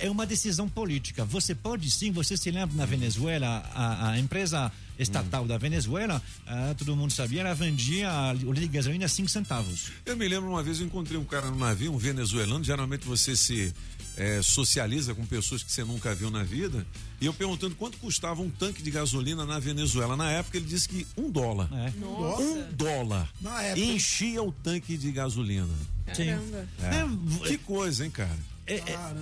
[0.00, 1.24] é uma decisão política.
[1.24, 6.74] Você pode sim, você se lembra na Venezuela, a, a empresa estatal da Venezuela, ah,
[6.76, 8.10] todo mundo sabia, ela vendia
[8.44, 9.92] o litro de gasolina a 5 centavos.
[10.04, 12.64] Eu me lembro uma vez eu encontrei um cara no navio, um venezuelano.
[12.64, 13.72] Geralmente você se
[14.20, 16.86] eh, socializa com pessoas que você nunca viu na vida.
[17.22, 20.14] E eu perguntando quanto custava um tanque de gasolina na Venezuela.
[20.14, 21.70] Na época ele disse que um dólar.
[21.98, 22.42] Nossa.
[22.42, 23.32] Um dólar.
[23.40, 23.80] Na época.
[23.80, 25.74] Enchia o tanque de gasolina.
[26.06, 26.68] Caramba.
[26.82, 27.48] É.
[27.48, 28.38] Que coisa, hein, cara?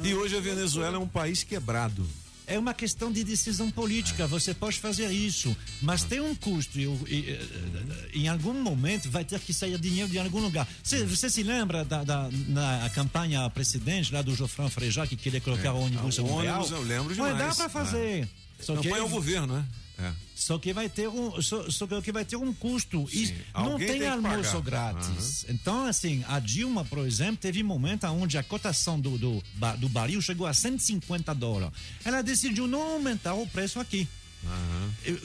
[0.02, 2.04] E hoje a Venezuela é um país quebrado.
[2.48, 4.26] É uma questão de decisão política.
[4.26, 6.80] Você pode fazer isso, mas tem um custo.
[6.80, 10.66] E, o- e, eh, em algum momento vai ter que sair dinheiro de algum lugar.
[10.82, 15.40] Você, você se lembra da, da- na campanha precedente lá do Geoffrey Frejat que queria
[15.40, 16.56] colocar o ônibus Ah, o um real?
[16.60, 17.38] ônibus eu lembro Mas demais.
[17.38, 18.22] dá para fazer.
[18.24, 18.28] É.
[18.60, 19.64] Só Não que o governo, né?
[19.98, 20.12] É.
[20.34, 23.08] Só que vai ter um, só, só que vai ter um custo.
[23.12, 25.44] E não tem, tem almoço grátis.
[25.48, 29.42] Então, assim, a Dilma, por exemplo, teve um momento onde a cotação do, do,
[29.78, 31.76] do baril chegou a 150 dólares.
[32.04, 34.06] Ela decidiu não aumentar o preço aqui.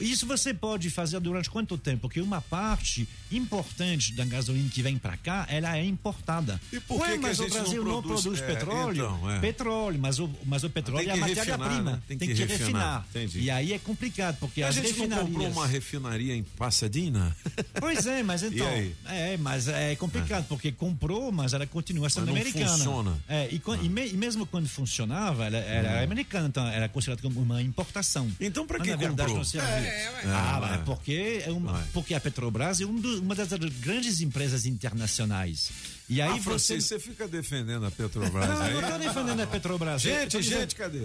[0.00, 2.02] Isso você pode fazer durante quanto tempo?
[2.02, 6.60] Porque uma parte importante da gasolina que vem para cá, ela é importada.
[6.72, 9.04] E por que Ué, que mas o gente não Brasil não produz- produz, é, petróleo?
[9.04, 9.40] então, é.
[9.40, 11.90] Petróleo, mas o, mas o petróleo é a que matéria-prima.
[11.92, 12.02] né?
[12.06, 13.04] Tem Tem, que que, refinar.
[13.12, 13.42] refinar.
[13.44, 15.26] E aí é complicado, porque a as gente não refinarias...
[15.28, 17.36] comprou uma refinaria em Pasadena?
[17.80, 18.66] Pois é, mas então.
[19.06, 22.70] É, mas é complicado, porque comprou, mas ela continua sendo Mas não americana.
[22.76, 23.18] funciona.
[23.28, 26.04] É, e, quan- e me- mesmo quando funcionava, ela, ela era Hum.
[26.04, 28.30] americana, então era considerada como uma importação.
[28.40, 28.94] Então, pra Mas, que
[29.44, 29.88] servia.
[29.88, 30.22] É, ué.
[30.26, 33.48] ah, É, porque, é uma, porque a Petrobras é um do- uma das
[33.80, 35.70] grandes empresas internacionais.
[36.08, 36.80] E aí ah, você.
[36.80, 38.74] Você fica defendendo a Petrobras Não, aí?
[38.74, 40.02] eu não tô defendendo a Petrobras.
[40.02, 41.00] Gente, tô dizendo- gente, cadê?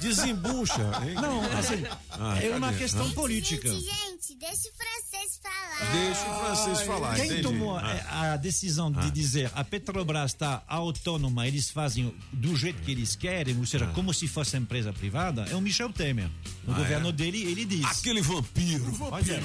[0.00, 0.82] Desembucha.
[1.06, 1.14] hein?
[1.14, 2.78] Não, assim, Ah, é uma cadê?
[2.78, 3.14] questão Ah.
[3.14, 3.68] política.
[3.68, 5.92] Gente, deixa o francês falar.
[5.92, 7.42] Deixa o francês falar, Quem entendi.
[7.42, 8.32] tomou Ah.
[8.34, 13.56] a, decisão de dizer a Petrobras está autônoma, eles fazem do jeito que eles querem,
[13.58, 16.28] ou seja, como se fosse empresa privada, é o Michel Temer.
[16.64, 17.12] No Ah, governo é?
[17.12, 17.84] dele, ele diz.
[17.84, 18.84] Aquele vampiro.
[19.10, 19.40] Pois é.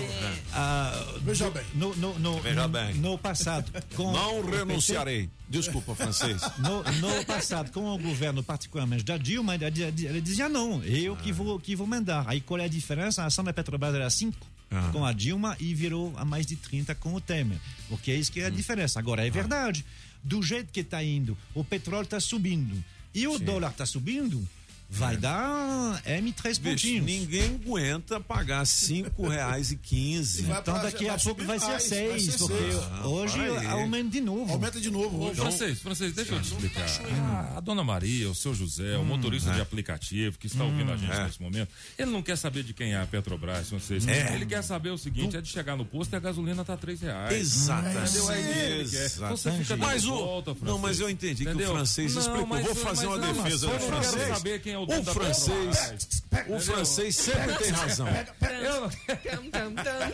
[0.54, 1.64] Ah, Veja bem.
[1.74, 2.94] No, no, no, Veja bem.
[2.96, 3.72] no passado.
[3.96, 4.44] Com Não o
[5.04, 5.30] Renunciarei.
[5.50, 6.42] Desculpa, francês.
[6.60, 11.60] No, no passado, com o governo, particularmente da Dilma, ela, dizia- não, eu que vou,
[11.60, 12.24] que vou mandar.
[12.28, 13.24] Aí qual é a diferença?
[13.24, 14.38] A ação da Petrobras era 5
[14.72, 14.90] Ah.
[14.92, 17.58] com a Dilma e virou a mais de 30 com o Temer.
[17.88, 19.00] Porque é isso que é a diferença.
[19.00, 19.84] Agora, é verdade.
[20.24, 22.84] Do jeito que está indo, o petróleo está subindo
[23.16, 24.48] e o dólar está subindo,
[24.92, 27.06] vai dar M3 Bicho, pontinhos.
[27.06, 30.44] ninguém aguenta pagar cinco reais e quinze.
[30.44, 32.54] Então daqui a pouco vai ser seis, porque
[33.06, 34.52] hoje aumenta de novo.
[34.52, 35.40] Aumenta de novo hoje.
[35.40, 36.88] francês, francês, deixa eu te explicar.
[37.54, 39.56] A, a dona Maria, o seu José, o motorista é.
[39.56, 41.24] de aplicativo que está ouvindo a gente é.
[41.24, 44.08] nesse momento, ele não quer saber de quem é a Petrobras, francês.
[44.08, 44.34] É.
[44.34, 47.02] Ele quer saber o seguinte: é de chegar no posto e a gasolina tá três
[47.02, 47.34] reais.
[47.36, 48.18] Exatamente.
[48.18, 49.06] É.
[49.16, 50.70] Então Você fica Mas o- volta, francês.
[50.72, 52.48] não, mas eu entendi que o francês Não, explicou.
[52.48, 54.28] mas- Vou fazer uma defesa do eu não quero francês.
[54.38, 58.08] saber quem é o O francês, o francês sempre tem razão.
[58.08, 58.90] Eu-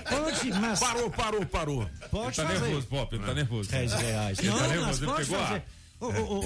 [0.09, 0.79] Pode, mas.
[0.79, 1.89] Parou, parou, parou.
[2.11, 2.65] Pode Ele tá fazer.
[2.65, 3.69] nervoso, Pop, ele tá nervoso.
[3.69, 4.39] 10 reais.
[4.39, 5.53] Ele Não, tá nervoso, ele pegou fazer.
[5.55, 5.65] ar.
[5.97, 6.41] O, o-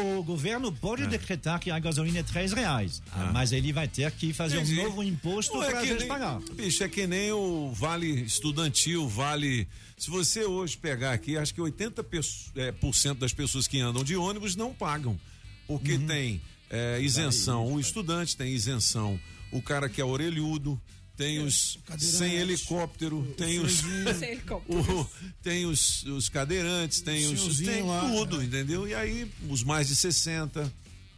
[0.00, 3.86] o- o governo pode decretar que a gasolina é 3 reais, ah, mas ele vai
[3.86, 4.80] ter que fazer Entendi.
[4.80, 6.40] um novo imposto é para a gente nem- pagar.
[6.54, 9.68] Bicho, é que nem o vale estudantil, vale.
[9.96, 13.78] Se você hoje pegar aqui, acho que 80% pesso- é, por cento das pessoas que
[13.78, 15.20] andam de ônibus não pagam.
[15.66, 16.06] Porque Uhum.
[16.06, 16.40] tem
[16.70, 19.18] é, isenção o estudante, tem isenção
[19.50, 20.80] o cara que é orelhudo,
[21.16, 23.78] tem os sem helicóptero, tem os.
[24.18, 25.00] Sem helicóptero.
[25.00, 25.10] o-
[25.42, 27.58] tem os, os cadeirantes, tem os.
[27.58, 28.86] Tem lá, tudo, entendeu?
[28.86, 30.72] E aí, os mais de 60,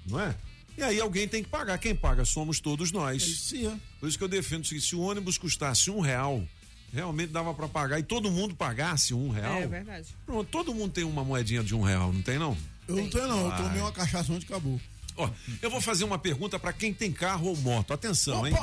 [0.07, 0.35] não é?
[0.79, 1.77] E aí alguém tem que pagar.
[1.77, 3.23] Quem paga somos todos nós.
[3.23, 3.77] Sim, é.
[3.99, 6.43] Por isso que eu defendo o seguinte: se o ônibus custasse um real,
[6.93, 9.59] realmente dava para pagar e todo mundo pagasse um real.
[9.59, 10.07] É verdade.
[10.25, 12.57] Pronto, todo mundo tem uma moedinha de um real, não tem não?
[12.89, 13.41] Eu não tenho, não.
[13.43, 13.63] Eu Vai.
[13.63, 14.81] tomei uma cachaça onde acabou.
[15.21, 15.31] Ó,
[15.61, 17.93] eu vou fazer uma pergunta para quem tem carro ou moto.
[17.93, 18.55] Atenção, hein?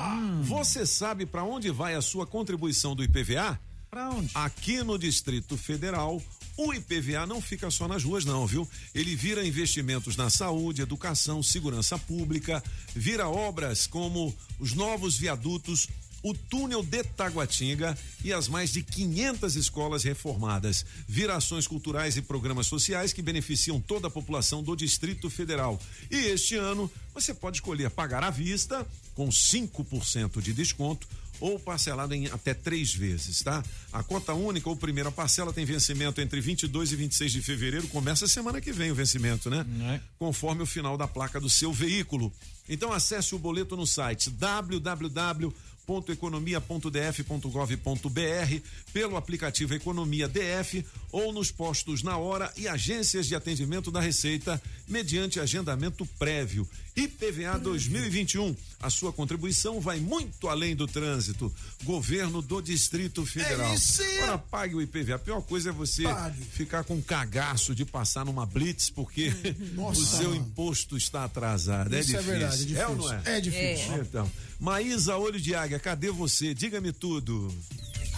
[0.43, 3.59] Você sabe para onde vai a sua contribuição do IPVA?
[3.89, 4.31] Para onde?
[4.34, 6.21] Aqui no Distrito Federal,
[6.57, 8.67] o IPVA não fica só nas ruas, não, viu?
[8.93, 12.63] Ele vira investimentos na saúde, educação, segurança pública,
[12.95, 15.88] vira obras como os novos viadutos,
[16.23, 20.85] o túnel de Taguatinga e as mais de 500 escolas reformadas.
[21.07, 25.80] Vira ações culturais e programas sociais que beneficiam toda a população do Distrito Federal.
[26.10, 28.85] E este ano você pode escolher pagar à vista
[29.15, 31.07] com 5% de desconto
[31.39, 33.64] ou parcelado em até três vezes, tá?
[33.94, 37.88] A conta única ou primeira parcela tem vencimento entre 22 e 26 de fevereiro.
[37.88, 39.64] Começa semana que vem o vencimento, né?
[40.18, 42.34] Conforme o final da placa do seu veículo.
[42.68, 44.30] Então acesse o boleto no site
[45.88, 48.61] www.economia.df.gov.br,
[48.91, 54.61] pelo aplicativo Economia DF ou nos postos na hora e agências de atendimento da Receita,
[54.88, 56.68] mediante agendamento prévio.
[56.98, 58.56] IPVA 2021.
[58.82, 61.53] A sua contribuição vai muito além do trânsito.
[61.84, 63.72] Governo do Distrito Federal.
[63.72, 64.02] É isso.
[64.18, 65.15] Agora pague o IPVA.
[65.15, 66.44] A pior coisa é você Pague.
[66.44, 69.32] ficar com cagaço de passar numa blitz porque
[69.76, 70.36] Nossa, o seu mano.
[70.41, 71.94] imposto está atrasado.
[71.95, 72.40] é Isso é difícil.
[72.40, 73.32] verdade, é ou não difícil.
[73.32, 73.38] é?
[73.38, 73.94] É difícil.
[73.94, 73.99] É.
[73.99, 76.53] Então, Maísa Olho de Águia, cadê você?
[76.53, 77.53] Diga-me tudo.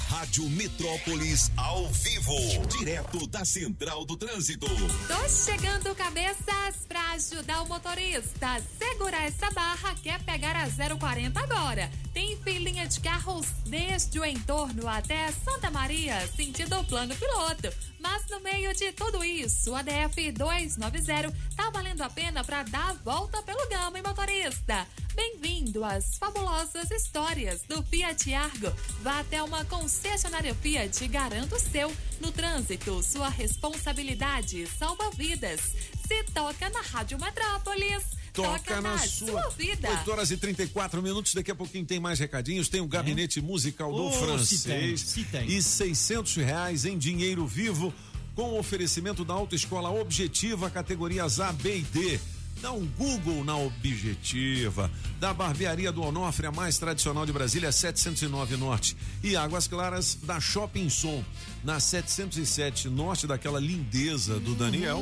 [0.09, 2.33] Rádio Metrópolis ao vivo,
[2.79, 4.65] direto da Central do Trânsito.
[4.65, 8.59] Tô chegando, cabeças, pra ajudar o motorista.
[8.79, 10.67] Segura essa barra, quer pegar a
[10.97, 11.91] 040 agora.
[12.11, 17.71] Tem filinha de carros desde o entorno até Santa Maria, sentido plano piloto.
[17.99, 22.89] Mas no meio de tudo isso, a DF 290 tá valendo a pena pra dar
[22.89, 24.87] a volta pelo gama, hein, motorista?
[25.15, 28.71] Bem-vindo às fabulosas histórias do Fiat Argo.
[29.01, 29.65] Vá até uma
[29.99, 31.91] concessionária Fiat garanta o seu.
[32.21, 35.59] No trânsito, sua responsabilidade salva vidas.
[36.07, 38.03] Se toca na Rádio Metrópolis.
[38.33, 39.89] Toca na sua vida.
[39.89, 41.33] 8 horas e 34 minutos.
[41.33, 42.69] Daqui a pouquinho tem mais recadinhos.
[42.69, 44.63] Tem o gabinete musical do Oh, se francês.
[44.63, 45.47] tem, se tem.
[45.47, 47.93] E 600 reais em dinheiro vivo
[48.35, 52.19] com oferecimento da Autoescola Objetiva, categorias A, B e D.
[52.61, 54.91] Dá um Google na Objetiva.
[55.19, 58.97] Da Barbearia do Onofre, a mais tradicional de Brasília, 709 Norte.
[59.23, 61.23] E Águas Claras da Shopping Som,
[61.63, 65.01] na 707 Norte, daquela lindeza do Daniel.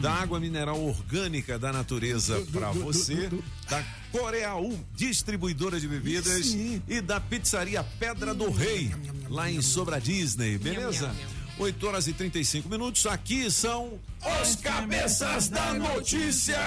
[0.00, 3.28] Da água mineral orgânica da natureza para você.
[3.68, 6.54] Da Coreaú, distribuidora de bebidas.
[6.88, 8.90] E da Pizzaria Pedra do Rei,
[9.28, 10.56] lá em Sobra Disney.
[10.56, 11.14] Beleza?
[11.58, 13.04] 8 horas e 35 minutos.
[13.06, 13.98] Aqui são
[14.40, 16.58] os cabeças da notícia.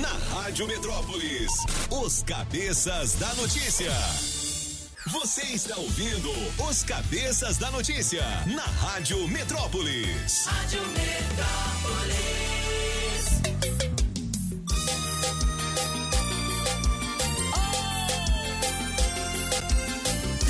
[0.00, 1.52] Na Rádio Metrópolis,
[1.90, 3.92] os cabeças da notícia.
[5.06, 6.30] Você está ouvindo
[6.68, 10.46] os cabeças da notícia na Rádio Metrópolis.
[10.46, 12.26] Rádio Metrópolis.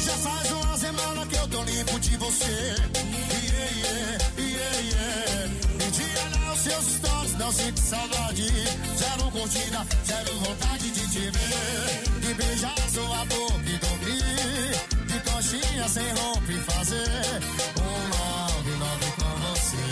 [0.04, 3.25] Já faz uma semana que eu tô limpo de você.
[3.76, 5.50] Yeah, yeah, yeah.
[5.74, 8.48] Um dia lá os seus stories, não sinto saudade.
[8.96, 12.20] Zero curtida, zero vontade de te ver.
[12.20, 14.72] De beijar sua boca e dormir.
[15.06, 17.40] De coxinha sem roupa e fazer
[17.78, 19.86] um love, love com você.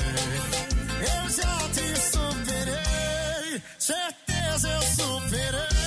[1.12, 5.83] Eu já te superei, certeza eu superei.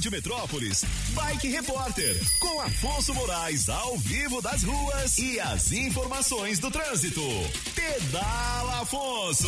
[0.00, 6.70] Rádio Metrópolis, Bike Repórter, com Afonso Moraes ao vivo das ruas e as informações do
[6.70, 7.20] trânsito.
[7.74, 9.46] Pedala Afonso.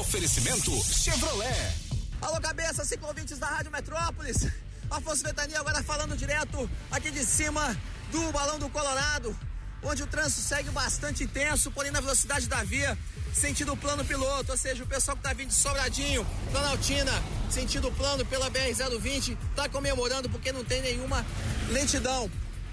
[0.00, 1.74] Oferecimento Chevrolet.
[2.22, 4.48] Alô, cabeça, cinco ouvintes da Rádio Metrópolis.
[4.90, 7.76] Afonso Ventania agora falando direto aqui de cima
[8.10, 9.38] do Balão do Colorado,
[9.82, 12.96] onde o trânsito segue bastante intenso, porém na velocidade da via,
[13.32, 17.12] sentido plano piloto, ou seja, o pessoal que tá vindo de Sobradinho, Planaltina,
[17.50, 21.24] sentido plano pela BR-020, tá comemorando porque não tem nenhuma
[21.70, 22.30] lentidão.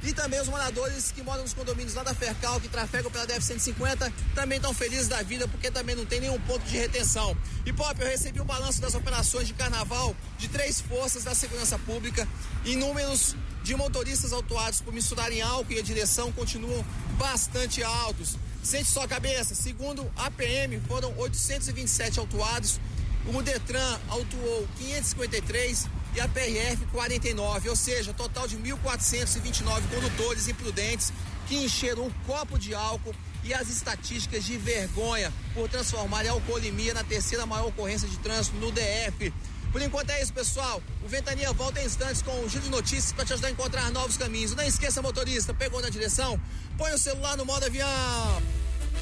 [0.08, 4.10] E também os moradores que moram nos condomínios lá da Fercal, que trafegam pela DF-150,
[4.34, 7.36] também estão felizes da vida, porque também não tem nenhum ponto de retenção.
[7.66, 11.78] E Pop, eu recebi o balanço das operações de carnaval de três forças da segurança
[11.80, 12.26] pública
[12.64, 16.86] e números de motoristas autuados por misturarem álcool e a direção continuam
[17.18, 18.38] bastante altos.
[18.64, 22.80] Sente só a cabeça, segundo a PM, foram 827 autuados,
[23.26, 25.86] o Detran autuou 553
[26.18, 29.64] e a PRF 49, ou seja, total de 1.429
[29.94, 31.14] condutores imprudentes
[31.48, 33.14] que encheram um copo de álcool
[33.44, 38.58] e as estatísticas de vergonha por transformarem a alcoolemia na terceira maior ocorrência de trânsito
[38.58, 39.32] no DF.
[39.72, 40.82] Por enquanto é isso, pessoal.
[41.06, 43.92] O Ventania volta em instantes com o giro de notícias para te ajudar a encontrar
[43.92, 44.56] novos caminhos.
[44.56, 46.40] Não esqueça, motorista, pegou na direção?
[46.80, 48.42] Põe o celular no modo avião.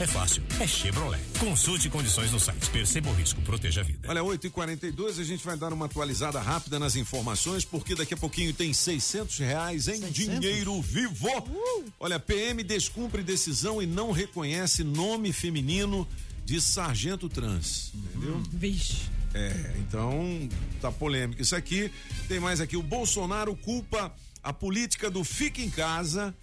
[0.00, 1.22] é fácil, é Chevrolet.
[1.38, 2.68] Consulte condições no site.
[2.70, 4.08] Perceba o risco, proteja a vida.
[4.08, 8.14] Olha, 8 e 42 a gente vai dar uma atualizada rápida nas informações, porque daqui
[8.14, 10.12] a pouquinho tem 600 reais em 600?
[10.12, 11.28] dinheiro vivo.
[11.28, 11.84] Uh!
[12.00, 16.06] Olha, PM descumpre decisão e não reconhece nome feminino
[16.44, 17.92] de sargento trans.
[17.94, 18.36] Entendeu?
[18.36, 19.02] Hum, vixe.
[19.32, 20.48] É, então
[20.80, 21.40] tá polêmico.
[21.40, 21.90] Isso aqui,
[22.28, 22.76] tem mais aqui.
[22.76, 26.34] O Bolsonaro culpa a política do fica em casa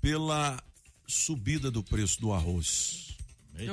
[0.00, 0.62] pela
[1.06, 3.16] subida do preço do arroz.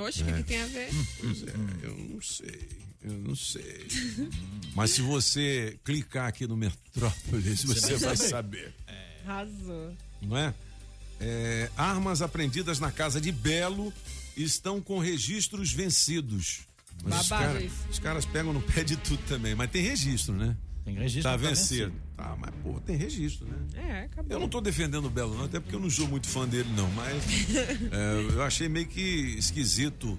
[0.05, 0.33] Oxe, o é.
[0.33, 0.89] que, que tem a ver?
[1.19, 1.53] Pois é,
[1.83, 2.69] eu não sei.
[3.01, 3.87] Eu não sei.
[4.73, 8.73] Mas se você clicar aqui no Metrópolis, você, vai saber.
[8.87, 9.19] É.
[9.25, 9.93] Arrasou.
[10.21, 10.53] Não é?
[11.19, 11.69] é?
[11.75, 13.93] Armas apreendidas na casa de Belo
[14.37, 16.61] estão com registros vencidos.
[17.03, 20.55] Mas os, cara, os, caras pegam no pé de tudo também, mas tem registro, né?
[20.85, 21.31] Tem registro.
[21.31, 21.93] Tá vencido.
[22.15, 23.57] Tá, mas pô, tem registro, né?
[23.75, 24.31] É, acabou.
[24.31, 26.69] Eu não tô defendendo o Belo, não, até porque eu não sou muito fã dele,
[26.75, 27.23] não, mas
[27.91, 29.01] é, eu achei meio que
[29.37, 30.17] esquisito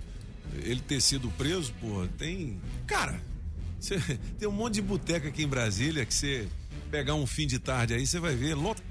[0.62, 2.60] ele ter sido preso, pô, tem.
[2.86, 3.20] Cara,
[3.78, 3.98] cê,
[4.38, 6.48] tem um monte de boteca aqui em Brasília que você
[6.90, 8.84] pegar um fim de tarde aí, você vai ver lotado.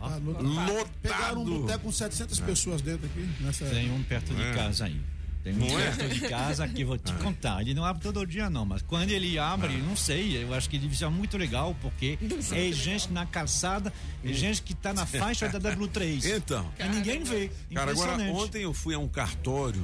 [0.00, 0.90] Ah, lotado.
[1.00, 2.44] Pegaram um boteco com 700 é.
[2.44, 3.28] pessoas dentro aqui.
[3.40, 3.64] Nessa...
[3.66, 4.54] Tem um perto de é.
[4.54, 5.00] casa aí.
[5.42, 5.90] Tem um é?
[5.90, 7.22] perto de casa que vou te ah.
[7.22, 7.60] contar.
[7.60, 9.86] Ele não abre todo dia, não, mas quando ele abre, ah.
[9.86, 12.18] não sei, eu acho que deve ser muito legal, porque
[12.52, 13.92] é gente na calçada,
[14.24, 16.36] é gente que está na faixa da W3.
[16.36, 16.70] Então.
[16.78, 17.50] E ninguém vê.
[17.74, 19.82] Cara, agora ontem eu fui a um cartório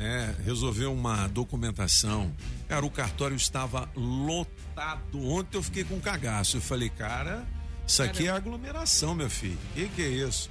[0.00, 2.32] né, resolver uma documentação.
[2.66, 5.22] Cara, o cartório estava lotado.
[5.28, 6.56] Ontem eu fiquei com um cagaço.
[6.56, 7.46] Eu falei, cara,
[7.86, 9.58] isso aqui é aglomeração, meu filho.
[9.72, 10.48] O que, que é isso?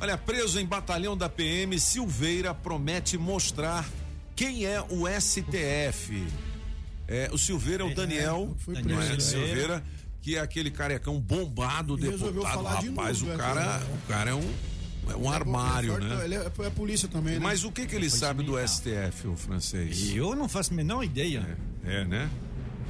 [0.00, 3.84] Olha, preso em batalhão da PM, Silveira promete mostrar
[4.36, 6.24] quem é o STF.
[7.08, 9.84] É, o Silveira é o Daniel, é, foi preso, é, Silveira,
[10.20, 12.62] que é aquele carecão bombado, deputado.
[12.62, 13.86] Rapaz, novo, o cara, né?
[13.94, 14.54] o cara é um
[15.10, 16.24] é um armário, é, né?
[16.24, 17.40] Ele é, é, polícia também, né?
[17.40, 20.14] Mas o que que ele sabe do STF, o francês?
[20.14, 21.58] Eu não faço a menor ideia.
[21.84, 22.30] É, é né?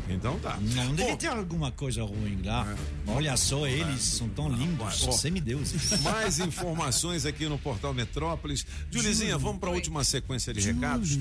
[0.08, 0.58] Então tá.
[0.60, 2.66] Não deve ter alguma coisa ruim lá.
[3.06, 3.10] É.
[3.10, 5.12] Olha só, eles são tão lindos, oh.
[5.12, 6.00] semideuses.
[6.02, 8.66] Mais informações aqui no Portal Metrópolis.
[8.90, 11.18] Julizinha, vamos para a última sequência de recados.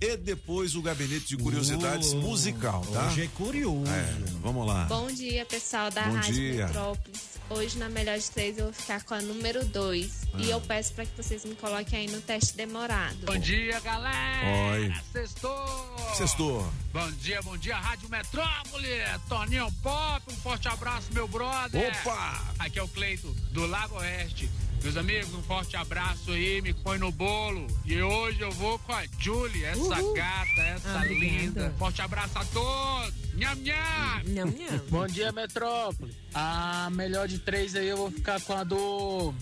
[0.00, 3.06] E depois o gabinete de curiosidades oh, musical, tá?
[3.06, 3.90] Hoje é curioso.
[3.90, 4.84] É, vamos lá.
[4.84, 6.66] Bom dia, pessoal da Bom Rádio dia.
[6.66, 7.39] Metrópolis.
[7.50, 10.28] Hoje, na melhor de três, eu vou ficar com a número dois.
[10.32, 10.38] Ah.
[10.38, 13.16] E eu peço para que vocês me coloquem aí no teste demorado.
[13.26, 14.72] Bom dia, galera!
[14.72, 14.94] Oi.
[15.12, 15.96] Sextou!
[16.14, 16.72] Sextou!
[16.92, 18.86] Bom dia, bom dia, Rádio Metrópole!
[19.28, 21.90] Toninho Pop, um forte abraço, meu brother!
[21.90, 22.40] Opa!
[22.60, 24.48] Aqui é o Cleito, do Lago Oeste.
[24.82, 27.66] Meus amigos, um forte abraço aí, me põe no bolo.
[27.84, 30.14] E hoje eu vou com a Julie, essa Uhul.
[30.14, 31.72] gata, essa ah, linda.
[31.78, 33.14] Forte abraço a todos!
[33.34, 34.22] Nham, nham!
[34.26, 34.80] Nham, nham.
[34.88, 36.14] Bom dia, Metrópole.
[36.34, 39.34] A melhor de três aí eu vou ficar com a do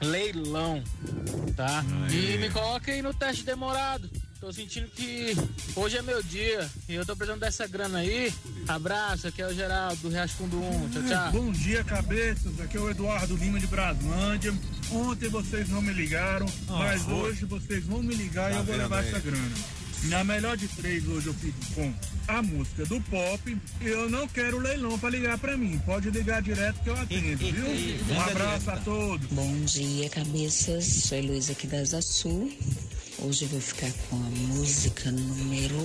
[0.00, 0.82] leilão,
[1.56, 1.84] tá?
[2.10, 2.34] Aê.
[2.34, 4.10] E me coloque aí no teste demorado.
[4.42, 5.36] Tô sentindo que
[5.76, 8.34] hoje é meu dia e eu tô precisando dessa grana aí.
[8.66, 10.90] Abraço, aqui é o Geraldo do Real Fundo 1.
[10.90, 11.30] Tchau, tchau.
[11.30, 12.60] Bom dia, cabeças.
[12.60, 14.52] Aqui é o Eduardo Lima de Braslândia.
[14.90, 17.14] Ontem vocês não me ligaram, ah, mas foi.
[17.14, 19.08] hoje vocês vão me ligar tá e eu vou levar aí.
[19.10, 19.54] essa grana.
[20.06, 21.94] Na melhor de três hoje eu fico com
[22.26, 25.80] a música do pop e eu não quero leilão pra ligar pra mim.
[25.86, 27.64] Pode ligar direto que eu atendo, viu?
[28.12, 29.24] Um abraço a todos.
[29.28, 30.84] Bom dia, cabeças.
[30.84, 32.52] Sou Heloísa aqui da Asa Sul.
[33.18, 35.76] Hoje eu vou ficar com a música número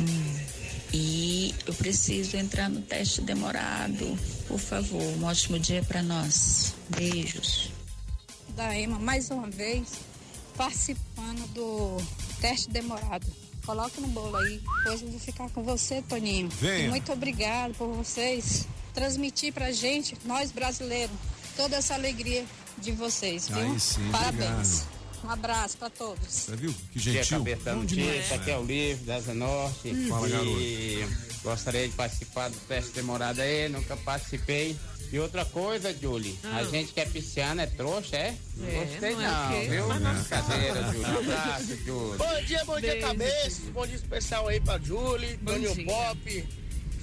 [0.00, 0.02] 1.
[0.02, 0.58] Um.
[0.92, 4.18] E eu preciso entrar no teste demorado.
[4.46, 6.72] Por favor, um ótimo dia para nós.
[6.88, 7.70] Beijos.
[8.56, 9.88] Da EMA, mais uma vez,
[10.56, 11.96] participando do
[12.40, 13.26] teste demorado.
[13.66, 16.48] Coloca no bolo aí, depois eu vou ficar com você, Toninho.
[16.48, 16.86] Venha.
[16.86, 21.14] E muito obrigado por vocês transmitir pra gente, nós brasileiros,
[21.54, 22.44] toda essa alegria
[22.78, 23.58] de vocês, viu?
[23.58, 24.48] Aí sim, Parabéns.
[24.80, 24.97] obrigado.
[25.24, 26.26] Um abraço pra todos.
[26.28, 26.74] Você viu?
[26.92, 27.38] Que Dia gentil.
[27.38, 28.32] cabeça da Bom notícia, demais.
[28.32, 29.88] aqui é o Livro da Asa Norte.
[29.90, 30.08] Hum.
[30.08, 31.06] Fala, e
[31.42, 34.76] gostaria de participar do teste demorado aí, nunca participei.
[35.10, 38.36] E outra coisa, Julie, a gente que é pisciano é trouxa, é?
[38.62, 39.68] É, gostei não é não, quê?
[39.70, 39.88] viu?
[39.88, 41.06] Mas não Brincadeira, Julie.
[41.06, 42.18] Um abraço, Julie.
[42.18, 43.06] Bom dia, bom dia, Beijo.
[43.06, 43.58] cabeças.
[43.72, 45.74] Bom dia especial aí pra Julie, Daniel.
[45.86, 46.48] Pop,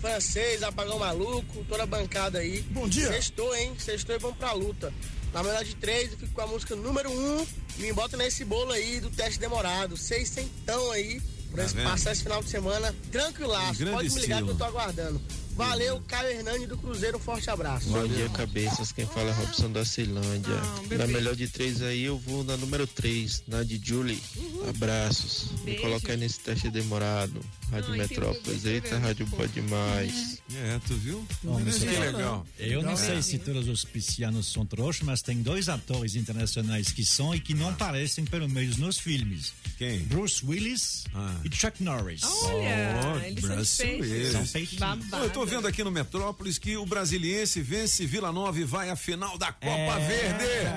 [0.02, 2.62] Francês, Apagão Maluco, toda a bancada aí.
[2.70, 3.08] Bom dia.
[3.08, 3.74] Sextou, hein?
[3.80, 4.94] Sextou e vamos pra luta.
[5.36, 7.46] Na melhor de três, eu fico com a música número um
[7.78, 9.98] e me bota nesse bolo aí do teste demorado.
[9.98, 11.22] Seis centão aí
[11.52, 13.80] pra Tá passar esse final de semana tranquilaço.
[13.80, 14.48] Grande Pode me ligar estilo.
[14.48, 15.22] que eu tô aguardando.
[15.58, 17.90] Valeu, Caio Hernani do Cruzeiro, um forte abraço.
[17.90, 18.94] Bom dia, cabeças.
[18.94, 20.56] Quem fala é Robson da Ceilândia.
[20.88, 20.98] bebê.
[20.98, 24.22] na melhor de três aí, eu vou na número três, na de Julie.
[24.70, 25.52] Abraços.
[25.60, 25.82] Me Beijo.
[25.82, 27.40] coloca aí nesse teste demorado.
[27.72, 28.66] Rádio Ai, que Metrópolis.
[28.66, 30.42] Eita, tá rádio boa demais.
[30.54, 31.26] É, tu viu?
[31.44, 32.46] Bom, mas que eu- legal.
[32.60, 32.98] Eu não Legal.
[32.98, 37.40] sei se todos os piscianos são trouxas, mas tem dois atores internacionais que são e
[37.40, 39.52] que não parecem, pelo menos nos filmes.
[39.78, 40.00] Quem?
[40.02, 41.04] Bruce Willis
[41.44, 42.22] e Chuck Norris.
[42.24, 44.32] Olha, eles Bruce.
[44.32, 44.80] São peixes.
[45.10, 48.90] Bom, eu tô vendo aqui no Metrópolis que o Brasiliense vence Vila Nova e vai
[48.90, 49.68] à final da Copa
[50.00, 50.08] É.
[50.08, 50.68] Verde.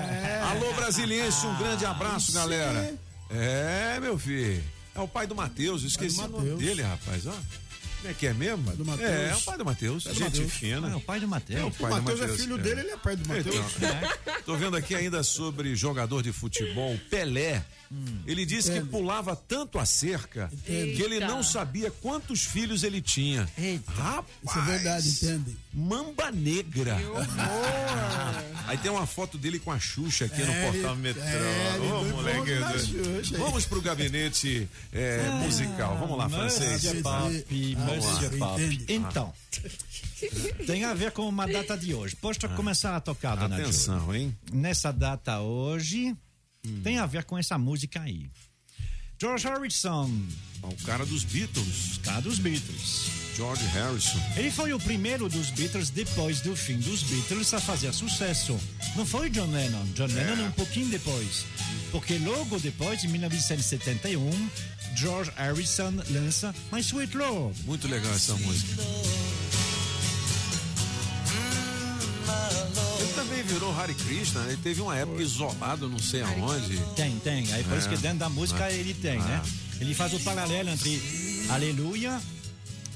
[0.51, 2.95] Alô, Brasiliense, um grande abraço, galera.
[3.31, 4.63] É, meu filho.
[4.99, 6.59] É o pai do Matheus, eu esqueci o nome Mateus.
[6.59, 7.31] dele, rapaz, ó.
[7.31, 8.71] Como é que é mesmo?
[8.77, 9.11] do Mateus.
[9.11, 10.05] É, é o pai do Matheus.
[10.05, 10.53] Pai do Gente Mateus.
[10.53, 10.91] fina.
[10.91, 11.61] É o pai do Matheus.
[11.61, 12.41] É o O pai do Matheus é Mateus.
[12.41, 13.57] filho dele, ele é pai do Matheus.
[13.77, 17.65] Então, tô vendo aqui ainda sobre jogador de futebol, Pelé.
[17.91, 18.21] Hum.
[18.27, 21.27] Ele disse que pulava tanto a cerca que ele Eita.
[21.27, 23.49] não sabia quantos filhos ele tinha.
[23.87, 24.27] Rapaz!
[24.45, 25.57] Isso é verdade, entende?
[25.73, 26.97] Mamba negra.
[28.67, 31.23] Aí tem uma foto dele com a Xuxa aqui no É, portal ele- Metrô.
[31.23, 32.79] é, Ô, foi moleque.
[32.87, 33.39] Xuxa.
[33.39, 35.97] Vamos pro gabinete é, musical.
[35.99, 36.83] Vamos lá, francês.
[37.03, 37.47] Pop,
[37.77, 38.05] Vamos
[38.41, 38.57] lá.
[38.89, 39.33] Então,
[40.67, 42.15] tem a ver com uma data de hoje.
[42.17, 43.59] Pode começar a tocar, dona Ah.
[43.61, 44.21] Atenção, Júlia.
[44.21, 44.37] hein?
[44.53, 46.15] Nessa data hoje,
[46.83, 48.29] tem a ver com essa música aí.
[49.21, 50.11] George Harrison.
[50.63, 51.97] O cara dos Beatles.
[51.97, 53.11] O cara dos Beatles.
[53.37, 54.21] George Harrison.
[54.37, 58.59] Ele foi o primeiro dos Beatles depois do fim dos Beatles a fazer sucesso.
[58.97, 59.85] Não foi John Lennon.
[59.95, 61.45] John Lennon um pouquinho depois.
[61.91, 64.51] Porque logo depois, em 1971,
[64.97, 67.61] George Harrison lança My Sweet Lord.
[67.65, 68.83] Muito legal essa música.
[73.79, 74.53] Hare Krishna, né?
[74.53, 76.79] ele teve uma época isolado, não sei aonde.
[76.97, 77.53] Tem, tem.
[77.53, 77.91] Aí por isso É.
[77.91, 78.73] que dentro da música Ah.
[78.73, 79.41] ele tem, né?
[79.81, 81.01] Ele faz o paralelo entre
[81.51, 82.21] Aleluia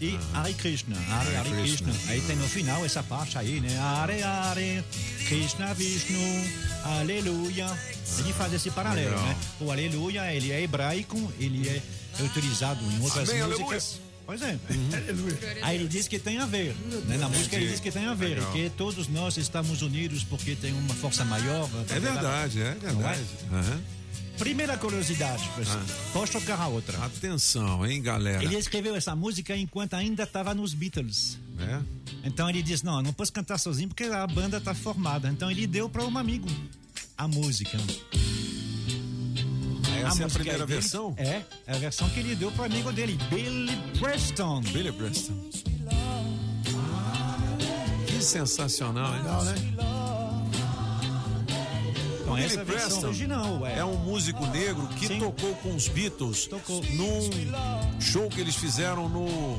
[0.00, 0.96] e Hare Krishna.
[0.96, 1.92] Hare, Hare Krishna.
[1.92, 2.10] Krishna.
[2.12, 3.78] Aí tem no final essa parte aí, né?
[3.78, 4.84] Hare Hare,
[5.28, 6.18] Krishna Vishnu,
[6.84, 7.66] Aleluia.
[8.18, 9.24] Ele faz esse paralelo, Legal.
[9.26, 9.36] né?
[9.60, 11.80] O Aleluia, ele é hebraico, ele é
[12.22, 14.00] utilizado em outras Amém, músicas.
[14.32, 14.58] Pois é.
[15.60, 16.74] Aí ele diz que tem a ver.
[17.06, 17.18] Né?
[17.18, 18.36] Na música ele diz que tem a ver.
[18.36, 18.52] Legal.
[18.52, 21.68] Que todos nós estamos unidos porque tem uma força maior.
[21.90, 22.74] É verdade, é é?
[22.74, 23.20] verdade.
[23.52, 23.80] Aham.
[24.38, 25.84] Primeira curiosidade, pessoal.
[26.14, 26.96] Posso tocar a outra?
[27.04, 28.42] Atenção, hein, galera.
[28.42, 31.38] Ele escreveu essa música enquanto ainda estava nos Beatles.
[31.58, 31.80] É?
[32.24, 35.28] Então ele disse: Não, eu não posso cantar sozinho porque a banda está formada.
[35.28, 36.48] Então ele deu para um amigo
[37.18, 37.76] a música.
[40.06, 41.14] Essa é a primeira dele- versão?
[41.16, 44.60] É, é a versão que ele deu para o amigo dele, Billy Preston.
[44.62, 45.34] Billy Preston.
[48.06, 49.12] Que sensacional?
[49.12, 49.54] Legal, né?
[52.20, 53.78] Então, Billy essa é a Preston original, é.
[53.78, 55.18] é um músico negro que Sim.
[55.18, 56.48] tocou com os Beatles
[56.94, 59.58] num show que eles fizeram no,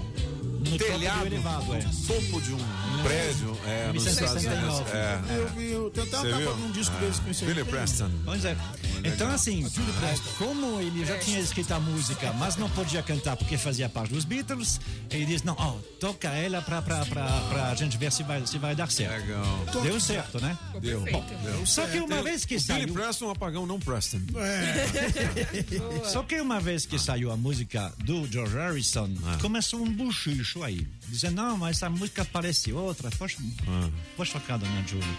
[0.64, 1.81] No topo telhado, do elevado, no é.
[2.07, 2.60] topo de um
[3.03, 4.53] prédio é, nos Estados Unidos.
[4.53, 4.98] 1969.
[4.98, 7.45] É, Eu vi, eu tenho até uma capa de um disco Ah, deles com isso
[7.45, 7.53] aí.
[7.53, 8.11] Billy Preston.
[8.26, 8.57] Pois é.
[9.03, 13.57] Então, assim, ah, como ele já tinha escrito a música, mas não podia cantar porque
[13.57, 14.80] fazia parte dos Beatles,
[15.11, 18.57] ele disse: não, ó, toca ela pra, pra, pra, pra gente ver se vai, se
[18.57, 19.22] vai dar certo.
[19.22, 19.65] Legal.
[19.84, 20.57] Deu certo, né?
[20.80, 21.02] Deu.
[21.02, 22.85] Bom, Deu só que uma vez que o saiu.
[22.85, 24.19] Billy Preston, um apagão não Preston.
[26.06, 29.10] Só que uma vez que saiu a música do George Harrison,
[29.41, 30.86] começou um buchicho aí.
[31.08, 33.10] Dizendo, não, mas essa música parece outra.
[33.18, 33.90] Poxa, Ah.
[34.18, 35.18] poxa chocada, né, Julie?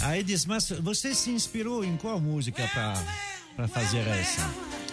[0.00, 2.68] Aí diz, mas você se inspirou em qual música
[3.54, 4.42] pra fazer essa?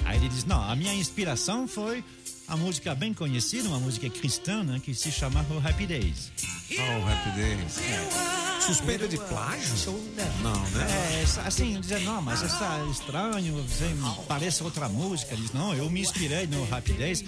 [0.06, 2.04] Aí ele diz, não, a minha inspiração foi
[2.48, 6.32] a música bem conhecida, uma música cristã, né, que se chama O Happy Days.
[6.80, 7.80] Ah, o Happy Days.
[8.66, 9.74] Suspeita de plágio?
[10.42, 10.88] Não, né?
[11.22, 13.66] É, assim, dizer, não, mas essa é estranho,
[14.28, 15.36] parece outra música.
[15.36, 17.24] Diz, não, eu me inspirei no Happy Days.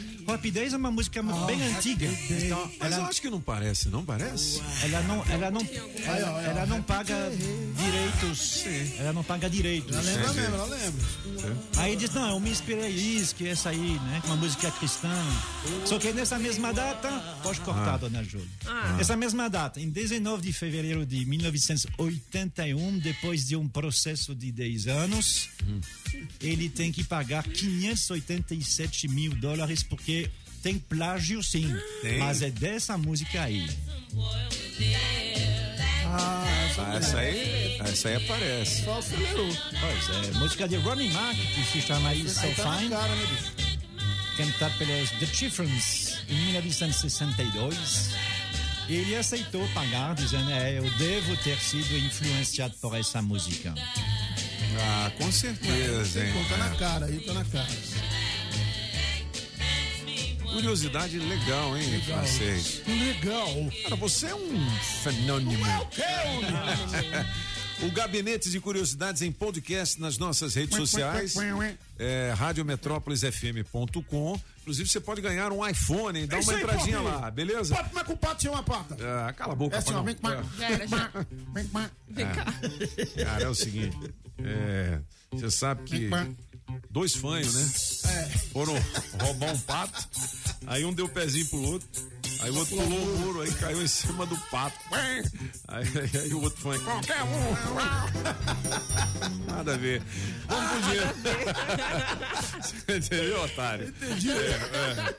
[0.52, 2.06] Days é uma música bem antiga.
[2.30, 4.61] Então, Mas ela, eu acho que não parece, não parece?
[4.84, 5.61] ela não, ela não,
[6.06, 7.15] ela, ela não paga
[7.76, 8.64] direitos.
[8.99, 9.95] Ela não paga direitos.
[9.95, 11.06] Ela lembra mesmo, ela lembra.
[11.77, 14.22] Aí diz, não, eu me inspirei isso, que essa aí, né?
[14.26, 15.10] Uma música cristã.
[15.85, 17.10] Só que nessa mesma data,
[17.43, 17.97] pode cortar, Ah.
[17.97, 18.47] dona Júlia.
[18.65, 18.93] Ah.
[18.97, 24.88] Nessa mesma data, em 19 de fevereiro de 1981, depois de um processo de 10
[24.88, 25.49] anos,
[26.41, 30.29] ele tem que pagar 587 mil dólares porque
[30.61, 31.71] tem plágio sim,
[32.01, 32.17] Tem?
[32.19, 33.67] mas é dessa música aí.
[36.05, 36.45] Ah,
[36.77, 38.83] Ah, essa aí, essa aí aparece.
[38.83, 39.47] Só acelerou.
[39.79, 42.89] Pois é, música de Ronnie Mack, que se chama It's So Aí tá Fine.
[42.89, 43.75] cara, né, bicho?
[44.37, 48.09] cantado pelos The Chiffons em 1962.
[48.89, 53.73] Ele aceitou pagar, dizendo: é, Eu devo ter sido influenciado por essa música.
[54.80, 56.34] Ah, com certeza, hein?
[56.49, 57.68] Tá na cara, aí tá na cara.
[60.52, 62.81] Curiosidade legal, hein, francês?
[62.88, 63.47] Legal.
[63.84, 64.69] Cara, você é um
[65.03, 65.60] fenômeno.
[67.81, 71.35] O Gabinete de Curiosidades em podcast nas nossas redes sociais.
[71.99, 74.39] É, radiometrópolisfm.com.
[74.65, 76.25] Inclusive, você pode ganhar um iPhone, hein?
[76.25, 77.75] Dá É uma aí, entradinha lá, beleza?
[77.75, 78.97] Pode, mas com o pato tinha uma pata.
[78.99, 80.15] Ah, cala a boca, É assim, vem.
[80.15, 80.17] Vem
[81.67, 81.91] cá.
[82.09, 82.45] Vem cá.
[83.23, 83.95] Cara, é o seguinte.
[84.39, 84.99] é,
[85.31, 86.09] você sabe que
[86.89, 87.63] dois fanhos, né?
[88.51, 88.73] Foram
[89.21, 90.09] roubar um pato.
[90.65, 91.87] Aí um deu o pezinho pro outro.
[92.40, 94.78] Aí o outro pulou o muro, aí caiu em cima do pato.
[94.91, 95.24] Aí,
[95.68, 96.82] aí- aí o outro fanho.
[96.84, 97.56] Qualquer um.
[99.52, 100.02] Nada a ver.
[100.48, 101.07] Vamos pro dinheiro.
[102.88, 103.88] Entendeu, otário?
[103.90, 104.32] Entendi.
[104.32, 105.16] É, é.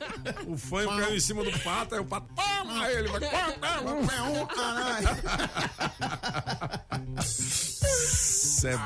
[0.47, 2.27] O fanho caiu em cima do pato, aí o pato.
[2.35, 2.85] Toma!
[2.85, 3.21] Aí ele vai.
[3.21, 4.07] Qualquer um.
[7.23, 8.77] Cê-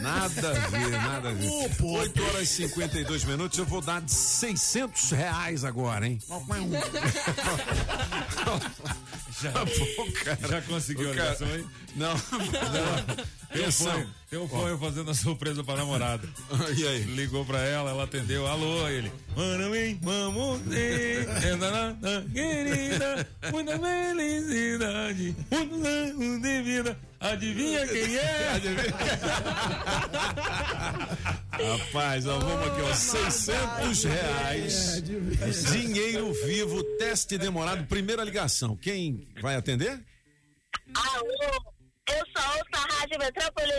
[0.00, 1.50] Nada a ver, nada a ver.
[1.82, 3.58] 8 horas e 52 minutos.
[3.58, 6.18] Eu vou dar de 600 reais agora, hein?
[9.40, 9.52] Já,
[9.96, 11.64] Pô, cara, já conseguiu a ligação aí?
[11.94, 13.24] Não, não.
[13.54, 16.28] Um tem um fone fazendo a surpresa pra namorada.
[16.76, 17.02] E aí?
[17.04, 18.46] Ligou pra ela, ela atendeu.
[18.46, 19.10] Alô, ele.
[19.36, 19.98] Mano, hein?
[20.02, 25.36] Vamos na Querida, muita felicidade.
[25.50, 26.98] Muitos anos de vida.
[27.20, 28.60] Adivinha quem é?
[31.78, 32.94] Rapaz, ó, vamos aqui, ó.
[32.94, 35.02] 600 reais.
[35.72, 38.76] Dinheiro vivo, teste demorado, primeira ligação.
[38.76, 40.04] Quem vai atender?
[40.94, 41.75] Alô,
[42.08, 43.74] eu só ouço a Rádio Metrópolis.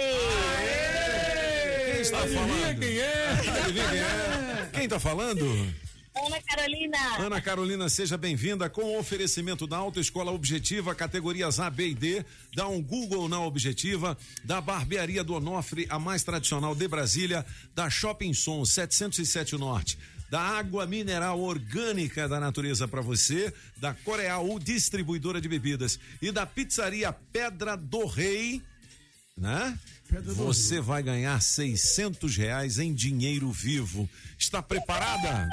[1.85, 2.79] Quem está falando?
[2.79, 3.29] quem é?
[3.63, 4.69] Adivinha quem é?
[4.73, 5.73] Quem está falando?
[6.15, 6.97] Ana Carolina.
[7.19, 12.25] Ana Carolina, seja bem-vinda com o oferecimento da Autoescola Objetiva, categorias A, B e D.
[12.55, 17.45] Dá um Google na Objetiva, da Barbearia do Onofre, a mais tradicional de Brasília,
[17.75, 19.97] da Shopping Som 707 Norte,
[20.29, 26.45] da Água Mineral Orgânica da Natureza para você, da Coreal Distribuidora de Bebidas e da
[26.45, 28.61] Pizzaria Pedra do Rei,
[29.37, 29.77] né?
[30.35, 34.09] Você vai ganhar 600 reais em dinheiro vivo.
[34.37, 35.47] Está preparada?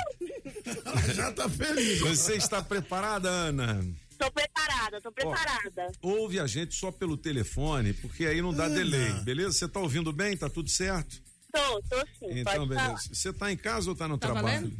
[1.14, 2.00] Já tá feliz.
[2.00, 3.84] Você está preparada, Ana?
[4.16, 5.92] Tô preparada, tô preparada.
[6.00, 8.76] Ouve a gente só pelo telefone, porque aí não dá Ana.
[8.76, 9.52] delay, beleza?
[9.52, 10.36] Você tá ouvindo bem?
[10.36, 11.20] Tá tudo certo?
[11.54, 12.40] Tô, tô sim.
[12.40, 12.86] Então, pode beleza.
[12.86, 13.00] falar.
[13.12, 14.46] Você tá em casa ou tá no Tá trabalho?
[14.46, 14.76] valendo?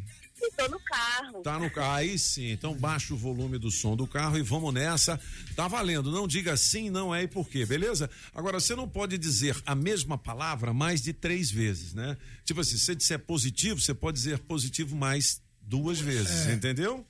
[0.57, 1.43] Tô no carro.
[1.43, 2.51] Tá no carro, aí sim.
[2.51, 5.19] Então baixa o volume do som do carro e vamos nessa.
[5.57, 6.11] Tá valendo.
[6.11, 8.11] Não diga sim, não é e por quê, beleza?
[8.35, 12.17] Agora, você não pode dizer a mesma palavra mais de três vezes, né?
[12.45, 17.07] Tipo assim, se você disser positivo, você pode dizer positivo mais duas vezes, entendeu?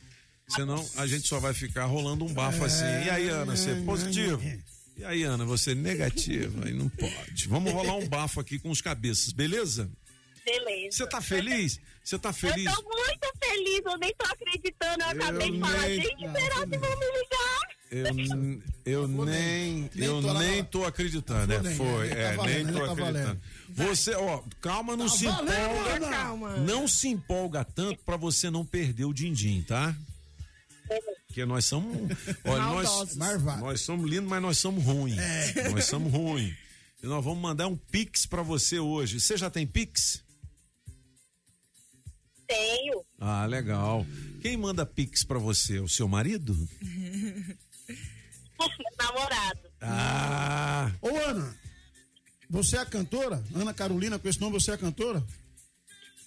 [0.46, 2.84] Senão a gente só vai ficar rolando um bafo assim.
[2.84, 4.40] E aí, Ana, você é positivo?
[4.96, 6.64] E aí, Ana, você é negativo?
[6.64, 7.48] Aí não pode.
[7.48, 9.90] Vamos rolar um bafo aqui com os cabeças, beleza?
[10.44, 10.96] Beleza.
[10.96, 11.80] Você tá feliz?
[12.02, 12.66] Você tá feliz?
[12.66, 15.02] Eu tô muito feliz, eu nem tô acreditando.
[15.02, 17.74] Eu, acabei de falar, gente, será que vão me ligar?
[17.90, 18.06] Eu,
[18.84, 21.60] eu nem, eu nem tô acreditando, né?
[21.62, 23.40] Nem, Foi, tá é, valendo, nem tô tá acreditando.
[23.68, 26.10] Você, ó, calma, não Tá se valendo, empolga.
[26.10, 26.56] Calma.
[26.56, 29.94] Não se empolga tanto pra você não perder o din-din, tá?
[31.34, 31.96] Porque nós somos,
[32.46, 35.16] olha, nós, nós somos lindos, mas nós somos ruins.
[35.72, 36.54] Nós somos ruins.
[37.02, 39.20] E nós vamos mandar um pix pra você hoje.
[39.20, 40.22] Você já tem pix?
[42.46, 43.04] Tenho.
[43.18, 44.06] Ah, legal.
[44.40, 45.80] Quem manda pix pra você?
[45.80, 46.54] O seu marido?
[48.96, 49.60] Namorado.
[49.80, 51.56] Ah, Ô, Ana,
[52.48, 53.42] você é a cantora?
[53.52, 55.20] Ana Carolina, com esse nome, você é a cantora?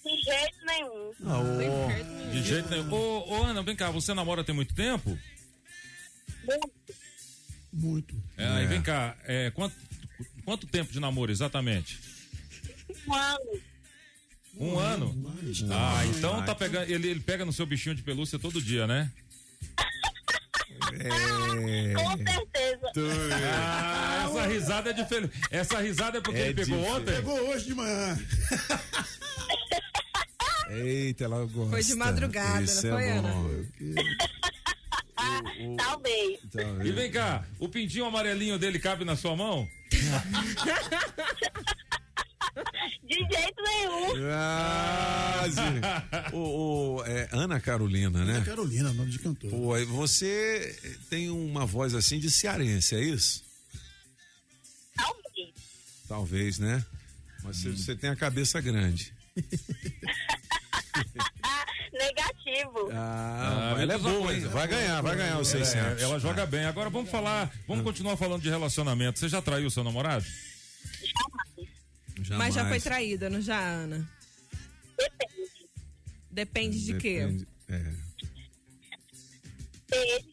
[0.08, 1.12] De jeito nenhum.
[1.26, 2.90] Ah, ô, De jeito nenhum.
[2.90, 5.18] Ô, ô, Ana, vem cá, você namora tem muito tempo?
[7.70, 8.16] Muito.
[8.38, 9.76] É, aí vem cá, é, quanto,
[10.46, 12.00] quanto tempo de namoro exatamente?
[13.06, 13.62] Um ano.
[14.56, 15.34] Um ano?
[15.70, 16.90] Ah, então tá pegando.
[16.90, 19.12] Ele, ele pega no seu bichinho de pelúcia todo dia, né?
[20.98, 21.92] É.
[21.94, 22.90] Com certeza.
[23.44, 25.30] Ah, essa risada é de fel...
[25.50, 27.14] Essa risada é porque É ele pegou de ontem?
[27.14, 28.18] Pegou hoje de manhã.
[30.68, 31.70] Eita, ela gosta.
[31.70, 33.32] Foi de madrugada, Isso não foi, é Ana?
[33.32, 33.64] bom.
[35.76, 36.38] Talvez.
[36.84, 39.68] E vem cá, o pintinho amarelinho dele cabe na sua mão?
[43.04, 44.08] De jeito nenhum.
[44.20, 45.60] Quase.
[46.32, 48.36] o, o- é, Ana Carolina, né?
[48.36, 49.50] Ana Carolina, nome de cantor.
[49.50, 50.76] Pô, aí você
[51.08, 53.42] tem uma voz assim de cearense, é isso?
[54.94, 55.54] Talvez.
[56.08, 56.84] Talvez, né?
[57.42, 59.12] Mas você- você tem a cabeça grande.
[61.92, 62.90] Negativo.
[62.92, 64.46] Ah, Ah, ela é boa, coisa.
[64.46, 64.52] hein?
[64.52, 66.02] Vai ganhar, vai ganhar os É, 600.
[66.02, 66.64] ela joga bem.
[66.66, 69.18] Agora vamos falar, vamos continuar falando de relacionamento.
[69.18, 70.24] Você já traiu seu namorado?
[72.36, 72.82] Mas já foi Jamais.
[72.84, 74.08] traída, não já, Ana?
[74.98, 75.48] Depende.
[76.30, 77.20] Depende de quê?
[77.20, 77.78] Depende, É.
[79.90, 80.28] Dele.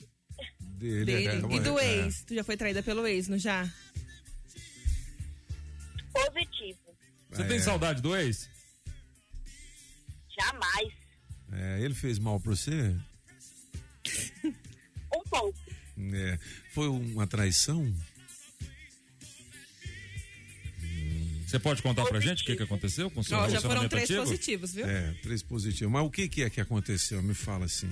[0.60, 1.28] Dele, Dele.
[1.28, 1.96] é, E do é.
[2.06, 2.24] ex?
[2.26, 3.68] Tu já foi traída pelo ex, não já?
[6.12, 6.80] Positivo.
[7.32, 7.46] Você É.
[7.48, 8.50] tem saudade do ex?
[10.40, 10.94] Jamais.
[11.52, 12.96] É, ele fez mal pra você?
[15.14, 15.58] Um pouco.
[16.14, 16.40] É.
[16.74, 17.94] Foi uma traição?
[21.46, 23.88] Você pode contar pra gente o que, que acontecou com o seu Ó, já foram
[23.88, 24.24] três antigo?
[24.24, 24.86] positivos, viu?
[24.86, 25.94] É, três positivos.
[25.94, 27.22] Mas o que, que é que aconteceu?
[27.22, 27.90] Me fala assim.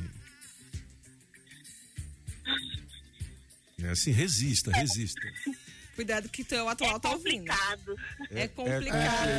[3.81, 5.21] É assim, resista, resista.
[5.95, 7.51] Cuidado que teu atual tá ouvindo.
[8.31, 9.29] É É complicado.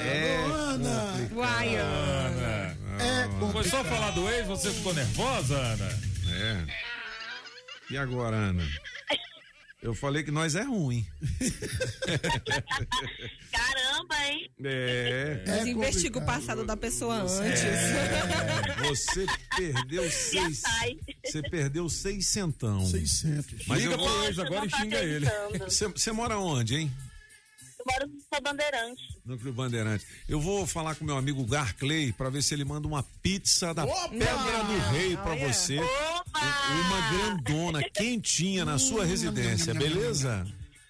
[0.00, 1.28] É Ana.
[1.32, 2.76] Uai, Ana.
[2.98, 3.52] Ana.
[3.52, 5.88] Foi só falar do ex, você ficou nervosa, Ana?
[6.30, 6.64] É.
[7.90, 8.62] E agora, Ana?
[9.82, 11.06] Eu falei que nós é ruim.
[13.50, 14.50] Caramba, hein?
[14.62, 15.42] É.
[15.46, 17.62] Mas investiga o passado da pessoa antes.
[17.62, 19.26] É, você
[19.56, 20.62] perdeu seis.
[21.24, 22.84] Você perdeu seis centão.
[22.86, 23.66] 600.
[23.66, 25.26] Mas Liga eu vou- ex agora e tá xinga ele.
[25.96, 26.92] você mora onde, hein?
[27.80, 29.02] Eu moro no Sou Bandeirante.
[29.24, 30.06] Núcleo Bandeirante.
[30.28, 33.84] Eu vou falar com meu amigo Garclay pra ver se ele manda uma pizza da
[33.84, 34.08] Opa!
[34.10, 35.52] Pedra do Rei pra Olha.
[35.52, 35.78] você.
[35.78, 36.40] Opa!
[36.86, 40.46] Uma grandona, quentinha na sua residência, beleza?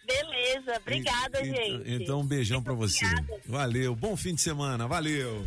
[0.07, 0.77] Beleza.
[0.81, 1.91] Obrigada, Então- gente.
[2.03, 3.05] Então, um beijão pra você.
[3.07, 3.41] Obrigada.
[3.47, 5.47] Valeu, bom fim de semana, valeu.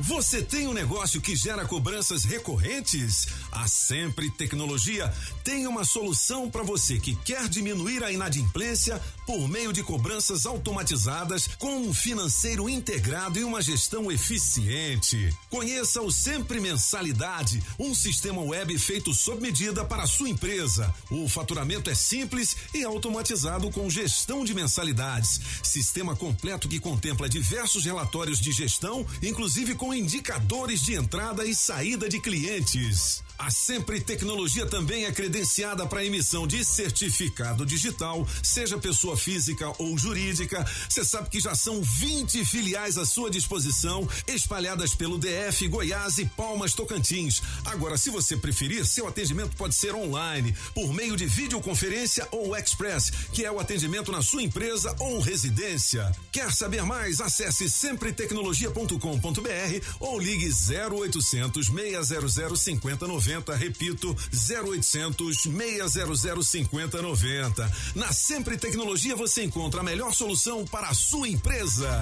[0.00, 3.26] Você tem um negócio que gera cobranças recorrentes?
[3.52, 5.12] A Sempre Tecnologia
[5.42, 11.48] tem uma solução para você que quer diminuir a inadimplência por meio de cobranças automatizadas
[11.58, 15.34] com um financeiro integrado e uma gestão eficiente.
[15.50, 20.94] Conheça o Sempre Mensalidade, um sistema web feito sob medida para a sua empresa.
[21.10, 25.40] O faturamento é simples e automatizado com gestão de mensalidades.
[25.62, 32.08] Sistema completo que contempla diversos relatórios de gestão, inclusive com indicadores de entrada e saída
[32.08, 33.22] de clientes.
[33.38, 39.96] A Sempre Tecnologia também é credenciada para emissão de certificado digital, seja pessoa física ou
[39.96, 40.66] jurídica.
[40.88, 46.24] Você sabe que já são 20 filiais à sua disposição, espalhadas pelo DF, Goiás e
[46.24, 47.40] Palmas Tocantins.
[47.64, 53.12] Agora, se você preferir, seu atendimento pode ser online, por meio de videoconferência ou express,
[53.32, 56.10] que é o atendimento na sua empresa ou residência.
[56.32, 57.20] Quer saber mais?
[57.20, 63.27] Acesse sempretecnologia.com.br ou ligue 0800 600 5090.
[63.54, 67.72] Repito, 0800 600 5090.
[67.94, 72.00] Na Sempre Tecnologia você encontra a melhor solução para a sua empresa.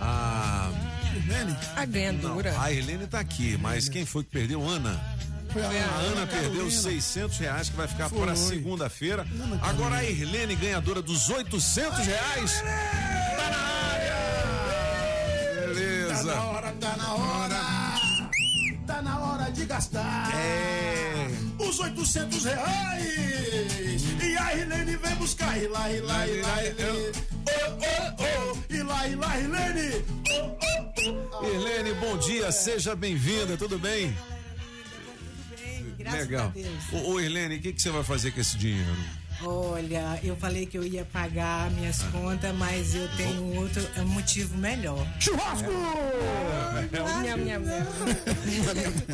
[0.00, 0.70] A
[1.76, 2.52] A ganhadora.
[2.52, 4.66] Não, a Helene tá aqui, mas quem foi que perdeu?
[4.66, 5.00] Ana.
[5.52, 5.70] Foi a a
[6.00, 6.70] Ana perdeu Carolina.
[6.70, 8.18] 600 reais que vai ficar Foi.
[8.20, 9.24] para segunda-feira.
[9.62, 12.60] Agora a Irlene, ganhadora dos 800 reais.
[12.60, 13.58] Tá na
[13.92, 14.14] área!
[15.68, 16.24] Beleza.
[16.24, 17.60] Tá na hora, tá na hora.
[18.86, 20.34] Tá na hora de gastar.
[20.34, 21.28] É.
[21.74, 24.02] Os 800 reais.
[24.22, 25.60] E a Irlene vem buscar.
[25.60, 27.12] E lá, e lá, e lá, Irlene.
[27.32, 28.72] Oh, oh, oh.
[28.72, 30.04] E lá, e lá, Irlene.
[30.30, 30.56] Oh,
[31.02, 31.46] oh, oh.
[31.48, 34.16] Irlene, bom dia, seja bem-vinda, tudo bem?
[35.98, 36.46] Graças Legal.
[36.46, 36.92] a Deus.
[36.92, 38.96] Ô, ô Irlene, o que, que você vai fazer com esse dinheiro?
[39.42, 42.08] Olha, eu falei que eu ia pagar minhas Ah.
[42.12, 45.06] contas, mas eu tenho outro um motivo melhor.
[45.20, 45.70] Churrasco!
[46.92, 47.64] Nham.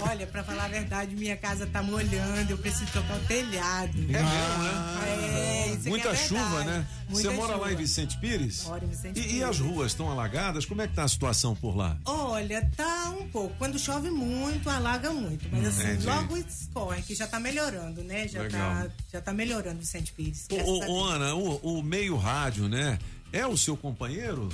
[0.10, 3.92] Olha, pra falar a verdade, minha casa tá molhando, eu preciso tocar o telhado.
[3.98, 5.00] É mesmo, né?
[5.06, 6.86] É, isso aqui Muita é chuva, né?
[7.08, 7.72] Muita Você mora lá chuva.
[7.72, 8.64] em Vicente Pires?
[8.64, 9.42] Moro em Vicente E, e Pires.
[9.44, 10.64] as ruas estão alagadas?
[10.64, 11.96] Como é que tá a situação por lá?
[12.04, 13.54] Olha, tá um pouco.
[13.58, 15.48] Quando chove muito, alaga muito.
[15.50, 16.06] Mas assim, Entendi.
[16.06, 18.28] logo escorre, que já tá melhorando, né?
[18.28, 18.60] Já, Legal.
[18.84, 20.46] tá, já tá melhorando Vicente Pires.
[20.88, 22.98] Ô, Ana, o, o meio rádio, né?
[23.32, 24.48] É o seu companheiro?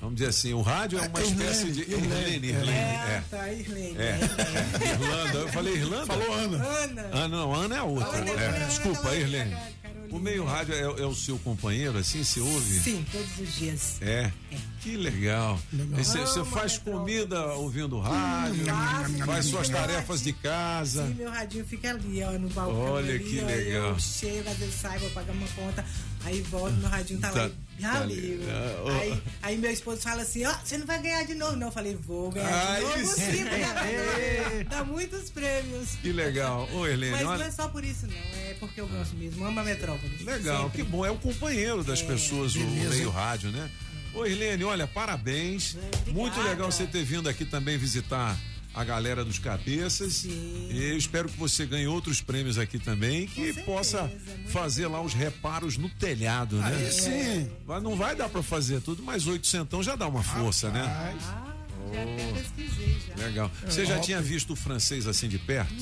[0.00, 1.80] Vamos dizer assim, o rádio é uma espécie de.
[1.82, 2.70] Irlene, Irlene.
[2.70, 3.24] É, É.
[3.30, 3.96] tá, Irlene.
[3.96, 4.18] É.
[4.92, 6.06] Irlanda, eu falei Irlanda?
[6.06, 6.62] Falou Ana.
[6.62, 7.10] Ana.
[7.12, 8.18] Ah, não, Ana é outra.
[8.18, 9.56] Ana, É, Ana, Desculpa, Ana, Irlene.
[10.14, 12.78] O meio rádio é, é o seu companheiro, assim, você ouve?
[12.78, 14.00] Sim, todos os dias.
[14.00, 14.30] É.
[14.80, 15.58] Que legal.
[15.90, 18.64] Você faz comida ouvindo rádio,
[19.26, 21.04] faz suas tarefas de casa.
[21.08, 22.80] Sim, meu radinho fica ali, ó, no balcão.
[22.92, 23.88] Olha ali, que ó, legal.
[23.90, 25.84] Eu chego, às vezes saio, vou pagar uma conta,
[26.24, 27.50] aí volto, meu radinho tá, Tá- lá.
[27.78, 28.42] Já tá ligo.
[28.48, 29.00] Ah.
[29.00, 31.68] Aí, aí meu esposo fala assim: ó, você não vai ganhar de novo, não.
[31.68, 33.32] Eu falei, vou ganhar Aí de novo sim.
[33.32, 35.90] sim, porque dá muitos prêmios.
[36.00, 36.68] Que legal.
[36.72, 38.14] Ô, Helene, Mas não é só por isso, não.
[38.16, 39.44] É porque eu gosto mesmo.
[39.44, 40.22] Amo a metrópole.
[40.24, 40.82] Legal, Sempre.
[40.82, 41.04] que bom.
[41.04, 42.90] É o companheiro das É, pessoas, o beleza.
[42.90, 43.70] meio rádio, né?
[44.14, 45.76] Ô, Irlene, olha, parabéns.
[46.06, 48.38] Muito legal você ter vindo aqui também visitar
[48.74, 50.24] a galera dos cabeças.
[50.24, 54.10] E eu espero que você ganhe outros prêmios aqui também, que possa
[54.48, 56.76] fazer lá os reparos no telhado, né?
[56.76, 57.50] Aí sim.
[57.66, 61.14] Mas não vai dar pra fazer tudo, mas oito centão já dá uma força, né?
[61.22, 63.24] Já até pesquisei já.
[63.24, 63.50] Legal.
[63.64, 65.72] Você já tinha visto o francês assim de perto?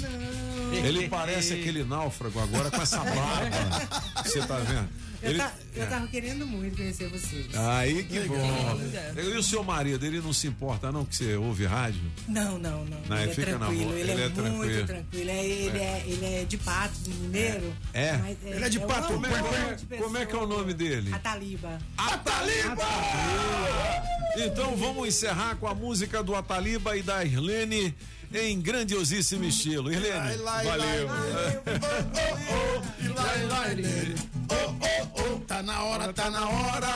[0.84, 4.22] Ele parece aquele náufrago agora com essa barba.
[4.24, 4.88] Você tá vendo?
[5.22, 5.86] Eu, Ele- ta- eu é.
[5.86, 7.46] tava querendo muito conhecer vocês.
[7.56, 8.38] Aí que Legal.
[8.38, 9.20] bom.
[9.20, 12.00] E o seu marido, ele não se importa não que você ouve rádio?
[12.26, 13.00] Não, não, não.
[13.08, 13.92] Não, ele ele é tranquilo.
[13.92, 14.86] Ele, Ele é, é muito tranquilo.
[14.86, 15.30] tranquilo.
[15.30, 16.04] É, ele, é.
[16.06, 17.72] ele é de Patos, mineiro.
[17.94, 18.18] É?
[18.44, 19.12] Ele é de um Pato.
[19.12, 21.14] Como é- de Como é que é o nome dele?
[21.14, 21.78] Ataliba.
[21.96, 22.86] Ataliba!
[24.36, 27.94] Então vamos encerrar com a música do Ataliba e da Irlene
[28.34, 29.92] em grandiosíssimo estilo.
[29.92, 31.08] Irlene, valeu.
[31.08, 31.12] Oh,
[32.48, 32.82] oh, oh.
[34.50, 36.88] Oh, oh, oh, tá na hora, tá na hora.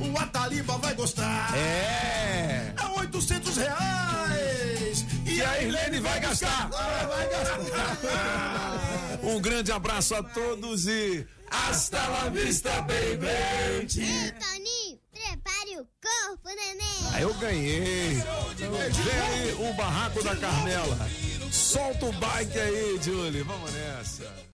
[0.00, 1.56] O Ataliba vai gostar.
[1.56, 2.72] É.
[2.76, 5.06] É 800 reais.
[5.26, 6.70] E a Irlene vai gastar.
[6.72, 8.78] Ah, vai gastar.
[9.22, 13.26] Um grande abraço a todos e hasta la vista, baby.
[15.76, 17.12] O corpo, neném.
[17.12, 18.14] Aí eu ganhei.
[18.56, 20.96] Vem o barraco da Carmela.
[21.52, 23.42] Solta o bike aí, Julie.
[23.42, 24.46] Vamos nessa.